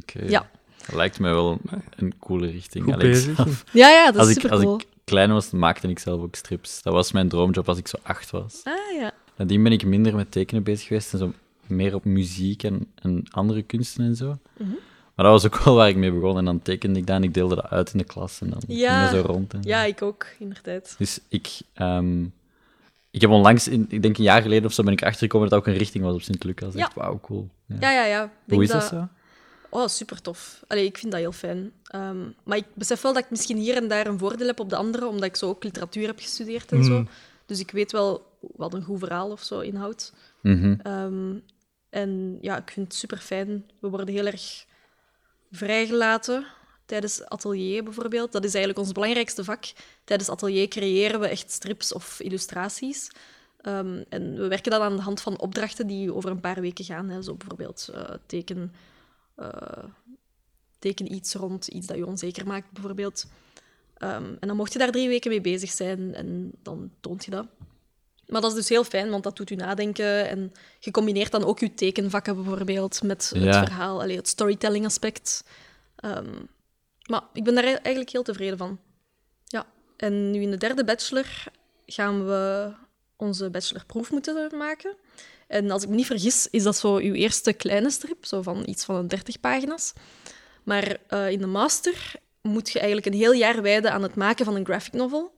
Oké. 0.00 0.24
Ja. 0.28 0.50
Dat 0.86 0.96
lijkt 0.96 1.18
mij 1.18 1.32
wel 1.32 1.58
een, 1.96 2.18
coole 2.18 2.46
richting. 2.46 3.14
Zelf- 3.16 3.64
Ja, 3.72 3.88
ja, 3.88 4.06
dat 4.10 4.16
als, 4.16 4.28
is 4.28 4.34
ik, 4.34 4.40
super 4.40 4.56
als 4.56 4.64
cool. 4.64 4.78
ik 4.78 4.86
klein 5.04 5.32
was, 5.32 5.50
maakte 5.50 5.88
ik 5.88 5.98
zelf 5.98 6.20
ook 6.20 6.34
strips. 6.34 6.82
Dat 6.82 6.92
was 6.92 7.12
mijn 7.12 7.28
droomjob 7.28 7.68
als 7.68 7.78
ik 7.78 7.88
zo 7.88 7.96
acht 8.02 8.30
was. 8.30 8.60
Ah 8.64 8.74
ja. 8.98 9.12
Nadien 9.36 9.62
ben 9.62 9.72
ik 9.72 9.84
minder 9.84 10.14
met 10.14 10.30
tekenen 10.30 10.62
bezig 10.62 10.86
geweest 10.86 11.12
en 11.12 11.18
zo 11.18 11.32
meer 11.68 11.94
op 11.94 12.04
muziek 12.04 12.62
en, 12.62 12.86
en 12.94 13.24
andere 13.30 13.62
kunsten 13.62 14.04
en 14.04 14.16
zo. 14.16 14.38
Mhm. 14.56 14.68
Maar 15.14 15.26
dat 15.26 15.42
was 15.42 15.46
ook 15.52 15.58
wel 15.64 15.74
waar 15.74 15.88
ik 15.88 15.96
mee 15.96 16.12
begon. 16.12 16.38
En 16.38 16.44
dan 16.44 16.62
tekende 16.62 16.98
ik 16.98 17.06
dat 17.06 17.16
en 17.16 17.22
ik 17.22 17.34
deelde 17.34 17.54
dat 17.54 17.70
uit 17.70 17.92
in 17.92 17.98
de 17.98 18.04
klas. 18.04 18.40
En 18.40 18.50
dan 18.50 18.62
Ja. 18.66 18.98
ging 19.00 19.10
dat 19.10 19.24
zo 19.26 19.32
rond. 19.32 19.52
En 19.54 19.62
ja, 19.62 19.84
ik 19.84 20.02
ook, 20.02 20.26
inderdaad. 20.38 20.94
Dus 20.98 21.20
ik, 21.28 21.60
ehm, 21.74 22.22
ik 23.10 23.20
heb 23.20 23.30
onlangs, 23.30 23.68
in, 23.68 23.86
ik 23.88 24.02
denk 24.02 24.18
een 24.18 24.24
jaar 24.24 24.42
geleden 24.42 24.64
of 24.64 24.72
zo, 24.72 24.82
ben 24.82 24.92
ik 24.92 25.02
achtergekomen 25.02 25.48
dat 25.48 25.58
dat 25.58 25.68
ook 25.68 25.74
een 25.74 25.80
richting 25.82 26.04
was 26.04 26.14
op 26.14 26.22
Sint-Lucas. 26.22 26.74
Ja. 26.74 26.80
Echt, 26.80 26.94
wauw, 26.94 27.20
cool. 27.20 27.48
Ja. 27.66 27.76
Ja, 27.80 27.90
ja, 27.92 28.04
ja. 28.04 28.32
Hoe 28.48 28.62
is 28.62 28.68
dat 28.70 28.84
zo? 28.84 29.08
Oh, 29.70 29.86
super 29.86 30.20
tof. 30.20 30.64
Allee, 30.66 30.84
ik 30.84 30.98
vind 30.98 31.12
dat 31.12 31.20
heel 31.20 31.32
fijn. 31.32 31.72
Ehm, 31.84 32.16
maar 32.44 32.56
ik 32.56 32.64
besef 32.74 33.00
wel 33.02 33.12
dat 33.12 33.22
ik 33.24 33.30
misschien 33.30 33.56
hier 33.56 33.76
en 33.76 33.88
daar 33.88 34.06
een 34.06 34.18
voordeel 34.18 34.46
heb 34.46 34.60
op 34.60 34.70
de 34.70 34.76
andere, 34.76 35.06
omdat 35.06 35.24
ik 35.24 35.36
zo 35.36 35.48
ook 35.48 35.64
literatuur 35.64 36.06
heb 36.06 36.18
gestudeerd 36.18 36.72
en 36.72 36.84
zo. 36.84 36.98
Mm. 36.98 37.08
Dus 37.46 37.60
ik 37.60 37.70
weet 37.70 37.92
wel 37.92 38.26
wat 38.56 38.74
een 38.74 38.82
goed 38.82 38.98
verhaal 38.98 39.30
of 39.30 39.42
zo 39.42 39.60
inhoudt. 39.60 40.12
Mhm. 40.40 40.74
Ehm, 40.82 41.30
en 41.94 42.38
ja, 42.40 42.56
ik 42.56 42.70
vind 42.70 42.86
het 42.86 42.96
super 42.96 43.18
fijn. 43.18 43.70
We 43.80 43.88
worden 43.88 44.08
heel 44.08 44.26
erg 44.26 44.66
vrijgelaten 45.50 46.46
tijdens 46.86 47.24
atelier 47.24 47.84
bijvoorbeeld. 47.84 48.32
Dat 48.32 48.44
is 48.44 48.54
eigenlijk 48.54 48.84
ons 48.84 48.92
belangrijkste 48.92 49.44
vak. 49.44 49.64
Tijdens 50.04 50.30
atelier 50.30 50.68
creëren 50.68 51.20
we 51.20 51.28
echt 51.28 51.50
strips 51.50 51.92
of 51.92 52.20
illustraties. 52.20 53.10
Ehm, 53.60 54.02
en 54.08 54.34
we 54.34 54.48
werken 54.48 54.70
dan 54.70 54.82
aan 54.82 54.96
de 54.96 55.02
hand 55.02 55.20
van 55.20 55.38
opdrachten 55.38 55.86
die 55.86 56.14
over 56.14 56.30
een 56.30 56.40
paar 56.40 56.60
weken 56.60 56.84
gaan. 56.84 57.08
Hè. 57.08 57.22
Zo 57.22 57.34
bijvoorbeeld 57.34 57.88
eh, 57.92 58.14
teken, 58.26 58.72
eh, 59.34 59.84
teken 60.78 61.14
iets 61.14 61.34
rond 61.34 61.66
iets 61.66 61.86
dat 61.86 61.96
je 61.96 62.06
onzeker 62.06 62.46
maakt, 62.46 62.72
bijvoorbeeld. 62.72 63.26
Ehm, 63.94 64.34
en 64.40 64.48
dan 64.48 64.56
mocht 64.56 64.72
je 64.72 64.78
daar 64.78 64.90
drie 64.90 65.08
weken 65.08 65.30
mee 65.30 65.40
bezig 65.40 65.70
zijn 65.70 66.14
en 66.14 66.52
dan 66.62 66.90
toont 67.00 67.24
je 67.24 67.30
dat. 67.30 67.46
Maar 68.26 68.40
dat 68.40 68.50
is 68.50 68.56
dus 68.56 68.68
heel 68.68 68.84
fijn, 68.84 69.10
want 69.10 69.22
dat 69.22 69.36
doet 69.36 69.50
u 69.50 69.54
nadenken. 69.54 70.28
En 70.28 70.52
je 70.78 70.90
combineert 70.90 71.32
dan 71.32 71.44
ook 71.44 71.58
je 71.58 71.74
tekenvakken 71.74 72.34
bijvoorbeeld 72.34 73.02
met 73.02 73.30
het 73.34 73.42
Ja. 73.42 73.64
verhaal, 73.64 74.02
allee, 74.02 74.16
het 74.16 74.28
storytelling 74.28 74.84
aspect. 74.84 75.44
Ehm, 75.96 76.32
maar 77.08 77.22
ik 77.32 77.44
ben 77.44 77.54
daar 77.54 77.64
eigenlijk 77.64 78.10
heel 78.10 78.22
tevreden 78.22 78.58
van. 78.58 78.78
Ja, 79.44 79.66
en 79.96 80.30
nu 80.30 80.40
in 80.42 80.50
de 80.50 80.56
derde 80.56 80.84
bachelor 80.84 81.44
gaan 81.86 82.26
we 82.26 82.72
onze 83.16 83.50
bachelorproef 83.50 84.10
moeten 84.10 84.56
maken. 84.56 84.96
En 85.46 85.70
als 85.70 85.82
ik 85.82 85.88
me 85.88 85.94
niet 85.94 86.06
vergis, 86.06 86.48
is 86.50 86.62
dat 86.62 86.76
zo 86.76 86.96
uw 86.96 87.12
eerste 87.12 87.52
kleine 87.52 87.90
strip, 87.90 88.24
zo 88.24 88.42
van 88.42 88.62
iets 88.66 88.84
van 88.84 88.94
een 88.96 89.08
30 89.08 89.40
pagina's. 89.40 89.92
Maar 90.62 90.96
eh, 91.06 91.30
in 91.30 91.38
de 91.38 91.46
master 91.46 92.12
moet 92.42 92.70
je 92.70 92.78
eigenlijk 92.78 93.06
een 93.06 93.20
heel 93.20 93.32
jaar 93.32 93.62
wijden 93.62 93.92
aan 93.92 94.02
het 94.02 94.14
maken 94.14 94.44
van 94.44 94.54
een 94.56 94.64
graphic 94.64 94.92
novel. 94.92 95.33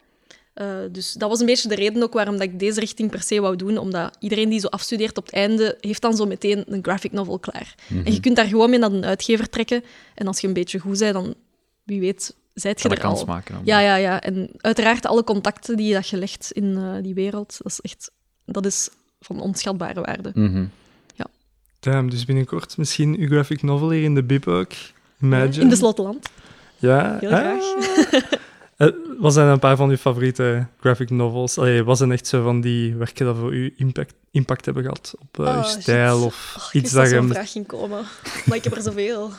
Eh, 0.57 0.66
dus 0.92 1.12
dat 1.12 1.29
was 1.29 1.40
een 1.40 1.47
beetje 1.47 1.69
de 1.69 1.75
reden 1.75 2.03
ook 2.03 2.12
waarom 2.12 2.35
dat 2.35 2.42
ik 2.42 2.59
deze 2.59 2.81
richting 2.81 3.11
per 3.11 3.23
se 3.23 3.40
wou 3.40 3.57
doen. 3.57 3.79
Omdat 3.79 4.16
iedereen 4.19 4.49
die 4.49 4.61
zo 4.61 4.66
afstudeert 4.66 5.19
op 5.19 5.25
het 5.25 5.35
einde, 5.35 5.77
heeft 5.81 6.03
dan 6.03 6.16
zo 6.16 6.27
meteen 6.27 6.64
een 6.66 6.83
graphic 6.83 7.12
novel 7.12 7.38
klaar. 7.38 7.75
En 8.05 8.12
je 8.12 8.21
kunt 8.21 8.37
daar 8.37 8.47
gewoon 8.47 8.71
mee 8.71 8.79
naar 8.79 8.92
een 8.92 9.05
uitgever 9.05 9.49
trekken. 9.49 9.85
En 10.14 10.27
als 10.27 10.40
je 10.40 10.47
een 10.47 10.53
beetje 10.53 10.79
goed 10.79 10.99
bent, 10.99 11.12
dan 11.12 11.35
wie 11.83 12.01
weet, 12.01 12.35
zijt 12.55 12.83
je 12.83 12.88
er 12.88 12.95
dat 12.95 13.05
kans 13.05 13.21
al. 13.21 13.27
maken. 13.27 13.61
Ja, 13.64 13.81
ja, 13.81 13.97
ja. 13.97 14.21
En 14.21 14.51
uiteraard 14.57 15.07
alle 15.07 15.25
contacten 15.25 15.77
die 15.77 15.87
je 15.87 15.95
dat 15.95 16.09
je 16.09 16.16
legt 16.16 16.53
in 16.53 16.77
eh, 16.77 17.03
die 17.03 17.14
wereld, 17.14 17.59
dat 17.62 17.73
is 17.73 17.81
echt 17.81 18.11
dat 18.45 18.66
is 18.66 18.88
van 19.21 19.40
onschatbare 19.40 20.01
waarde. 20.01 20.31
Mhm. 20.35 20.64
Damn, 21.81 22.11
dus 22.11 22.25
binnenkort 22.25 22.77
misschien 22.77 23.16
uw 23.19 23.27
graphic 23.27 23.62
novel 23.62 23.90
hier 23.90 24.03
in 24.03 24.14
de 24.14 24.23
bib 24.23 24.49
ook. 24.49 24.73
Imagine. 25.21 25.62
In 25.62 25.69
de 25.69 25.77
Slottenland. 25.77 26.29
Ja. 26.79 27.16
Heel 27.21 27.31
ah. 27.31 27.38
graag. 27.38 27.64
Eh, 28.21 28.33
wat 29.18 29.32
zijn 29.32 29.48
een 29.48 29.58
paar 29.58 29.76
van 29.76 29.90
uw 29.90 29.96
favoriete 29.96 30.66
graphic 30.80 31.10
novels? 31.10 31.58
Allee, 31.58 31.84
wat 31.84 31.98
zijn 31.98 32.12
echt 32.12 32.26
zo 32.26 32.42
van 32.42 32.60
die 32.60 32.94
werken 32.94 33.26
dat 33.26 33.36
voor 33.36 33.54
u 33.54 33.74
impact, 33.76 34.14
impact 34.30 34.64
hebben 34.64 34.82
gehad 34.82 35.14
op 35.18 35.38
eh, 35.38 35.46
Oh, 35.46 35.56
uw 35.56 35.62
shit. 35.62 35.82
stijl 35.82 36.24
of 36.24 36.54
Oh, 36.58 36.66
ik 36.66 36.82
iets 36.82 36.92
dat 36.92 37.08
je... 37.08 37.14
zo'n 37.14 37.28
vraag 37.28 37.52
ging 37.52 37.66
komen. 37.66 38.04
Maar 38.46 38.56
ik 38.56 38.64
heb 38.64 38.76
er 38.76 38.82
zoveel. 38.82 39.30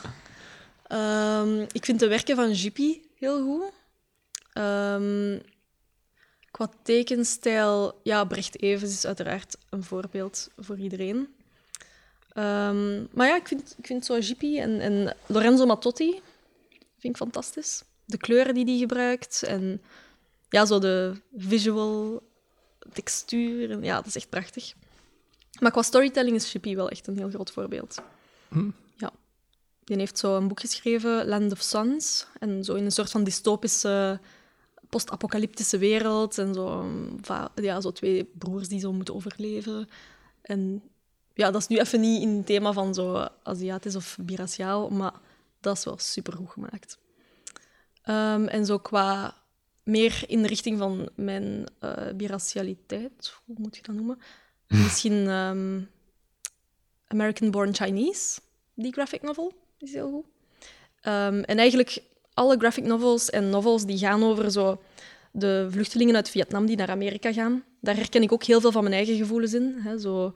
Ehm, 0.86 1.60
ik 1.72 1.84
vind 1.84 2.00
de 2.00 2.08
werken 2.08 2.36
van 2.36 2.52
Jippy 2.52 3.00
heel 3.18 3.42
goed. 3.42 3.72
Ehm, 4.52 5.38
qua 6.50 6.70
tekenstijl, 6.82 8.00
ja, 8.02 8.24
Brecht 8.24 8.62
Evens 8.62 8.92
is 8.92 9.06
uiteraard 9.06 9.56
een 9.70 9.84
voorbeeld 9.84 10.48
voor 10.56 10.78
iedereen. 10.78 11.28
Ehm, 12.32 13.02
maar 13.12 13.26
ja, 13.26 13.36
ik 13.36 13.48
vind, 13.48 13.74
ik 13.78 13.86
vind 13.86 14.04
zo 14.04 14.18
Jippy 14.18 14.58
en, 14.58 14.80
en 14.80 15.14
Lorenzo 15.26 15.66
Mattotti 15.66 16.10
vind 16.98 17.14
ik 17.14 17.16
fantastisch. 17.16 17.82
De 18.08 18.16
kleuren 18.16 18.54
die 18.54 18.64
hij 18.64 18.78
gebruikt 18.78 19.42
en 19.42 19.82
ja, 20.48 20.66
zo 20.66 20.78
de 20.78 21.20
visual 21.36 22.22
textuur. 22.92 23.70
En, 23.70 23.82
ja, 23.82 23.96
dat 23.96 24.06
is 24.06 24.16
echt 24.16 24.28
prachtig. 24.28 24.74
Maar 25.60 25.70
qua 25.70 25.82
storytelling 25.82 26.36
is 26.36 26.48
Shippy 26.48 26.74
wel 26.74 26.88
echt 26.88 27.06
een 27.06 27.16
heel 27.16 27.30
groot 27.30 27.50
voorbeeld. 27.50 27.98
Hm. 28.48 28.70
Ja. 28.96 29.12
Die 29.84 29.96
heeft 29.96 30.18
zo 30.18 30.36
een 30.36 30.48
boek 30.48 30.60
geschreven, 30.60 31.26
Land 31.26 31.52
of 31.52 31.60
Suns. 31.62 32.26
En 32.38 32.64
zo 32.64 32.74
in 32.74 32.84
een 32.84 32.92
soort 32.92 33.10
van 33.10 33.24
dystopische, 33.24 34.20
post-apocalyptische 34.88 35.78
wereld. 35.78 36.38
En 36.38 36.54
zo, 36.54 36.80
um, 36.80 37.20
ja, 37.54 37.80
zo 37.80 37.92
twee 37.92 38.24
broers 38.24 38.68
die 38.68 38.80
zo 38.80 38.92
moeten 38.92 39.14
overleven. 39.14 39.88
En 40.42 40.82
ja, 41.34 41.50
dat 41.50 41.60
is 41.60 41.66
nu 41.66 41.78
even 41.78 42.00
niet 42.00 42.22
in 42.22 42.36
het 42.36 42.46
thema 42.46 42.72
van 42.72 42.94
zo 42.94 43.28
Aziatisch 43.42 43.96
of 43.96 44.16
biraciaal, 44.20 44.88
maar 44.88 45.14
dat 45.60 45.76
is 45.76 45.84
wel 45.84 45.98
supergoed 45.98 46.50
gemaakt. 46.50 46.98
Ehm, 48.08 48.46
en 48.46 48.66
zo 48.66 48.78
qua 48.78 49.34
meer 49.82 50.24
in 50.26 50.42
de 50.42 50.48
richting 50.48 50.78
van 50.78 51.08
mijn 51.14 51.66
eh 51.78 52.14
biracialiteit, 52.14 53.34
hoe 53.44 53.56
moet 53.58 53.76
je 53.76 53.82
dat 53.82 53.94
noemen? 53.94 54.18
Misschien 54.84 55.28
ehm, 55.28 55.80
American 57.06 57.50
Born 57.50 57.74
Chinese, 57.74 58.40
die 58.74 58.92
graphic 58.92 59.22
novel, 59.22 59.52
is 59.78 59.92
heel 59.92 60.10
goed. 60.10 60.24
Ehm, 61.00 61.40
en 61.40 61.58
eigenlijk 61.58 62.02
alle 62.34 62.58
graphic 62.58 62.84
novels 62.84 63.30
en 63.30 63.50
novels 63.50 63.84
die 63.84 63.98
gaan 63.98 64.22
over 64.22 64.50
zo 64.50 64.80
de 65.30 65.66
vluchtelingen 65.70 66.14
uit 66.14 66.30
Vietnam 66.30 66.66
die 66.66 66.76
naar 66.76 66.90
Amerika 66.90 67.32
gaan. 67.32 67.64
Daar 67.80 67.96
herken 67.96 68.22
ik 68.22 68.32
ook 68.32 68.44
heel 68.44 68.60
veel 68.60 68.72
van 68.72 68.82
mijn 68.82 68.94
eigen 68.94 69.16
gevoelens 69.16 69.54
in. 69.54 69.74
Hè? 69.78 69.98
Zo, 69.98 70.34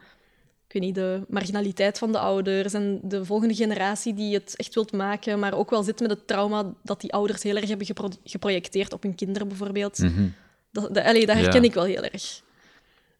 ik 0.74 0.80
weet 0.80 0.86
niet, 0.86 0.94
de 0.94 1.24
marginaliteit 1.28 1.98
van 1.98 2.12
de 2.12 2.18
ouders 2.18 2.72
en 2.72 3.00
de 3.02 3.24
volgende 3.24 3.54
generatie 3.54 4.14
die 4.14 4.34
het 4.34 4.56
echt 4.56 4.74
wilt 4.74 4.92
maken, 4.92 5.38
maar 5.38 5.54
ook 5.54 5.70
wel 5.70 5.82
zit 5.82 6.00
met 6.00 6.10
het 6.10 6.26
trauma 6.26 6.72
dat 6.82 7.00
die 7.00 7.12
ouders 7.12 7.42
heel 7.42 7.56
erg 7.56 7.68
hebben 7.68 7.86
gepro- 7.86 8.08
geprojecteerd 8.24 8.92
op 8.92 9.02
hun 9.02 9.14
kinderen, 9.14 9.48
bijvoorbeeld. 9.48 9.98
Mhm. 9.98 10.28
Dat, 10.70 10.94
dat, 10.94 11.04
allee, 11.04 11.26
dat 11.26 11.36
herken 11.36 11.62
Ja. 11.62 11.68
ik 11.68 11.74
wel 11.74 11.84
heel 11.84 12.02
erg. 12.02 12.40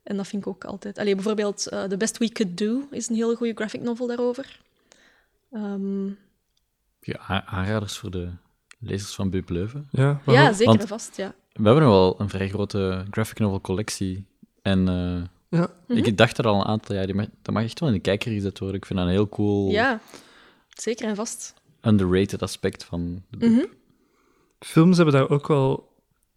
En 0.02 0.16
dat 0.16 0.26
vind 0.26 0.42
ik 0.42 0.48
ook 0.48 0.64
altijd. 0.64 0.98
Allee, 0.98 1.14
bijvoorbeeld 1.14 1.66
eh, 1.68 1.82
The 1.84 1.96
Best 1.96 2.18
We 2.18 2.28
Could 2.32 2.58
Do 2.58 2.86
is 2.90 3.08
een 3.08 3.14
hele 3.14 3.36
goede 3.36 3.54
graphic 3.54 3.80
novel 3.82 4.06
daarover. 4.06 4.60
Ehm, 5.52 6.06
Ja, 7.00 7.44
aanraders 7.46 7.96
voor 7.96 8.10
de 8.10 8.28
lezers 8.78 9.14
van 9.14 9.30
Bib 9.30 9.48
Leuven. 9.48 9.88
Ja, 9.90 10.20
ja, 10.26 10.52
zeker 10.52 10.86
vast. 10.86 11.16
Ja. 11.16 11.34
We 11.52 11.62
hebben 11.68 11.84
wel 11.88 12.20
een 12.20 12.28
vrij 12.28 12.48
grote 12.48 13.04
graphic 13.10 13.38
novel 13.38 13.60
collectie. 13.60 14.26
En 14.62 14.88
eh, 14.88 15.22
Ja. 15.58 15.70
Mhm. 15.88 15.98
ik 16.04 16.16
dacht 16.16 16.38
er 16.38 16.46
al 16.46 16.60
een 16.60 16.66
aantal 16.66 16.94
jaar, 16.96 17.06
die 17.06 17.14
mag, 17.14 17.26
dat 17.42 17.54
mag 17.54 17.62
echt 17.62 17.80
wel 17.80 17.88
in 17.88 17.94
de 17.94 18.00
kijker 18.00 18.32
gezet 18.32 18.58
worden. 18.58 18.76
Ik 18.76 18.86
vind 18.86 18.98
dat 18.98 19.08
een 19.08 19.14
heel 19.14 19.28
cool, 19.28 19.70
ja, 19.70 20.00
zeker 20.68 21.06
en 21.08 21.16
vast. 21.16 21.54
underrated 21.82 22.42
aspect 22.42 22.84
van 22.84 23.22
de. 23.30 23.48
Mhm. 23.48 23.64
Films 24.58 24.96
hebben 24.96 25.14
daar 25.14 25.30
ook 25.30 25.48
wel 25.48 25.90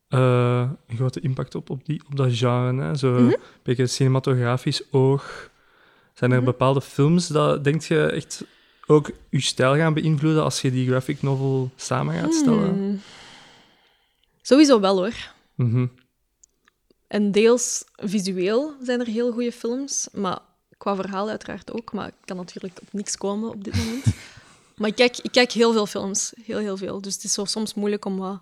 eh, 0.07 0.69
een 0.87 0.95
grote 0.95 1.19
impact 1.19 1.55
op, 1.55 1.69
op, 1.69 1.85
die, 1.85 2.01
op 2.07 2.15
dat 2.15 2.37
genre. 2.37 2.81
Hè? 2.83 2.95
Zo 2.95 3.11
Mhm. 3.11 3.23
een 3.23 3.35
beetje 3.63 3.87
cinematografisch 3.87 4.91
oog. 4.91 5.49
Zijn 6.13 6.31
er 6.31 6.37
Mhm. 6.37 6.45
bepaalde 6.45 6.81
films 6.81 7.27
dat, 7.27 7.63
denk 7.63 7.81
je, 7.81 8.05
echt 8.05 8.45
ook 8.87 9.11
je 9.29 9.41
stijl 9.41 9.75
gaan 9.75 9.93
beïnvloeden 9.93 10.43
als 10.43 10.61
je 10.61 10.71
die 10.71 10.87
graphic 10.87 11.21
novel 11.21 11.71
samen 11.75 12.15
gaat 12.19 12.33
stellen? 12.33 12.73
Hmm. 12.73 12.99
Sowieso 14.41 14.79
wel 14.79 14.97
hoor. 14.97 15.13
En 17.15 17.31
deels 17.31 17.83
visueel 17.95 18.73
zijn 18.81 18.99
er 18.99 19.05
heel 19.07 19.31
goede 19.31 19.51
films, 19.51 20.07
maar 20.13 20.39
qua 20.77 20.95
verhaal 20.95 21.29
uiteraard 21.29 21.73
ook. 21.73 21.93
Maar 21.93 22.07
ik 22.07 22.13
kan 22.25 22.37
natuurlijk 22.37 22.79
op 22.81 22.87
niks 22.91 23.17
komen 23.17 23.49
op 23.49 23.63
dit 23.63 23.75
moment. 23.75 24.05
maar 24.77 24.89
ik 24.89 24.95
kijk, 24.95 25.17
ik 25.17 25.31
kijk 25.31 25.51
heel 25.51 25.71
veel 25.73 25.85
films, 25.85 26.33
heel, 26.43 26.57
heel 26.57 26.77
veel. 26.77 27.01
Dus 27.01 27.13
het 27.13 27.23
is 27.23 27.33
zo 27.33 27.45
soms 27.45 27.73
moeilijk 27.73 28.05
om, 28.05 28.17
wat, 28.17 28.39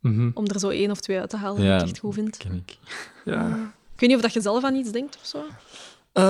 Mhm. 0.00 0.30
om 0.34 0.46
er 0.46 0.58
zo 0.58 0.68
één 0.68 0.90
of 0.90 1.00
twee 1.00 1.18
uit 1.20 1.30
te 1.30 1.36
halen 1.36 1.62
Ja, 1.62 1.76
die 1.78 1.86
ik 1.86 1.90
echt 1.92 1.98
goed 2.00 2.14
vind. 2.14 2.36
ken 2.36 2.64
ik. 2.66 2.76
Ja. 3.24 3.48
Ik 3.94 4.00
weet 4.00 4.08
niet 4.08 4.14
of 4.16 4.22
dat 4.24 4.32
je 4.32 4.40
zelf 4.40 4.64
aan 4.64 4.74
iets 4.74 4.90
denkt 4.90 5.16
of 5.16 5.26
zo. 5.26 5.38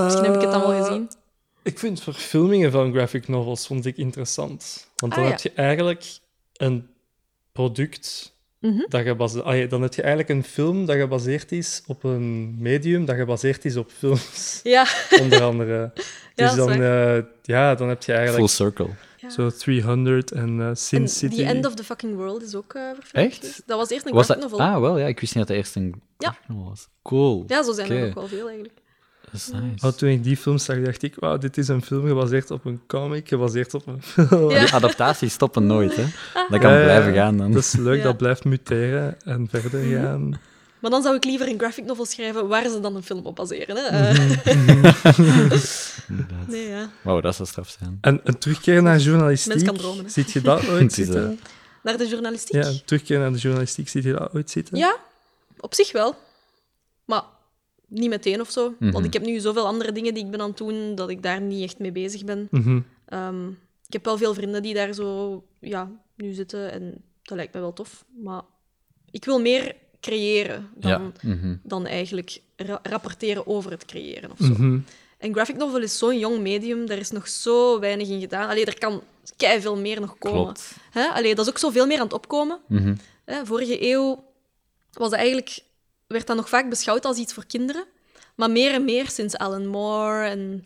Misschien 0.05 0.25
heb 0.25 0.35
ik 0.35 0.41
het 0.41 0.51
dan 0.53 0.61
wel 0.61 0.83
gezien. 0.85 1.09
Eh, 1.09 1.17
Ik 1.63 1.79
vind 1.79 2.01
verfilmingen 2.03 2.71
van 2.73 2.93
graphic 2.93 3.29
novels 3.29 3.67
vond 3.67 3.87
ik 3.87 3.97
interessant. 3.97 4.87
Want 4.97 5.13
Ah, 5.13 5.19
dan 5.19 5.29
ja. 5.29 5.35
heb 5.35 5.41
je 5.43 5.53
eigenlijk 5.53 6.19
een 6.53 6.89
product 7.53 8.33
Mhm. 8.65 8.85
dat 8.89 9.43
ah, 9.43 9.69
dan 9.71 9.83
heb 9.83 9.95
je 9.95 10.03
eigenlijk 10.03 10.29
een 10.29 10.45
film 10.45 10.87
dat 10.87 10.97
gebaseerd 10.97 11.53
is 11.53 11.83
op 11.87 12.05
een 12.05 12.55
medium 12.59 13.05
dat 13.05 13.17
gebaseerd 13.17 13.65
is 13.65 13.77
op 13.77 13.91
films, 13.91 14.61
Ja, 14.63 14.87
onder 15.21 15.43
andere. 15.43 15.93
Ja, 16.37 16.47
dus 16.47 16.57
dan, 16.57 16.71
eh, 16.83 17.19
ja, 17.43 17.75
dan 17.75 17.89
heb 17.89 18.03
je 18.03 18.13
Full 18.13 18.21
eigenlijk 18.21 18.49
circle. 18.53 18.89
ja. 19.17 19.31
zo 19.31 19.51
300 19.51 20.33
en 20.33 20.61
eh, 20.61 20.71
Sin 20.73 21.03
En 21.03 21.09
City. 21.09 21.37
The 21.37 21.45
End 21.45 21.67
of 21.67 21.75
the 21.75 21.85
Fucking 21.85 22.15
World 22.17 22.43
is 22.43 22.55
ook 22.55 22.75
eh 22.75 22.83
verfilmd 22.83 23.27
Echt? 23.27 23.37
geweest. 23.39 23.63
Dat 23.67 23.79
was 23.79 23.91
eerst 23.91 24.07
een 24.07 24.13
graphic 24.13 24.37
novel. 24.43 24.61
Ah, 24.61 24.81
wel, 24.81 24.99
ja. 24.99 25.07
Ik 25.07 25.21
wist 25.21 25.35
niet 25.35 25.47
dat 25.47 25.57
het 25.57 25.65
eerst 25.65 25.77
een 25.77 26.03
Ja. 26.19 26.37
novel 26.49 26.69
was. 26.69 26.89
Cool. 27.03 27.45
Ja, 27.47 27.63
zo 27.63 27.73
zijn 27.73 27.91
er 27.91 28.07
ook 28.09 28.15
wel 28.15 28.27
veel 28.27 28.47
eigenlijk. 28.49 28.79
Dat 29.35 29.41
is 29.43 29.51
nice. 29.53 29.87
Oh, 29.87 29.93
toen 29.93 30.09
ik 30.09 30.25
die 30.25 30.37
film 30.37 30.59
zag, 30.59 30.81
dacht 30.81 31.03
ik, 31.03 31.15
wauw, 31.19 31.39
dit 31.39 31.59
is 31.59 31.69
een 31.69 31.83
film 31.83 32.07
gebaseerd 32.07 32.51
op 32.51 32.65
een 32.65 32.81
comic, 32.87 33.29
gebaseerd 33.29 33.75
op 33.75 33.87
een 33.87 34.03
film. 34.29 34.51
Ja. 34.51 34.71
Adaptaties 34.71 35.33
stoppen 35.33 35.67
nooit, 35.67 35.97
hè. 35.97 36.05
Dat 36.49 36.61
kan 36.61 36.73
Ja, 36.73 36.83
blijven 36.83 37.15
gaan 37.15 37.37
dan. 37.37 37.53
Dat 37.53 37.63
is 37.63 37.73
leuk, 37.77 37.97
Ja. 37.99 38.03
dat 38.05 38.17
blijft 38.17 38.45
muteren 38.45 39.17
en 39.25 39.49
verder 39.51 39.81
Mhm. 39.81 40.03
gaan. 40.03 40.41
Maar 40.81 40.91
dan 40.91 41.03
zou 41.03 41.17
ik 41.17 41.25
liever 41.25 41.49
een 41.49 41.59
graphic 41.59 41.85
novel 41.85 42.05
schrijven 42.05 42.49
waar 42.49 42.69
ze 42.69 42.81
dan 42.81 42.97
een 42.97 43.03
film 43.03 43.27
op 43.27 43.37
baseren. 43.37 43.77
Hè? 43.77 44.13
Mhm. 44.13 44.33
Inderdaad. 46.09 46.47
nee, 46.49 46.69
ja. 46.69 46.91
Wauw, 47.03 47.21
dat 47.21 47.35
zou 47.35 47.49
straf 47.49 47.77
zijn. 47.79 47.99
En 48.01 48.21
een 48.25 48.39
terugkeer 48.39 48.83
naar 48.83 48.99
journalistiek, 48.99 49.53
Mens 49.53 49.63
kan 49.65 49.77
dromen, 49.77 50.05
hè. 50.05 50.11
ziet 50.11 50.33
je 50.33 50.41
dat 50.41 50.69
ooit 50.69 50.91
is, 50.99 50.99
eh, 50.99 51.05
zitten? 51.13 51.41
Naar 51.83 51.97
de 51.97 52.09
journalistiek? 52.09 52.63
Ja, 52.63 52.69
een 52.69 52.83
terugkeer 52.85 53.19
naar 53.19 53.33
de 53.33 53.39
journalistiek, 53.39 53.89
ziet 53.89 54.03
je 54.05 54.13
dat 54.13 54.35
ooit 54.35 54.51
zitten? 54.51 54.77
Ja, 54.79 54.97
op 55.61 55.75
zich 55.75 55.93
wel. 55.93 56.15
Maar 57.05 57.23
niet 57.95 58.09
meteen 58.09 58.41
of 58.41 58.51
zo. 58.51 58.75
Mhm. 58.79 58.91
Want 58.93 59.05
ik 59.05 59.13
heb 59.13 59.23
nu 59.23 59.39
zoveel 59.41 59.67
andere 59.67 59.93
dingen 59.93 60.15
die 60.15 60.25
ik 60.25 60.31
ben 60.31 60.41
aan 60.41 60.49
het 60.49 60.57
doen, 60.59 60.95
dat 60.95 61.11
ik 61.11 61.23
daar 61.23 61.41
niet 61.41 61.63
echt 61.63 61.79
mee 61.79 61.93
bezig 61.93 62.25
ben. 62.25 62.49
Mhm. 62.51 62.81
Ehm, 63.07 63.49
ik 63.87 63.93
heb 63.93 64.05
wel 64.05 64.19
veel 64.19 64.35
vrienden 64.35 64.63
die 64.63 64.75
daar 64.75 64.93
zo 64.93 65.43
ja, 65.61 65.91
nu 66.17 66.33
zitten 66.33 66.73
en 66.73 67.03
dat 67.23 67.37
lijkt 67.37 67.55
me 67.55 67.61
wel 67.61 67.73
tof. 67.73 68.05
Maar 68.23 68.43
ik 69.11 69.25
wil 69.25 69.41
meer 69.41 69.75
creëren 70.01 70.69
dan, 70.75 70.91
Ja. 70.91 71.29
Mhm. 71.35 71.57
dan 71.63 71.87
eigenlijk 71.87 72.41
ra- 72.57 72.81
rapporteren 72.83 73.47
over 73.47 73.71
het 73.71 73.85
creëren 73.85 74.31
of 74.31 74.39
zo. 74.39 74.53
Mhm. 74.53 74.79
En 75.19 75.33
graphic 75.33 75.57
novel 75.57 75.81
is 75.83 75.99
zo'n 75.99 76.19
jong 76.19 76.39
medium, 76.41 76.87
daar 76.87 76.99
is 76.99 77.11
nog 77.11 77.29
zo 77.29 77.79
weinig 77.81 78.09
in 78.09 78.21
gedaan. 78.21 78.49
Allee, 78.49 78.65
er 78.65 78.79
kan 78.79 79.03
veel 79.39 79.77
meer 79.77 80.01
nog 80.01 80.19
komen. 80.19 80.55
Hè? 80.91 81.07
Allee, 81.09 81.35
dat 81.35 81.45
is 81.45 81.51
ook 81.51 81.59
zoveel 81.59 81.87
meer 81.87 81.99
aan 81.99 82.05
het 82.05 82.13
opkomen. 82.13 82.59
Mhm. 82.69 82.95
Hè, 83.25 83.47
vorige 83.47 83.91
eeuw 83.91 84.25
was 84.93 85.11
dat 85.11 85.19
eigenlijk, 85.19 85.59
werd 86.07 86.27
dat 86.27 86.37
nog 86.37 86.49
vaak 86.49 86.69
beschouwd 86.69 87.05
als 87.05 87.17
iets 87.17 87.33
voor 87.33 87.47
kinderen. 87.47 87.85
Maar 88.35 88.51
meer 88.51 88.73
en 88.73 88.85
meer 88.85 89.11
sinds 89.11 89.37
Alan 89.37 89.67
Moore 89.67 90.27
en 90.27 90.63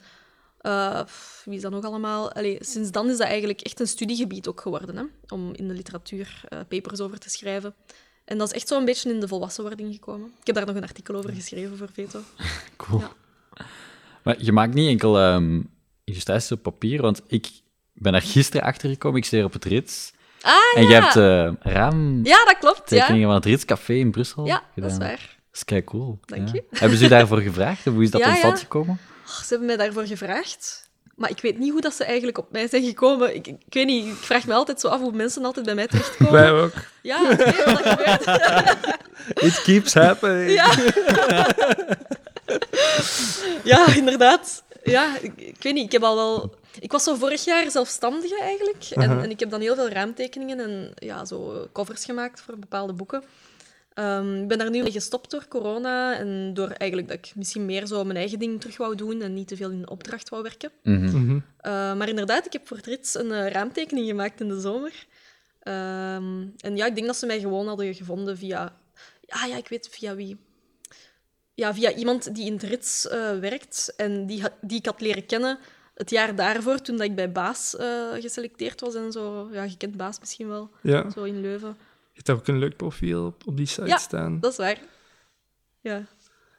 eh, 0.58 1.00
wie 1.44 1.56
is 1.56 1.62
dat 1.62 1.70
nog 1.70 1.84
allemaal? 1.84 2.32
Allee, 2.32 2.58
sinds 2.60 2.90
dan 2.90 3.10
is 3.10 3.16
dat 3.16 3.26
eigenlijk 3.26 3.60
echt 3.60 3.80
een 3.80 3.86
studiegebied 3.86 4.48
ook 4.48 4.60
geworden, 4.60 4.96
hè? 4.96 5.04
om 5.28 5.52
in 5.54 5.68
de 5.68 5.74
literatuur 5.74 6.40
eh, 6.48 6.58
papers 6.68 7.00
over 7.00 7.18
te 7.18 7.30
schrijven. 7.30 7.74
En 8.24 8.38
dat 8.38 8.48
is 8.48 8.54
echt 8.54 8.68
zo'n 8.68 8.84
beetje 8.84 9.12
in 9.12 9.20
de 9.20 9.28
volwassenwording 9.28 9.94
gekomen. 9.94 10.32
Ik 10.40 10.46
heb 10.46 10.54
daar 10.54 10.66
nog 10.66 10.76
een 10.76 10.82
artikel 10.82 11.14
over 11.14 11.32
geschreven 11.32 11.76
voor 11.76 11.88
Veto. 11.92 12.20
Cool. 12.76 13.00
Ja. 13.00 13.12
Maar 14.22 14.42
je 14.42 14.52
maakt 14.52 14.74
niet 14.74 14.88
enkel 14.88 15.40
illustraties 16.04 16.52
op 16.52 16.62
papier, 16.62 17.02
want 17.02 17.22
ik 17.26 17.50
ben 17.92 18.14
er 18.14 18.22
gisteren 18.22 18.66
achter 18.66 18.90
gekomen. 18.90 19.18
Ik 19.18 19.24
studeer 19.24 19.44
op 19.44 19.52
het 19.52 19.64
Rits. 19.64 20.12
Ah, 20.40 20.54
En 20.74 20.82
ja. 20.82 20.88
je 20.88 20.94
hebt 20.94 21.16
eh 21.16 21.72
raamtekeningen 21.72 22.24
Ja, 22.24 22.44
dat 22.44 22.58
klopt. 22.58 22.90
Ja, 22.90 23.06
van 23.06 23.30
het 23.30 23.44
Rits 23.44 23.64
Café 23.64 23.92
in 23.92 24.10
Brussel 24.10 24.46
ja 24.46 24.62
gedaan. 24.74 24.90
dat 24.90 24.90
is 24.90 25.06
waar. 25.06 25.36
Dat 25.50 25.56
is 25.56 25.64
kei 25.64 25.84
cool. 25.84 26.18
Dank 26.24 26.46
ja. 26.46 26.52
je. 26.52 26.64
Hebben 26.78 26.98
ze 26.98 27.04
u 27.04 27.08
daarvoor 27.08 27.40
gevraagd? 27.40 27.86
Of 27.86 27.92
hoe 27.92 28.02
is 28.02 28.10
dat 28.10 28.20
Ja, 28.24 28.28
tot 28.28 28.38
stand 28.38 28.54
ja. 28.56 28.62
gekomen? 28.62 28.98
Oh, 29.26 29.34
ze 29.34 29.46
hebben 29.48 29.66
mij 29.66 29.76
daarvoor 29.76 30.06
gevraagd. 30.06 30.86
Maar 31.14 31.30
ik 31.30 31.40
weet 31.40 31.58
niet 31.58 31.72
hoe 31.72 31.80
dat 31.80 31.94
ze 31.94 32.04
eigenlijk 32.04 32.38
op 32.38 32.52
mij 32.52 32.68
zijn 32.68 32.84
gekomen. 32.84 33.34
Ik, 33.34 33.46
ik 33.46 33.56
weet 33.68 33.86
niet, 33.86 34.06
ik 34.06 34.14
vraag 34.14 34.46
me 34.46 34.54
altijd 34.54 34.80
zo 34.80 34.88
af 34.88 35.00
hoe 35.00 35.12
mensen 35.12 35.44
altijd 35.44 35.64
bij 35.66 35.74
mij 35.74 35.86
terechtkomen. 35.86 36.32
Wij 36.32 36.50
ook. 36.52 36.72
Ja, 37.02 37.28
wat 37.28 37.38
dat 37.38 37.86
gebeurt. 37.86 38.26
It 39.46 39.62
keeps 39.62 39.94
happening. 39.94 40.50
Ja. 40.50 40.74
ja, 43.72 43.94
inderdaad. 43.94 44.62
Ja, 44.84 45.16
ik, 45.20 45.32
ik 45.36 45.56
weet 45.62 45.74
niet, 45.74 45.84
ik 45.84 45.92
heb 45.92 46.02
al 46.02 46.16
wel... 46.16 46.54
Ik 46.80 46.92
was 46.92 47.04
zo 47.04 47.14
vorig 47.14 47.44
jaar 47.44 47.70
zelfstandige 47.70 48.40
eigenlijk. 48.40 48.84
En, 48.90 49.22
en 49.22 49.30
ik 49.30 49.40
heb 49.40 49.50
dan 49.50 49.60
heel 49.60 49.74
veel 49.74 49.88
ruimtekeningen 49.88 50.60
en 50.60 50.92
ja, 50.94 51.24
zo 51.24 51.68
covers 51.72 52.04
gemaakt 52.04 52.40
voor 52.40 52.58
bepaalde 52.58 52.92
boeken. 52.92 53.22
Ehm, 53.98 54.42
ik 54.42 54.48
ben 54.48 54.58
daar 54.58 54.70
nu 54.70 54.82
mee 54.82 54.92
gestopt 54.92 55.30
door 55.30 55.48
corona 55.48 56.18
en 56.18 56.54
door 56.54 56.68
eigenlijk 56.68 57.08
dat 57.08 57.18
ik 57.18 57.32
misschien 57.34 57.64
meer 57.64 57.86
zo 57.86 58.04
mijn 58.04 58.18
eigen 58.18 58.38
ding 58.38 58.60
terug 58.60 58.76
wou 58.76 58.94
doen 58.94 59.22
en 59.22 59.34
niet 59.34 59.48
te 59.48 59.56
veel 59.56 59.70
in 59.70 59.88
opdracht 59.88 60.28
wou 60.28 60.42
werken. 60.42 60.70
Mhm. 60.82 61.04
Mhm. 61.04 61.34
Uh, 61.34 61.40
maar 61.94 62.08
inderdaad, 62.08 62.46
ik 62.46 62.52
heb 62.52 62.66
voor 62.66 62.76
het 62.76 62.86
Rits 62.86 63.14
een 63.14 63.32
eh, 63.32 63.50
raamtekening 63.50 64.06
gemaakt 64.06 64.40
in 64.40 64.48
de 64.48 64.60
zomer. 64.60 65.06
Ehm, 65.60 66.46
en 66.56 66.76
ja, 66.76 66.86
ik 66.86 66.94
denk 66.94 67.06
dat 67.06 67.16
ze 67.16 67.26
mij 67.26 67.40
gewoon 67.40 67.66
hadden 67.66 67.94
gevonden 67.94 68.36
via... 68.38 68.76
Ah 69.26 69.48
ja, 69.48 69.56
ik 69.56 69.68
weet 69.68 69.88
via 69.90 70.14
wie. 70.14 70.36
Ja, 71.54 71.74
via 71.74 71.92
iemand 71.92 72.34
die 72.34 72.46
in 72.46 72.52
het 72.52 72.62
Rits 72.62 73.08
eh, 73.08 73.38
werkt 73.38 73.92
en 73.96 74.26
die, 74.26 74.42
die 74.60 74.78
ik 74.78 74.86
had 74.86 75.00
leren 75.00 75.26
kennen 75.26 75.58
het 75.98 76.10
jaar 76.10 76.34
daarvoor, 76.34 76.80
toen 76.80 76.96
dat 76.96 77.06
ik 77.06 77.14
bij 77.14 77.32
Baas 77.32 77.76
eh, 77.76 77.86
geselecteerd 78.20 78.80
was 78.80 78.94
en 78.94 79.12
zo. 79.12 79.48
Ja, 79.52 79.62
je 79.62 79.76
kent 79.76 79.96
Baas 79.96 80.18
misschien 80.20 80.48
wel, 80.48 80.70
Ja, 80.82 81.10
zo 81.10 81.22
in 81.22 81.40
Leuven. 81.40 81.76
je 82.12 82.20
hebt 82.24 82.30
ook 82.30 82.46
een 82.46 82.58
leuk 82.58 82.76
profiel 82.76 83.24
op, 83.26 83.42
op 83.46 83.56
die 83.56 83.66
site 83.66 83.86
Ja. 83.86 83.96
staan. 83.96 84.40
Dat 84.40 84.50
is 84.52 84.56
waar. 84.58 84.78
Ja. 85.80 86.02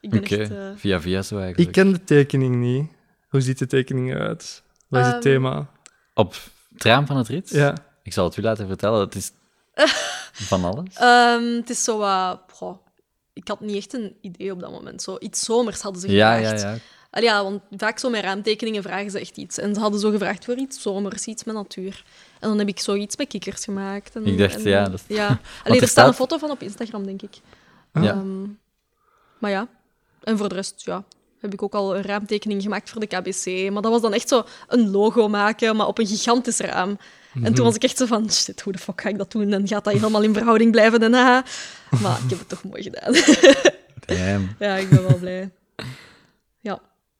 Ik 0.01 0.09
ben 0.09 0.23
echt... 0.23 0.51
eh, 0.51 0.69
via 0.75 1.01
via 1.01 1.21
zo 1.21 1.35
Ik 1.37 1.41
eigenlijk. 1.43 1.71
ken 1.71 1.91
de 1.91 2.03
tekening 2.03 2.55
niet. 2.55 2.89
Hoe 3.29 3.41
ziet 3.41 3.59
de 3.59 3.67
tekening 3.67 4.11
eruit? 4.11 4.63
Wat 4.87 4.99
is 5.01 5.05
het 5.05 5.15
Ehm, 5.15 5.23
thema? 5.23 5.69
Op 6.13 6.35
het 6.73 6.83
raam 6.83 7.05
van 7.05 7.17
het 7.17 7.27
Rits? 7.27 7.51
Ja. 7.51 7.75
Ik 8.03 8.13
zal 8.13 8.25
het 8.25 8.37
u 8.37 8.41
laten 8.41 8.67
vertellen. 8.67 8.99
Het 8.99 9.15
is 9.15 9.31
van 10.51 10.63
alles. 10.63 10.95
Ehm, 10.95 11.43
het 11.55 11.69
is 11.69 11.83
zo 11.83 11.97
wat... 11.97 12.39
ik 13.33 13.47
had 13.47 13.59
niet 13.59 13.75
echt 13.75 13.93
een 13.93 14.15
idee 14.21 14.51
op 14.51 14.59
dat 14.59 14.71
moment. 14.71 15.01
Zo, 15.01 15.15
iets 15.19 15.43
zomers 15.43 15.81
hadden 15.81 16.01
ze 16.01 16.11
Ja, 16.11 16.35
ja, 16.35 16.53
ja. 16.53 16.77
Allee, 17.11 17.27
ja, 17.29 17.43
want 17.43 17.61
vaak 17.77 17.99
zo 17.99 18.09
met 18.09 18.23
raamtekeningen 18.23 18.83
vragen 18.83 19.11
ze 19.11 19.19
echt 19.19 19.37
iets. 19.37 19.57
En 19.57 19.73
ze 19.73 19.79
hadden 19.79 19.99
zo 19.99 20.09
gevraagd 20.11 20.45
voor 20.45 20.55
iets 20.55 20.81
zomers, 20.81 21.25
iets 21.25 21.43
met 21.43 21.55
natuur. 21.55 22.03
En 22.39 22.49
dan 22.49 22.57
heb 22.57 22.67
ik 22.67 22.79
zoiets 22.79 23.15
met 23.17 23.27
kikkers 23.27 23.63
gemaakt. 23.63 24.15
En, 24.15 24.25
Ik 24.25 24.37
dacht, 24.37 24.55
en- 24.55 24.69
ja, 24.69 24.89
dat- 24.89 25.03
ja. 25.07 25.27
er 25.29 25.39
Allee, 25.63 25.81
er 25.81 25.87
staat 25.87 26.07
een 26.07 26.13
foto 26.13 26.37
van 26.37 26.51
op 26.51 26.61
Instagram, 26.61 27.05
denk 27.05 27.21
ik. 27.21 27.33
Ja. 27.93 28.01
Ehm, 28.11 28.41
maar 29.39 29.51
ja. 29.51 29.67
En 30.23 30.37
voor 30.37 30.49
de 30.49 30.55
rest, 30.55 30.81
ja, 30.85 31.03
heb 31.39 31.53
ik 31.53 31.63
ook 31.63 31.73
al 31.73 31.95
een 31.95 32.01
raamtekening 32.03 32.61
gemaakt 32.61 32.89
voor 32.89 33.01
de 33.01 33.07
KBC. 33.07 33.71
Maar 33.71 33.81
dat 33.81 33.91
was 33.91 34.01
dan 34.01 34.13
echt 34.13 34.27
zo 34.29 34.43
een 34.67 34.91
logo 34.91 35.27
maken, 35.27 35.75
maar 35.75 35.87
op 35.87 35.97
een 35.99 36.07
gigantisch 36.07 36.59
raam. 36.59 36.89
En 37.33 37.41
Mhm. 37.41 37.53
toen 37.53 37.65
was 37.65 37.75
ik 37.75 37.83
echt 37.83 37.97
zo 37.97 38.05
van, 38.05 38.31
shit, 38.31 38.61
hoe 38.61 38.73
de 38.73 38.79
fuck 38.79 39.01
ga 39.01 39.09
ik 39.09 39.17
dat 39.17 39.31
doen? 39.31 39.53
En 39.53 39.67
gaat 39.67 39.83
dat 39.83 39.93
helemaal 39.93 40.21
in 40.21 40.33
verhouding 40.33 40.71
blijven 40.71 40.99
daarna? 40.99 41.43
Maar 42.01 42.19
ik 42.23 42.29
heb 42.29 42.39
het 42.39 42.49
toch 42.49 42.63
mooi 42.63 42.83
gedaan. 42.83 43.13
Damn. 44.17 44.55
Ja, 44.59 44.75
ik 44.75 44.89
ben 44.89 45.07
wel 45.07 45.17
blij. 45.17 45.51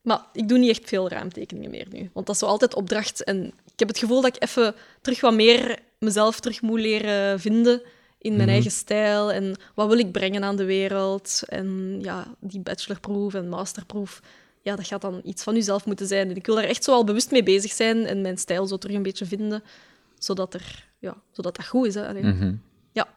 Maar 0.02 0.26
ik 0.34 0.48
doe 0.48 0.58
niet 0.58 0.70
echt 0.70 0.90
veel 0.90 1.10
raamtekeningen 1.10 1.70
meer 1.70 1.88
nu. 1.90 2.10
Want 2.14 2.26
dat 2.26 2.36
is 2.36 2.42
zo 2.42 2.48
altijd 2.48 2.76
opdracht. 2.76 3.24
En 3.24 3.46
ik 3.46 3.80
heb 3.80 3.88
het 3.88 3.98
gevoel 3.98 4.22
dat 4.22 4.36
ik 4.36 4.44
even 4.44 4.76
terug 5.02 5.22
wat 5.22 5.34
meer 5.34 5.80
mezelf 6.00 6.40
terug 6.40 6.62
moet 6.62 6.80
leren 6.80 7.40
vinden 7.40 7.82
in 8.18 8.36
mijn 8.36 8.50
eigen 8.50 8.72
stijl. 8.72 9.32
En 9.32 9.56
wat 9.76 9.88
wil 9.88 9.98
ik 9.98 10.12
brengen 10.12 10.44
aan 10.44 10.56
de 10.56 10.66
wereld? 10.66 11.42
En 11.48 12.00
ja, 12.02 12.28
die 12.40 12.60
bachelorproef 12.60 13.34
en 13.34 13.50
masterproef, 13.50 14.22
ja, 14.62 14.76
dat 14.76 14.88
gaat 14.88 15.02
dan 15.02 15.22
iets 15.24 15.44
van 15.44 15.54
jezelf 15.54 15.86
moeten 15.86 16.08
zijn. 16.08 16.30
En 16.30 16.36
ik 16.36 16.46
wil 16.46 16.56
daar 16.56 16.64
echt 16.64 16.84
zo 16.84 16.92
al 16.92 17.04
bewust 17.04 17.32
mee 17.32 17.44
bezig 17.44 17.72
zijn 17.72 18.06
en 18.06 18.22
mijn 18.22 18.38
stijl 18.38 18.68
zo 18.68 18.78
terug 18.78 18.96
een 18.96 19.04
beetje 19.04 19.26
vinden. 19.26 19.64
Zodat, 20.18 20.54
er, 20.54 20.88
ja, 21.00 21.16
zodat 21.32 21.56
dat 21.56 21.68
goed 21.68 21.86
is. 21.86 21.96
Hè. 21.96 22.08
Allee. 22.08 22.24
Mhm. 22.24 22.56
Ja. 22.92 23.08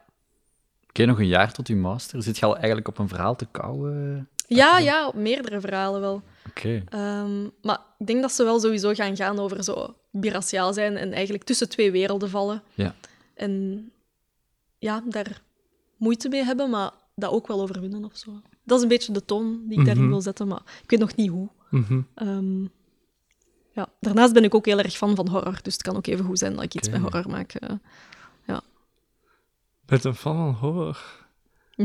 Oké, 0.89 1.05
nog 1.05 1.19
een 1.19 1.27
jaar 1.27 1.53
tot 1.53 1.69
uw 1.69 1.77
master. 1.77 2.23
Zit 2.23 2.39
je 2.39 2.47
al 2.47 2.57
eigenlijk 2.57 2.89
op 2.89 2.99
een 2.99 3.09
verhaal 3.09 3.37
te 3.37 3.47
kouwen? 3.51 4.29
Ja, 4.47 4.79
ja, 4.79 5.09
op 5.09 5.15
meerdere 5.15 5.61
verhalen 5.61 6.01
wel. 6.01 6.23
Oké. 6.57 6.85
Ehm, 6.89 7.43
maar 7.63 7.81
ik 7.99 8.07
denk 8.07 8.21
dat 8.21 8.33
ze 8.33 8.45
wel 8.45 8.61
sowieso 8.61 8.95
gaan 8.95 9.17
gaan 9.17 9.39
over 9.39 9.65
zo 9.65 9.95
biraciaal 10.11 10.73
zijn 10.73 10.97
en 10.97 11.13
eigenlijk 11.13 11.45
tussen 11.45 11.69
twee 11.69 11.91
werelden 11.93 12.31
vallen. 12.31 12.63
Ja. 12.75 12.95
En 13.35 13.85
ja, 14.79 15.03
daar 15.09 15.43
moeite 15.97 16.29
mee 16.29 16.45
hebben, 16.45 16.71
maar 16.71 16.91
dat 17.15 17.31
ook 17.33 17.47
wel 17.47 17.61
overwinnen 17.63 18.05
of 18.05 18.17
zo. 18.17 18.41
Dat 18.65 18.77
is 18.77 18.83
een 18.83 18.89
beetje 18.89 19.13
de 19.13 19.25
toon 19.25 19.61
die 19.69 19.79
ik 19.79 19.85
daarin 19.85 20.03
Mhm. 20.03 20.13
wil 20.13 20.21
zetten, 20.21 20.47
maar 20.49 20.63
ik 20.83 20.91
weet 20.91 21.01
nog 21.01 21.15
niet 21.17 21.31
hoe. 21.31 21.49
Mhm. 21.71 22.01
Ehm, 22.15 22.63
ja. 23.73 23.89
Daarnaast 24.01 24.33
ben 24.33 24.45
ik 24.45 24.55
ook 24.55 24.67
heel 24.67 24.79
erg 24.79 24.97
fan 24.97 25.15
van 25.17 25.29
horror, 25.29 25.59
dus 25.63 25.73
het 25.73 25.83
kan 25.83 25.97
ook 25.97 26.07
even 26.07 26.25
goed 26.25 26.39
zijn 26.39 26.55
dat 26.55 26.65
ik 26.65 26.75
iets 26.75 26.89
met 26.89 27.01
horror 27.01 27.29
maak. 27.31 27.53
eh. 27.55 27.71
Je 28.47 29.99
bent 29.99 30.05
een 30.05 30.15
fan 30.15 30.37
van 30.37 30.55
horror. 30.71 31.22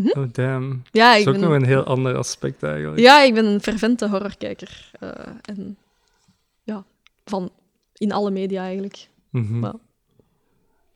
Mhm. 0.04 0.20
Oh, 0.20 0.26
damn. 0.32 0.84
Ja, 0.92 1.10
Dat 1.12 1.20
ik 1.22 1.28
is 1.28 1.34
ook 1.34 1.40
nog 1.42 1.50
ben, 1.52 1.62
een 1.62 1.68
heel 1.68 1.84
ander 1.84 2.16
aspect 2.18 2.64
eigenlijk. 2.64 3.00
ja, 3.02 3.22
ik 3.22 3.34
ben 3.34 3.46
een 3.46 3.62
fervente 3.62 4.08
horrorkijker. 4.10 4.92
eh, 5.00 5.10
en 5.42 5.78
ja, 6.64 6.84
van 7.26 7.52
in 7.94 8.12
alle 8.12 8.32
media 8.32 8.62
eigenlijk. 8.64 9.08
Mhm. 9.30 9.60
Maar- 9.60 9.74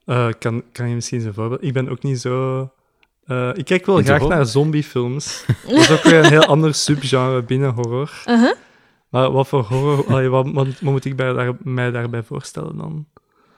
Eh, 0.05 0.27
kan, 0.39 0.63
kan 0.71 0.89
je 0.89 0.95
misschien 0.95 1.25
een 1.25 1.33
voorbeeld... 1.33 1.63
Ik 1.63 1.73
ben 1.73 1.89
ook 1.89 2.03
niet 2.03 2.19
zo... 2.19 2.69
eh, 3.25 3.49
ik 3.53 3.65
kijk 3.65 3.85
wel 3.85 3.97
graag 4.01 4.19
horror? 4.19 4.35
naar 4.37 4.45
zombiefilms. 4.45 5.45
dat 5.67 5.77
is 5.77 5.91
ook 5.91 6.01
weer 6.03 6.19
een 6.25 6.29
heel 6.31 6.45
ander 6.45 6.73
subgenre 6.73 7.43
binnen 7.43 7.73
horror. 7.73 8.23
Uh-huh. 8.27 8.53
Maar 9.09 9.31
wat 9.31 9.47
voor 9.47 9.63
horror... 9.63 10.07
allee, 10.07 10.29
wat, 10.29 10.51
wat, 10.51 10.67
wat 10.67 10.81
moet 10.81 11.05
ik 11.05 11.15
bij 11.15 11.33
daar, 11.33 11.53
mij 11.63 11.91
daarbij 11.91 12.23
voorstellen 12.23 12.77
dan? 12.77 13.05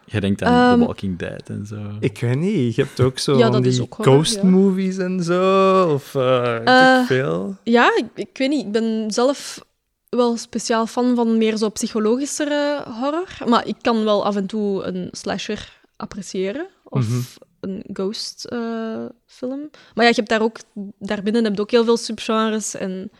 Je 0.05 0.19
denkt 0.19 0.41
aan 0.43 0.71
Ehm, 0.71 0.79
The 0.79 0.85
Walking 0.85 1.17
Dead 1.17 1.49
en 1.49 1.65
zo. 1.65 1.75
Ik 1.99 2.19
weet 2.19 2.37
niet, 2.37 2.75
je 2.75 2.81
hebt 2.83 2.99
ook 2.99 3.17
zo 3.19 3.37
Ja, 3.37 3.49
die 3.59 3.81
ook 3.81 3.93
horror, 3.93 4.13
ghost 4.15 4.35
ja. 4.35 4.43
movies 4.43 4.97
en 4.97 5.23
zo, 5.23 5.83
of 5.93 6.15
ik 6.15 7.03
veel. 7.07 7.57
Ja, 7.63 7.97
ik, 7.97 8.05
ik 8.15 8.37
weet 8.37 8.49
niet. 8.49 8.65
Ik 8.65 8.71
ben 8.71 9.11
zelf 9.11 9.65
wel 10.09 10.37
speciaal 10.37 10.85
fan 10.87 11.15
van 11.15 11.37
meer 11.37 11.57
zo 11.57 11.69
psychologischere 11.69 12.83
horror. 12.99 13.27
Maar 13.47 13.67
ik 13.67 13.75
kan 13.81 14.03
wel 14.03 14.25
af 14.25 14.35
en 14.35 14.45
toe 14.45 14.83
een 14.83 15.07
slasher 15.11 15.79
appreciëren. 15.95 16.67
Of 16.83 17.07
Mhm. 17.09 17.19
een 17.59 17.83
ghost 17.93 18.45
eh, 18.45 19.05
film. 19.25 19.59
Maar 19.95 20.03
ja, 20.05 20.09
je 20.09 20.15
hebt 20.15 20.29
daar 20.29 20.41
ook... 20.41 20.57
Daarbinnen 20.99 21.43
heb 21.43 21.55
je 21.55 21.61
ook 21.61 21.71
heel 21.71 21.83
veel 21.83 21.97
subgenres. 21.97 22.75
En 22.75 23.11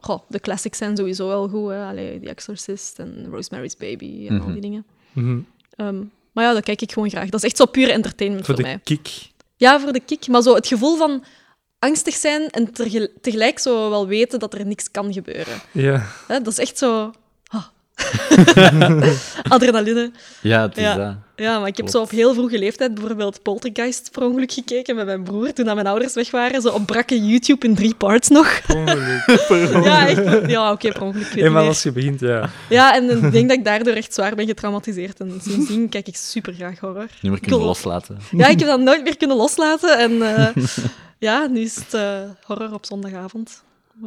goh, 0.00 0.18
de 0.28 0.40
classics 0.40 0.78
zijn 0.78 0.96
sowieso 0.96 1.26
wel 1.28 1.48
goed. 1.48 1.70
Hè. 1.70 1.84
Allee, 1.84 2.20
The 2.20 2.28
Exorcist 2.28 2.98
en 2.98 3.26
Rosemary's 3.30 3.76
Baby 3.76 4.26
en 4.28 4.34
al 4.40 4.44
Mhm. 4.44 4.52
die 4.52 4.60
dingen. 4.60 4.84
Mhm. 5.12 5.38
Ehm, 5.76 6.02
maar 6.32 6.44
ja, 6.44 6.52
dat 6.52 6.64
kijk 6.64 6.82
ik 6.82 6.92
gewoon 6.92 7.10
graag. 7.10 7.28
Dat 7.28 7.42
is 7.42 7.48
echt 7.48 7.56
zo 7.56 7.66
puur 7.66 7.90
entertainment 7.90 8.46
Voor 8.46 8.54
voor, 8.54 8.64
de 8.64 8.70
mij. 8.70 8.80
kick. 8.84 9.08
Ja, 9.56 9.80
voor 9.80 9.92
de 9.92 10.00
kick. 10.00 10.26
Maar 10.28 10.42
zo 10.42 10.54
het 10.54 10.66
gevoel 10.66 10.96
van 10.96 11.24
angstig 11.78 12.14
zijn 12.14 12.48
en 12.50 12.72
tegelijk 13.20 13.58
zo 13.58 13.90
wel 13.90 14.06
weten 14.06 14.38
dat 14.38 14.54
er 14.54 14.66
niks 14.66 14.90
kan 14.90 15.12
gebeuren. 15.12 15.60
Ja. 15.72 16.06
Dat 16.28 16.46
is 16.46 16.58
echt 16.58 16.78
zo... 16.78 17.12
Adrenaline. 19.48 20.10
Ja, 20.40 20.62
het 20.62 20.76
is 20.76 20.82
Ja. 20.82 20.94
dat. 20.96 21.14
Ja, 21.36 21.58
maar 21.58 21.68
ik 21.68 21.76
heb 21.76 21.86
Klopt. 21.86 21.90
zo 21.90 22.00
op 22.00 22.10
heel 22.10 22.34
vroege 22.34 22.58
leeftijd 22.58 22.94
bijvoorbeeld 22.94 23.42
Poltergeist 23.42 24.10
per 24.12 24.22
ongeluk 24.22 24.52
gekeken 24.52 24.96
met 24.96 25.06
mijn 25.06 25.22
broer 25.22 25.52
toen 25.52 25.64
dat 25.64 25.74
mijn 25.74 25.86
ouders 25.86 26.14
weg 26.14 26.30
waren. 26.30 26.62
Zo 26.62 26.68
op 26.68 26.86
brakke 26.86 27.26
YouTube 27.26 27.66
in 27.66 27.74
drie 27.74 27.94
parts 27.94 28.28
nog. 28.28 28.60
Ongeluk. 28.76 29.20
Ja, 29.84 30.08
echt. 30.08 30.50
Ja, 30.50 30.72
oké, 30.72 30.92
per 30.92 31.02
ongeluk. 31.02 31.34
Eenmaal 31.34 31.66
als 31.66 31.82
je 31.82 31.92
begint, 31.92 32.20
ja. 32.20 32.50
Ja, 32.68 32.94
en 32.94 33.10
ik 33.24 33.32
denk 33.32 33.48
dat 33.48 33.58
ik 33.58 33.64
daardoor 33.64 33.94
echt 33.94 34.14
zwaar 34.14 34.34
ben 34.34 34.46
getraumatiseerd. 34.46 35.20
En 35.20 35.40
sindsdien 35.42 35.88
kijk 35.88 36.06
ik 36.08 36.16
super 36.16 36.52
graag 36.52 36.78
horror. 36.78 37.06
Niet 37.20 37.30
meer 37.30 37.40
kunnen 37.40 37.58
Cool. 37.58 37.64
loslaten. 37.64 38.18
Ja, 38.30 38.46
ik 38.46 38.58
heb 38.58 38.68
dat 38.68 38.80
nooit 38.80 39.02
meer 39.04 39.16
kunnen 39.16 39.36
loslaten. 39.36 39.98
En 39.98 40.22
eh, 40.36 40.64
ja, 41.18 41.46
nu 41.46 41.60
is 41.60 41.74
het 41.74 41.94
eh, 41.94 42.18
horror 42.44 42.72
op 42.72 42.86
zondagavond. 42.86 43.62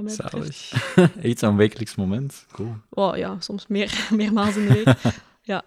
Zalig. 0.06 0.72
Iets 1.24 1.44
aan 1.44 1.56
wekelijks 1.56 1.96
moment. 1.96 2.46
Cool. 2.52 2.76
Oh, 2.90 3.18
ja, 3.18 3.40
soms 3.40 3.68
meer, 3.68 4.08
meermaals 4.12 4.56
in 4.56 4.68
de 4.68 4.74
week. 4.74 4.96
ja. 5.42 5.64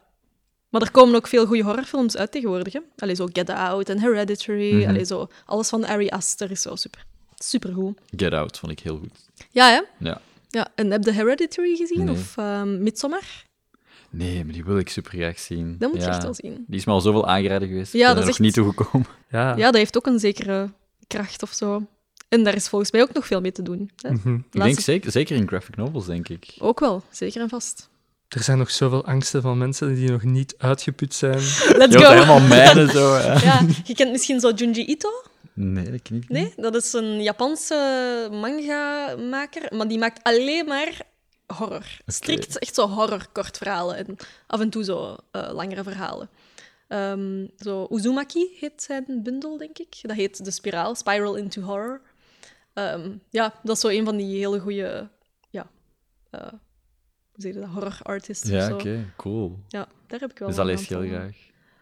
Maar 0.69 0.83
er 0.83 0.91
komen 0.91 1.14
ook 1.14 1.27
veel 1.27 1.47
goede 1.47 1.62
horrorfilms 1.62 2.16
uit 2.16 2.33
tegenwoordig. 2.33 2.73
Hè? 2.73 2.81
Allee, 2.97 3.14
zo 3.14 3.29
Get 3.33 3.51
Out 3.51 3.89
en 3.89 3.99
Hereditary. 4.01 4.87
Allee, 4.87 5.05
zo, 5.05 5.29
alles 5.45 5.69
van 5.69 5.87
Ari 5.87 6.09
Aster 6.09 6.51
is 6.51 6.62
zo 6.62 6.77
super, 6.77 7.05
super 7.39 7.73
goed. 7.73 7.99
Get 8.16 8.33
Out 8.33 8.59
vond 8.59 8.73
ik 8.73 8.81
heel 8.81 8.99
goed. 8.99 9.29
Ja, 9.51 9.69
hè? 9.69 9.83
Ja. 10.09 10.21
Ja, 10.49 10.69
en 10.75 10.91
heb 10.91 11.05
je 11.05 11.12
Hereditary 11.12 11.77
gezien? 11.77 12.05
Nee. 12.05 12.14
Of 12.14 12.37
um, 12.37 12.83
Midsommar? 12.83 13.47
Nee, 14.11 14.45
maar 14.45 14.53
die 14.53 14.64
wil 14.64 14.79
ik 14.79 14.89
super 14.89 15.11
graag 15.12 15.39
zien. 15.39 15.77
Dat 15.79 15.91
moet 15.91 16.01
je 16.01 16.07
ja. 16.07 16.12
echt 16.12 16.23
wel 16.23 16.35
zien. 16.35 16.64
Die 16.66 16.79
is 16.79 16.85
me 16.85 16.93
al 16.93 17.01
zoveel 17.01 17.27
aangeraden 17.27 17.69
geweest. 17.69 17.93
Ja, 17.93 17.99
ik 17.99 18.07
ben 18.07 18.14
dat 18.14 18.25
er 18.25 18.31
is 18.31 18.39
nog 18.39 18.47
echt- 18.47 18.57
niet 18.57 18.75
toegekomen. 18.75 19.09
Ja. 19.31 19.57
Ja, 19.57 19.64
dat 19.64 19.75
heeft 19.75 19.97
ook 19.97 20.07
een 20.07 20.19
zekere 20.19 20.73
kracht 21.07 21.43
of 21.43 21.53
zo. 21.53 21.87
En 22.29 22.45
daar 22.45 22.55
is 22.55 22.68
volgens 22.68 22.91
mij 22.91 23.03
ook 23.03 23.12
nog 23.12 23.26
veel 23.26 23.41
mee 23.41 23.53
te 23.53 23.62
doen. 23.62 23.91
Hè? 23.97 24.11
Mhm. 24.11 24.35
Ik 24.35 24.62
denk 24.62 24.81
zeker, 24.81 25.11
zeker 25.11 25.37
in 25.37 25.49
graphic 25.49 25.76
novels, 25.76 26.07
denk 26.07 26.29
ik. 26.29 26.55
Ook 26.59 26.81
wel, 26.81 27.03
zeker 27.11 27.41
en 27.41 27.49
vast. 27.49 27.89
Er 28.29 28.43
zijn 28.43 28.59
nog 28.59 28.70
zoveel 28.70 29.05
angsten 29.05 29.43
van 29.43 29.59
mensen 29.59 29.95
die 29.95 30.11
nog 30.11 30.22
niet 30.22 30.55
uitgeput 30.59 31.14
zijn. 31.14 31.41
Let's 31.81 31.97
go! 31.97 32.11
helemaal 32.11 32.41
mijnen 32.41 32.89
zo. 32.91 33.14
hè. 33.14 33.33
Ja, 33.33 33.66
je 33.85 33.95
kent 33.95 34.11
misschien 34.11 34.41
zo 34.41 34.51
Junji 34.51 34.85
Ito? 34.85 35.22
Nee, 35.53 35.91
dat 35.91 36.03
ken 36.03 36.16
ik 36.16 36.29
niet. 36.29 36.29
Nee, 36.29 36.53
dat 36.57 36.74
is 36.74 36.93
een 36.93 37.22
Japanse 37.22 38.29
manga-maker, 38.31 39.76
maar 39.76 39.89
die 39.89 39.99
maakt 39.99 40.22
alleen 40.22 40.66
maar 40.66 41.01
horror. 41.47 41.87
Strikt 42.07 42.59
echt 42.59 42.74
zo 42.74 42.89
horror-kortverhalen 42.89 43.97
en 43.97 44.16
af 44.47 44.61
en 44.61 44.70
toe 44.70 44.85
zo 44.85 45.16
eh, 45.31 45.51
langere 45.53 45.83
verhalen. 45.83 46.29
Ehm, 46.89 47.47
zo 47.59 47.87
Uzumaki 47.91 48.57
heet 48.61 48.83
zijn 48.83 49.05
bundel, 49.22 49.57
denk 49.57 49.79
ik. 49.79 49.99
Dat 50.03 50.16
heet 50.16 50.45
De 50.45 50.51
Spiraal, 50.51 50.95
Spiral 50.95 51.35
into 51.35 51.61
Horror. 51.62 52.01
Ehm, 52.79 53.11
ja, 53.31 53.53
dat 53.62 53.74
is 53.76 53.81
zo 53.83 53.89
een 53.89 54.05
van 54.05 54.16
die 54.16 54.39
hele 54.39 54.61
goede, 54.61 55.09
ja, 55.51 55.66
eh, 56.31 56.41
hoe 57.33 57.37
zeg 57.37 57.55
je 57.55 57.61
dat, 57.61 57.68
horror 57.68 57.99
artists 58.03 58.49
Ja, 58.49 58.72
oké, 58.72 59.05
cool. 59.16 59.59
Ja, 59.68 59.87
daar 60.07 60.20
heb 60.20 60.31
ik 60.31 60.39
wel 60.39 60.49
Dus 60.49 60.57
dat 60.57 60.66
lees 60.66 60.87
je 60.87 60.97
heel 60.99 61.09
graag. 61.09 61.37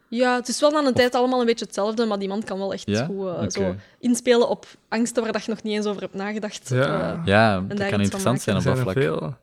Ja, 0.09 0.35
het 0.37 0.49
is 0.49 0.61
wel 0.61 0.77
aan 0.77 0.87
een 0.87 0.95
tijd 0.95 1.15
allemaal 1.15 1.41
een 1.41 1.47
beetje 1.47 1.65
hetzelfde, 1.65 2.05
maar 2.07 2.19
die 2.19 2.29
man 2.29 2.43
kan 2.43 2.59
wel 2.59 2.73
echt 2.73 2.87
Ja? 2.91 3.05
goed 3.05 3.27
eh, 3.29 3.45
zo 3.49 3.75
inspelen 3.99 4.49
op 4.49 4.67
angsten 4.89 5.23
waar 5.23 5.33
dat 5.33 5.45
je 5.45 5.51
nog 5.51 5.63
niet 5.63 5.75
eens 5.75 5.87
over 5.87 6.01
hebt 6.03 6.15
nagedacht. 6.15 6.69
Ja. 6.69 7.13
Eh, 7.13 7.21
Ja, 7.25 7.61
dat 7.61 7.89
kan 7.89 8.01
interessant 8.01 8.41
zijn 8.43 8.57
op 8.57 8.63
dat 8.65 8.79
vlak. 8.79 8.95
veel. 8.97 9.35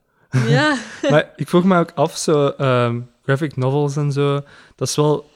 ja. 0.47 0.77
Maar 1.11 1.33
ik 1.35 1.47
vroeg 1.49 1.63
me 1.63 1.79
ook 1.79 1.91
af, 1.95 2.17
zo, 2.17 2.47
ehm, 2.47 3.01
graphic 3.23 3.55
novels 3.55 3.95
en 3.95 4.11
zo, 4.11 4.41
dat 4.75 4.87
is 4.87 4.95
wel 4.95 5.29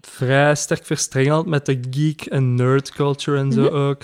vrij 0.00 0.54
sterk 0.54 0.84
verstrengeld 0.86 1.46
met 1.46 1.66
de 1.66 1.80
geek- 1.90 2.26
en 2.26 2.54
nerd 2.54 2.90
culture 2.92 3.38
en 3.38 3.52
zo 3.52 3.62
Mhm. 3.62 3.74
ook. 3.74 4.02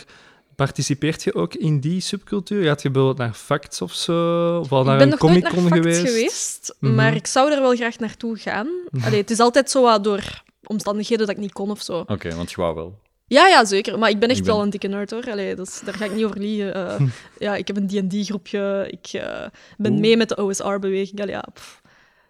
Participeert 0.57 1.23
je 1.23 1.35
ook 1.35 1.55
in 1.55 1.81
die 1.81 2.01
subcultuur? 2.01 2.65
Gaat 2.65 2.83
je 2.83 2.91
bijvoorbeeld 2.91 3.27
naar 3.27 3.35
Facts 3.37 3.81
of 3.83 3.93
zo? 3.93 4.59
Of 4.59 4.73
al 4.73 4.81
ik 4.81 4.87
naar 4.87 4.97
ben 4.97 5.05
een 5.13 5.17
nog 5.21 5.31
nooit 5.31 5.43
naar 5.43 5.53
Comic-Con 5.55 5.83
Facts 5.83 5.99
geweest? 5.99 6.15
geweest, 6.15 6.75
Mhm. 6.81 6.95
maar 6.95 7.15
ik 7.15 7.27
zou 7.27 7.53
er 7.53 7.61
wel 7.61 7.75
graag 7.77 7.99
naartoe 7.99 8.37
gaan. 8.39 8.69
Allee, 9.05 9.21
het 9.21 9.31
is 9.31 9.39
altijd 9.39 9.71
zo 9.71 9.83
wat 9.83 10.05
door 10.05 10.43
omstandigheden 10.67 11.27
dat 11.27 11.37
ik 11.37 11.43
niet 11.43 11.53
kon 11.53 11.71
of 11.71 11.83
zo. 11.83 12.05
Oké, 12.07 12.35
want 12.35 12.51
je 12.51 12.57
wou 12.57 12.75
wel. 12.75 12.99
Ja, 13.27 13.47
ja, 13.47 13.65
zeker. 13.65 13.99
Maar 13.99 14.11
ik 14.11 14.19
ben 14.19 14.29
echt 14.29 14.39
Ik 14.39 14.45
ben- 14.45 14.55
wel 14.55 14.63
een 14.63 14.71
dikke 14.71 14.87
nerd, 14.87 15.11
hoor. 15.11 15.31
Allee, 15.31 15.55
dat 15.55 15.67
is- 15.67 15.81
daar 15.85 15.95
ga 15.95 16.05
ik 16.05 16.15
niet 16.15 16.25
over 16.25 16.39
liegen. 16.41 16.75
Eh, 16.75 17.01
ja, 17.39 17.55
ik 17.57 17.67
heb 17.67 17.77
een 17.77 17.87
D&D-groepje. 17.87 18.87
Ik 18.91 19.07
eh, 19.13 19.47
ben 19.77 19.91
Oeh. 19.93 20.01
mee 20.01 20.17
met 20.17 20.29
de 20.29 20.37
OSR-beweging. 20.37 21.29
Ja, 21.29 21.45
pff. 21.55 21.81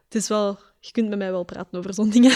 het 0.04 0.14
is 0.14 0.28
wel... 0.28 0.58
Je 0.80 0.92
kunt 0.92 1.08
met 1.08 1.18
mij 1.18 1.30
wel 1.30 1.44
praten 1.44 1.78
over 1.78 1.94
zo'n 1.94 2.10
dingen. 2.10 2.30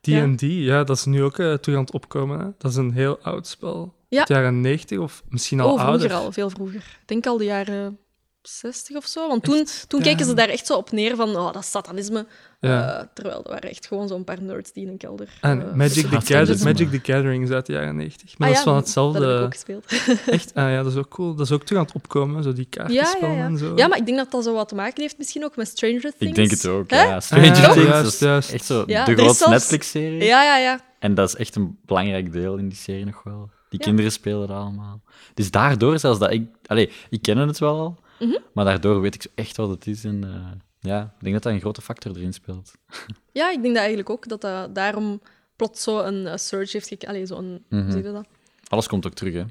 D&D, 0.00 0.40
ja. 0.70 0.84
dat 0.84 0.96
is 0.96 1.04
nu 1.04 1.22
ook 1.22 1.38
eh, 1.38 1.52
terug 1.54 1.78
aan 1.78 1.84
het 1.84 1.92
opkomen. 1.94 2.38
Hè? 2.40 2.46
Dat 2.58 2.70
is 2.70 2.76
een 2.76 2.92
heel 2.92 3.18
oud 3.22 3.46
spel. 3.46 3.94
Ja. 4.08 4.18
Uit 4.18 4.26
de 4.28 4.34
jaren 4.34 4.60
90 4.60 4.98
of 4.98 5.22
misschien 5.28 5.60
al 5.60 5.66
oh, 5.72 5.72
vroeger 5.80 6.00
ouder. 6.00 6.12
al, 6.16 6.32
veel 6.32 6.50
vroeger. 6.50 6.78
Ik 7.00 7.02
denk 7.06 7.26
al 7.26 7.36
de 7.36 7.44
jaren 7.44 7.98
60 8.42 8.96
of 8.96 9.06
zo. 9.06 9.28
Want 9.28 9.42
toen, 9.44 9.60
Echt? 9.60 9.84
toen 9.88 10.02
keken 10.02 10.26
ze 10.26 10.34
daar 10.34 10.48
echt 10.48 10.66
zo 10.66 10.74
op 10.74 10.90
neer 10.90 11.16
van, 11.16 11.28
oh, 11.36 11.52
dat 11.52 11.62
is 11.62 11.70
satanisme. 11.70 12.26
Ja. 12.60 12.98
Eh, 12.98 13.06
terwijl 13.14 13.36
dat 13.42 13.52
waren 13.52 13.70
echt 13.70 13.86
gewoon 13.86 14.08
zo'n 14.08 14.24
paar 14.24 14.42
nerds 14.42 14.72
die 14.72 14.84
in 14.84 14.90
een 14.90 14.96
kelder... 14.96 15.28
En 15.40 15.68
eh, 15.68 15.74
Magic, 15.74 16.06
the. 16.06 16.20
Gathering, 16.20 16.62
Magic 16.62 16.90
the 16.90 17.12
Gathering 17.12 17.44
is 17.44 17.50
uit 17.50 17.66
de 17.66 17.72
jaren 17.72 17.96
90. 17.96 18.38
Maar 18.38 18.48
Ah 18.48 18.54
dat 18.54 18.62
is 18.62 18.64
ja, 18.64 18.70
van 18.70 18.80
hetzelfde. 18.82 19.20
Dat 19.20 19.28
heb 19.28 19.38
ik 19.38 19.44
ook 19.44 19.52
gespeeld. 19.52 19.86
Echt? 20.36 20.54
Ah 20.54 20.70
ja, 20.70 20.82
dat 20.82 20.92
is 20.92 20.98
ook 20.98 21.08
cool. 21.08 21.34
Dat 21.34 21.46
is 21.46 21.52
ook 21.52 21.62
terug 21.64 21.78
aan 21.80 21.86
het 21.86 21.94
opkomen, 21.94 22.42
zo 22.42 22.52
die 22.52 22.66
Ja, 22.70 22.76
kaartenspellen 22.78 23.34
ja, 23.34 23.40
ja. 23.40 23.46
en 23.46 23.58
zo. 23.58 23.72
ja, 23.76 23.86
maar 23.88 23.98
ik 23.98 24.06
denk 24.06 24.18
dat 24.18 24.30
dat 24.30 24.44
zo 24.44 24.52
wat 24.54 24.68
te 24.68 24.74
maken 24.74 25.02
heeft 25.02 25.18
misschien 25.18 25.44
ook 25.44 25.56
met 25.56 25.68
Stranger 25.68 26.00
Things. 26.00 26.18
Ik 26.20 26.34
denk 26.34 26.50
het 26.50 26.66
ook, 26.66 26.90
Hè? 26.90 27.02
ja. 27.02 27.20
Stranger 27.20 27.50
Ah, 27.50 27.56
ja, 27.58 27.72
Things 27.72 27.88
juist, 27.88 28.20
juist. 28.20 28.52
echt 28.52 28.64
zo 28.64 28.82
Ja, 28.86 29.04
de 29.04 29.10
er 29.10 29.16
grootste 29.18 29.36
zelfs- 29.44 29.52
Netflix-serie. 29.52 30.24
Ja, 30.24 30.42
ja, 30.44 30.56
ja. 30.58 30.80
En 30.98 31.14
dat 31.14 31.28
is 31.28 31.34
echt 31.36 31.56
een 31.56 31.78
belangrijk 31.84 32.32
deel 32.32 32.56
in 32.56 32.68
die 32.68 32.78
serie 32.78 33.04
nog 33.04 33.22
wel. 33.22 33.50
Die 33.68 33.78
Ja. 33.80 33.84
kinderen 33.86 34.12
spelen 34.12 34.40
dat 34.48 34.56
allemaal. 34.56 35.02
Dus 35.34 35.50
daardoor 35.50 35.98
zelfs 35.98 36.18
dat 36.18 36.32
ik... 36.32 36.48
Allee, 36.66 36.90
ik 37.10 37.22
ken 37.22 37.38
het 37.38 37.58
wel 37.58 37.78
al, 37.78 37.98
Mhm. 38.20 38.36
maar 38.52 38.64
daardoor 38.64 39.00
weet 39.00 39.14
ik 39.14 39.22
zo 39.22 39.28
echt 39.34 39.56
wat 39.56 39.68
het 39.68 39.86
is. 39.86 40.04
En 40.04 40.24
eh, 40.24 40.50
ja, 40.80 41.02
ik 41.02 41.20
denk 41.22 41.34
dat 41.34 41.42
dat 41.42 41.52
een 41.52 41.60
grote 41.60 41.80
factor 41.82 42.16
erin 42.16 42.32
speelt. 42.32 42.72
Ja, 43.32 43.50
ik 43.50 43.56
denk 43.62 43.66
dat 43.74 43.76
eigenlijk 43.76 44.10
ook, 44.10 44.28
dat 44.28 44.40
dat 44.40 44.74
daarom 44.74 45.20
plots 45.56 45.82
zo 45.82 46.00
een 46.00 46.38
surge 46.38 46.70
heeft 46.72 46.88
gekregen. 46.88 47.08
Allee, 47.14 47.26
zo'n... 47.26 47.64
Mhm. 47.68 47.82
Hoe 47.82 47.92
zeg 47.92 48.02
je 48.04 48.12
dat? 48.12 48.26
Alles 48.68 48.86
komt 48.88 49.06
ook 49.06 49.14
terug, 49.14 49.34
hè. 49.34 49.44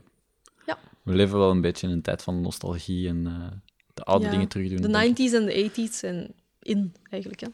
Ja. 0.65 0.77
We 1.03 1.13
leven 1.13 1.37
wel 1.37 1.49
een 1.51 1.61
beetje 1.61 1.87
in 1.87 1.93
een 1.93 2.01
tijd 2.01 2.21
van 2.23 2.41
nostalgie 2.41 3.07
en 3.07 3.27
eh, 3.27 3.57
de 3.93 4.03
oude 4.03 4.25
Ja, 4.25 4.31
dingen 4.31 4.47
terugdoen. 4.47 4.81
De 4.81 4.87
denk 4.89 5.17
ik. 5.17 5.29
90s 5.29 5.33
en 5.33 5.45
de 5.45 5.69
80s 5.89 5.93
zijn 5.97 6.33
in, 6.61 6.93
eigenlijk. 7.09 7.41
Hè. 7.41 7.47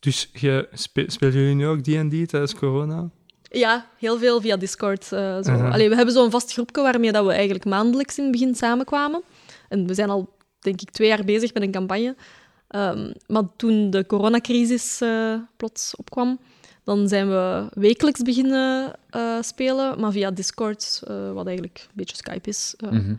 Dus 0.00 0.30
je, 0.32 0.68
spe, 0.72 1.04
spelen 1.06 1.34
jullie 1.34 1.54
nu 1.54 1.66
ook 1.66 1.80
D&D 1.80 2.28
tijdens 2.28 2.54
corona? 2.54 3.10
Ja, 3.50 3.86
heel 3.98 4.18
veel 4.18 4.40
via 4.40 4.56
Discord. 4.56 5.12
eh, 5.12 5.42
zo. 5.42 5.52
Allee, 5.52 5.88
we 5.88 5.94
hebben 5.94 6.14
zo'n 6.14 6.30
vast 6.30 6.52
groepje 6.52 6.82
waarmee 6.82 7.12
dat 7.12 7.24
we 7.26 7.32
eigenlijk 7.32 7.64
maandelijks 7.64 8.16
in 8.18 8.22
het 8.22 8.32
begin 8.32 8.54
samenkwamen. 8.54 9.22
En 9.68 9.86
we 9.86 9.94
zijn 9.94 10.10
al, 10.10 10.36
denk 10.58 10.80
ik, 10.80 10.90
twee 10.90 11.08
jaar 11.08 11.24
bezig 11.24 11.54
met 11.54 11.62
een 11.62 11.70
campagne. 11.72 12.16
Ehm, 12.68 13.12
maar 13.26 13.42
toen 13.56 13.90
de 13.90 14.06
coronacrisis 14.06 15.00
eh, 15.00 15.34
plots 15.56 15.96
opkwam, 15.96 16.38
dan 16.84 17.08
zijn 17.08 17.28
we 17.28 17.68
wekelijks 17.72 18.22
beginnen 18.22 18.92
eh, 19.10 19.36
spelen, 19.40 20.00
maar 20.00 20.12
via 20.12 20.30
Discord, 20.30 21.02
wat 21.32 21.46
eigenlijk 21.46 21.78
een 21.86 21.92
beetje 21.94 22.16
Skype 22.16 22.48
is. 22.48 22.74
Mhm. 22.78 23.14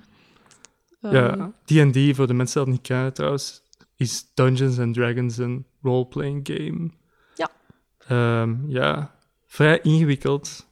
ehm, 1.02 1.16
Ja, 1.16 1.52
D&D, 1.66 2.16
voor 2.16 2.28
de 2.28 2.34
mensen 2.34 2.56
die 2.64 2.66
dat 2.66 2.68
niet 2.68 2.88
kennen 2.88 3.14
trouwens, 3.14 3.62
is 3.96 4.26
Dungeons 4.34 4.80
and 4.80 4.94
Dragons 4.94 5.38
een 5.38 5.66
role-playing 5.82 6.48
game. 6.54 6.90
Ja. 7.36 7.50
Ehm, 8.08 8.56
ja, 8.68 9.16
vrij 9.50 9.80
ingewikkeld. 9.84 10.66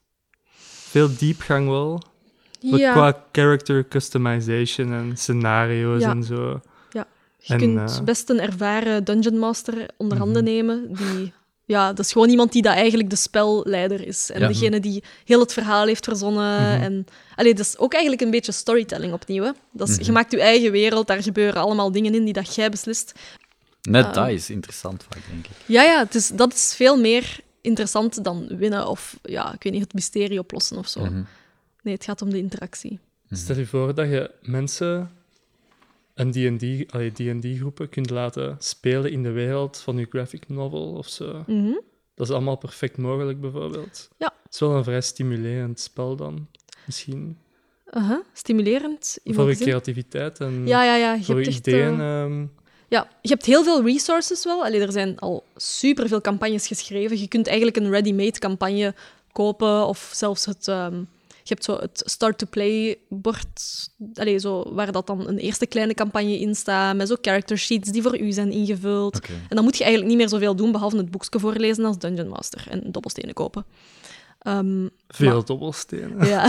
Veel 0.89 1.09
diepgang 1.17 1.67
wel. 1.69 2.01
Ja. 2.59 2.91
qua 2.91 3.23
character 3.31 3.87
customization 3.87 4.93
en 4.93 5.17
scenario's 5.17 6.01
Ja. 6.01 6.09
en 6.09 6.23
zo. 6.23 6.61
Je 7.39 7.53
En, 7.53 7.59
kunt 7.59 7.91
eh, 7.91 8.01
best 8.01 8.29
een 8.29 8.39
ervaren 8.39 9.03
dungeon 9.03 9.37
master 9.39 9.85
onder 9.97 10.17
handen 10.17 10.43
Mhm. 10.43 10.53
nemen. 10.53 10.93
Die, 10.93 11.33
ja, 11.65 11.93
dat 11.93 12.05
is 12.05 12.11
gewoon 12.11 12.29
iemand 12.29 12.51
die 12.51 12.61
dat 12.61 12.73
eigenlijk 12.73 13.09
de 13.09 13.15
spelleider 13.15 14.07
is. 14.07 14.31
En 14.31 14.39
Ja. 14.41 14.47
degene 14.47 14.79
die 14.79 15.03
heel 15.25 15.39
het 15.39 15.53
verhaal 15.53 15.85
heeft 15.85 16.03
verzonnen. 16.05 16.61
Mhm. 16.61 16.81
En, 16.81 17.05
allee, 17.35 17.53
dat 17.53 17.65
is 17.65 17.77
ook 17.77 17.93
eigenlijk 17.93 18.21
een 18.23 18.31
beetje 18.31 18.51
storytelling 18.51 19.13
opnieuw. 19.13 19.43
Hè? 19.43 19.51
Dat 19.71 19.89
is, 19.89 19.95
Mhm. 19.97 20.05
Je 20.05 20.11
maakt 20.11 20.31
je 20.31 20.41
eigen 20.41 20.71
wereld, 20.71 21.07
daar 21.07 21.23
gebeuren 21.23 21.61
allemaal 21.61 21.91
dingen 21.91 22.15
in 22.15 22.23
die 22.23 22.33
dat 22.33 22.55
jij 22.55 22.69
beslist. 22.69 23.13
Net 23.81 24.05
Ah. 24.05 24.13
dat 24.13 24.29
is 24.29 24.49
interessant 24.49 25.03
vaak, 25.09 25.21
denk 25.31 25.45
ik. 25.45 25.51
Ja, 25.65 25.83
ja 25.83 25.99
het 25.99 26.15
is, 26.15 26.27
dat 26.29 26.53
is 26.53 26.73
veel 26.75 26.99
meer 26.99 27.39
interessant 27.61 28.23
dan 28.23 28.47
winnen 28.57 28.87
of 28.87 29.19
ja, 29.23 29.53
ik 29.53 29.63
weet 29.63 29.73
niet, 29.73 29.81
het 29.81 29.93
mysterie 29.93 30.39
oplossen 30.39 30.77
of 30.77 30.87
zo. 30.87 30.99
Mhm. 31.05 31.21
Nee, 31.81 31.93
het 31.93 32.03
gaat 32.03 32.21
om 32.21 32.29
de 32.29 32.37
interactie. 32.37 32.99
Stel 33.29 33.57
je 33.57 33.65
voor 33.65 33.93
dat 33.95 34.09
je 34.09 34.31
mensen 34.41 35.11
een 36.13 36.31
D&D-groepen 37.13 37.89
kunt 37.89 38.09
laten 38.09 38.55
spelen 38.59 39.11
in 39.11 39.23
de 39.23 39.31
wereld 39.31 39.77
van 39.77 39.97
je 39.97 40.05
graphic 40.09 40.49
novel 40.49 40.93
of 40.93 41.07
zo. 41.07 41.43
Mhm. 41.47 41.73
Dat 42.15 42.27
is 42.27 42.33
allemaal 42.33 42.55
perfect 42.57 42.97
mogelijk, 42.97 43.41
bijvoorbeeld. 43.41 44.09
Ja. 44.17 44.33
Het 44.43 44.53
is 44.53 44.59
wel 44.59 44.75
een 44.75 44.83
vrij 44.83 45.01
stimulerend 45.01 45.79
spel 45.79 46.15
dan, 46.15 46.47
misschien. 46.85 47.37
Aha, 47.89 48.21
Stimulerend. 48.33 49.17
in 49.23 49.33
voor 49.33 49.49
je 49.49 49.55
creativiteit 49.55 50.39
en 50.39 50.67
Ja, 50.67 50.83
ja, 50.83 50.95
ja. 50.95 51.13
Je 51.13 51.23
voor 51.23 51.35
hebt 51.35 51.45
je 51.47 51.51
echt, 51.53 51.67
ideeën. 51.67 51.99
eh, 51.99 52.21
ehm, 52.21 52.45
Ja, 52.87 53.07
je 53.21 53.29
hebt 53.29 53.45
heel 53.45 53.63
veel 53.63 53.83
resources 53.83 54.43
wel. 54.43 54.63
Allee, 54.63 54.81
er 54.81 54.91
zijn 54.91 55.19
al 55.19 55.43
superveel 55.55 56.21
campagnes 56.21 56.67
geschreven. 56.67 57.19
Je 57.19 57.27
kunt 57.27 57.47
eigenlijk 57.47 57.77
een 57.77 57.89
ready-made 57.89 58.39
campagne 58.39 58.93
kopen 59.31 59.87
of 59.87 60.09
zelfs 60.13 60.45
het... 60.45 60.67
ehm, 60.67 61.03
je 61.47 61.53
hebt 61.53 61.65
zo 61.65 61.77
het 61.77 62.01
start-to-play-bord, 62.05 63.89
waar 64.69 64.91
dat 64.91 65.07
dan 65.07 65.27
een 65.27 65.37
eerste 65.37 65.65
kleine 65.65 65.93
campagne 65.93 66.39
in 66.39 66.55
staat, 66.55 66.95
met 66.95 67.07
zo 67.07 67.15
character 67.21 67.57
sheets 67.57 67.91
die 67.91 68.01
voor 68.01 68.19
u 68.19 68.31
zijn 68.31 68.51
ingevuld. 68.51 69.19
En 69.49 69.55
dan 69.55 69.63
moet 69.63 69.77
je 69.77 69.83
eigenlijk 69.83 70.13
niet 70.13 70.21
meer 70.21 70.29
zoveel 70.29 70.55
doen, 70.55 70.71
behalve 70.71 70.97
het 70.97 71.11
boekje 71.11 71.39
voorlezen 71.39 71.85
als 71.85 71.97
Dungeon 71.97 72.27
Master 72.27 72.67
en 72.69 72.81
dobbelstenen 72.91 73.33
kopen. 73.33 73.65
Ehm, 74.47 74.87
veel 75.07 75.33
maar- 75.33 75.45
dobbelstenen. 75.45 76.27
ja. 76.27 76.41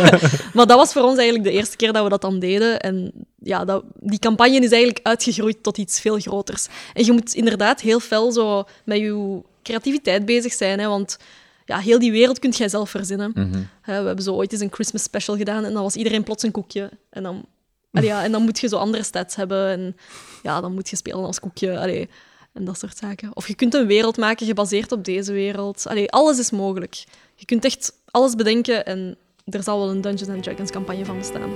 maar 0.54 0.66
dat 0.66 0.76
was 0.76 0.92
voor 0.92 1.02
ons 1.02 1.18
eigenlijk 1.18 1.48
de 1.48 1.52
eerste 1.52 1.76
keer 1.76 1.92
dat 1.92 2.02
we 2.02 2.08
dat 2.08 2.20
dan 2.20 2.38
deden. 2.38 2.80
En 2.80 3.12
ja, 3.38 3.64
dat, 3.64 3.84
die 4.00 4.18
campagne 4.18 4.58
is 4.58 4.70
eigenlijk 4.70 5.06
uitgegroeid 5.06 5.62
tot 5.62 5.78
iets 5.78 6.00
veel 6.00 6.18
groters. 6.18 6.66
En 6.92 7.04
je 7.04 7.12
moet 7.12 7.34
inderdaad 7.34 7.80
heel 7.80 8.00
fel 8.00 8.32
zo 8.32 8.64
met 8.84 8.98
je 8.98 9.40
creativiteit 9.62 10.24
bezig 10.24 10.52
zijn, 10.52 10.78
hè, 10.78 10.88
want 10.88 11.18
ja, 11.64 11.78
heel 11.78 11.98
die 11.98 12.12
wereld 12.12 12.38
kunt 12.38 12.56
jij 12.56 12.68
zelf 12.68 12.90
verzinnen. 12.90 13.30
Mhm. 13.34 13.62
We 13.84 13.92
hebben 13.92 14.24
zo 14.24 14.34
ooit 14.34 14.52
eens 14.52 14.60
een 14.60 14.72
Christmas 14.72 15.02
special 15.02 15.36
gedaan 15.36 15.64
en 15.64 15.72
dan 15.72 15.82
was 15.82 15.94
iedereen 15.96 16.22
plots 16.22 16.42
een 16.42 16.50
koekje. 16.50 16.90
En 17.10 17.22
dan, 17.22 17.44
allee, 17.92 18.08
ja, 18.08 18.24
en 18.24 18.32
dan 18.32 18.42
moet 18.42 18.60
je 18.60 18.68
zo 18.68 18.76
andere 18.76 19.02
stats 19.02 19.34
hebben 19.36 19.68
en 19.68 19.96
ja, 20.42 20.60
dan 20.60 20.74
moet 20.74 20.90
je 20.90 20.96
spelen 20.96 21.24
als 21.24 21.40
koekje. 21.40 21.78
Allee, 21.78 22.08
en 22.52 22.64
dat 22.64 22.78
soort 22.78 22.96
zaken. 22.96 23.30
Of 23.34 23.48
je 23.48 23.54
kunt 23.54 23.74
een 23.74 23.86
wereld 23.86 24.16
maken 24.16 24.46
gebaseerd 24.46 24.92
op 24.92 25.04
deze 25.04 25.32
wereld. 25.32 25.86
Allee, 25.86 26.10
alles 26.10 26.38
is 26.38 26.50
mogelijk. 26.50 27.04
Je 27.34 27.44
kunt 27.44 27.64
echt 27.64 27.92
alles 28.10 28.34
bedenken 28.34 28.86
en 28.86 29.16
er 29.44 29.62
zal 29.62 29.78
wel 29.78 29.90
een 29.90 30.00
Dungeons 30.00 30.44
Dragons 30.44 30.70
campagne 30.70 31.04
van 31.04 31.18
bestaan. 31.18 31.50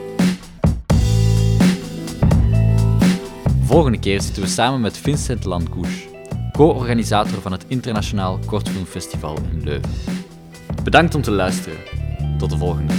Volgende 3.65 3.99
keer 3.99 4.21
zitten 4.23 4.43
we 4.43 4.49
samen 4.49 4.81
met 4.81 4.97
Vincent 4.97 5.45
Lancouche, 5.45 6.09
co-organisator 6.53 7.41
van 7.41 7.53
het 7.53 7.65
Internationaal 7.69 8.39
Kortfilmfestival 8.47 9.37
in 9.53 9.65
Leuven. 9.65 9.91
Bedankt 10.85 11.15
om 11.15 11.23
te 11.23 11.31
luisteren. 11.31 11.79
Tot 12.39 12.51
de 12.51 12.57
volgende. 12.57 12.95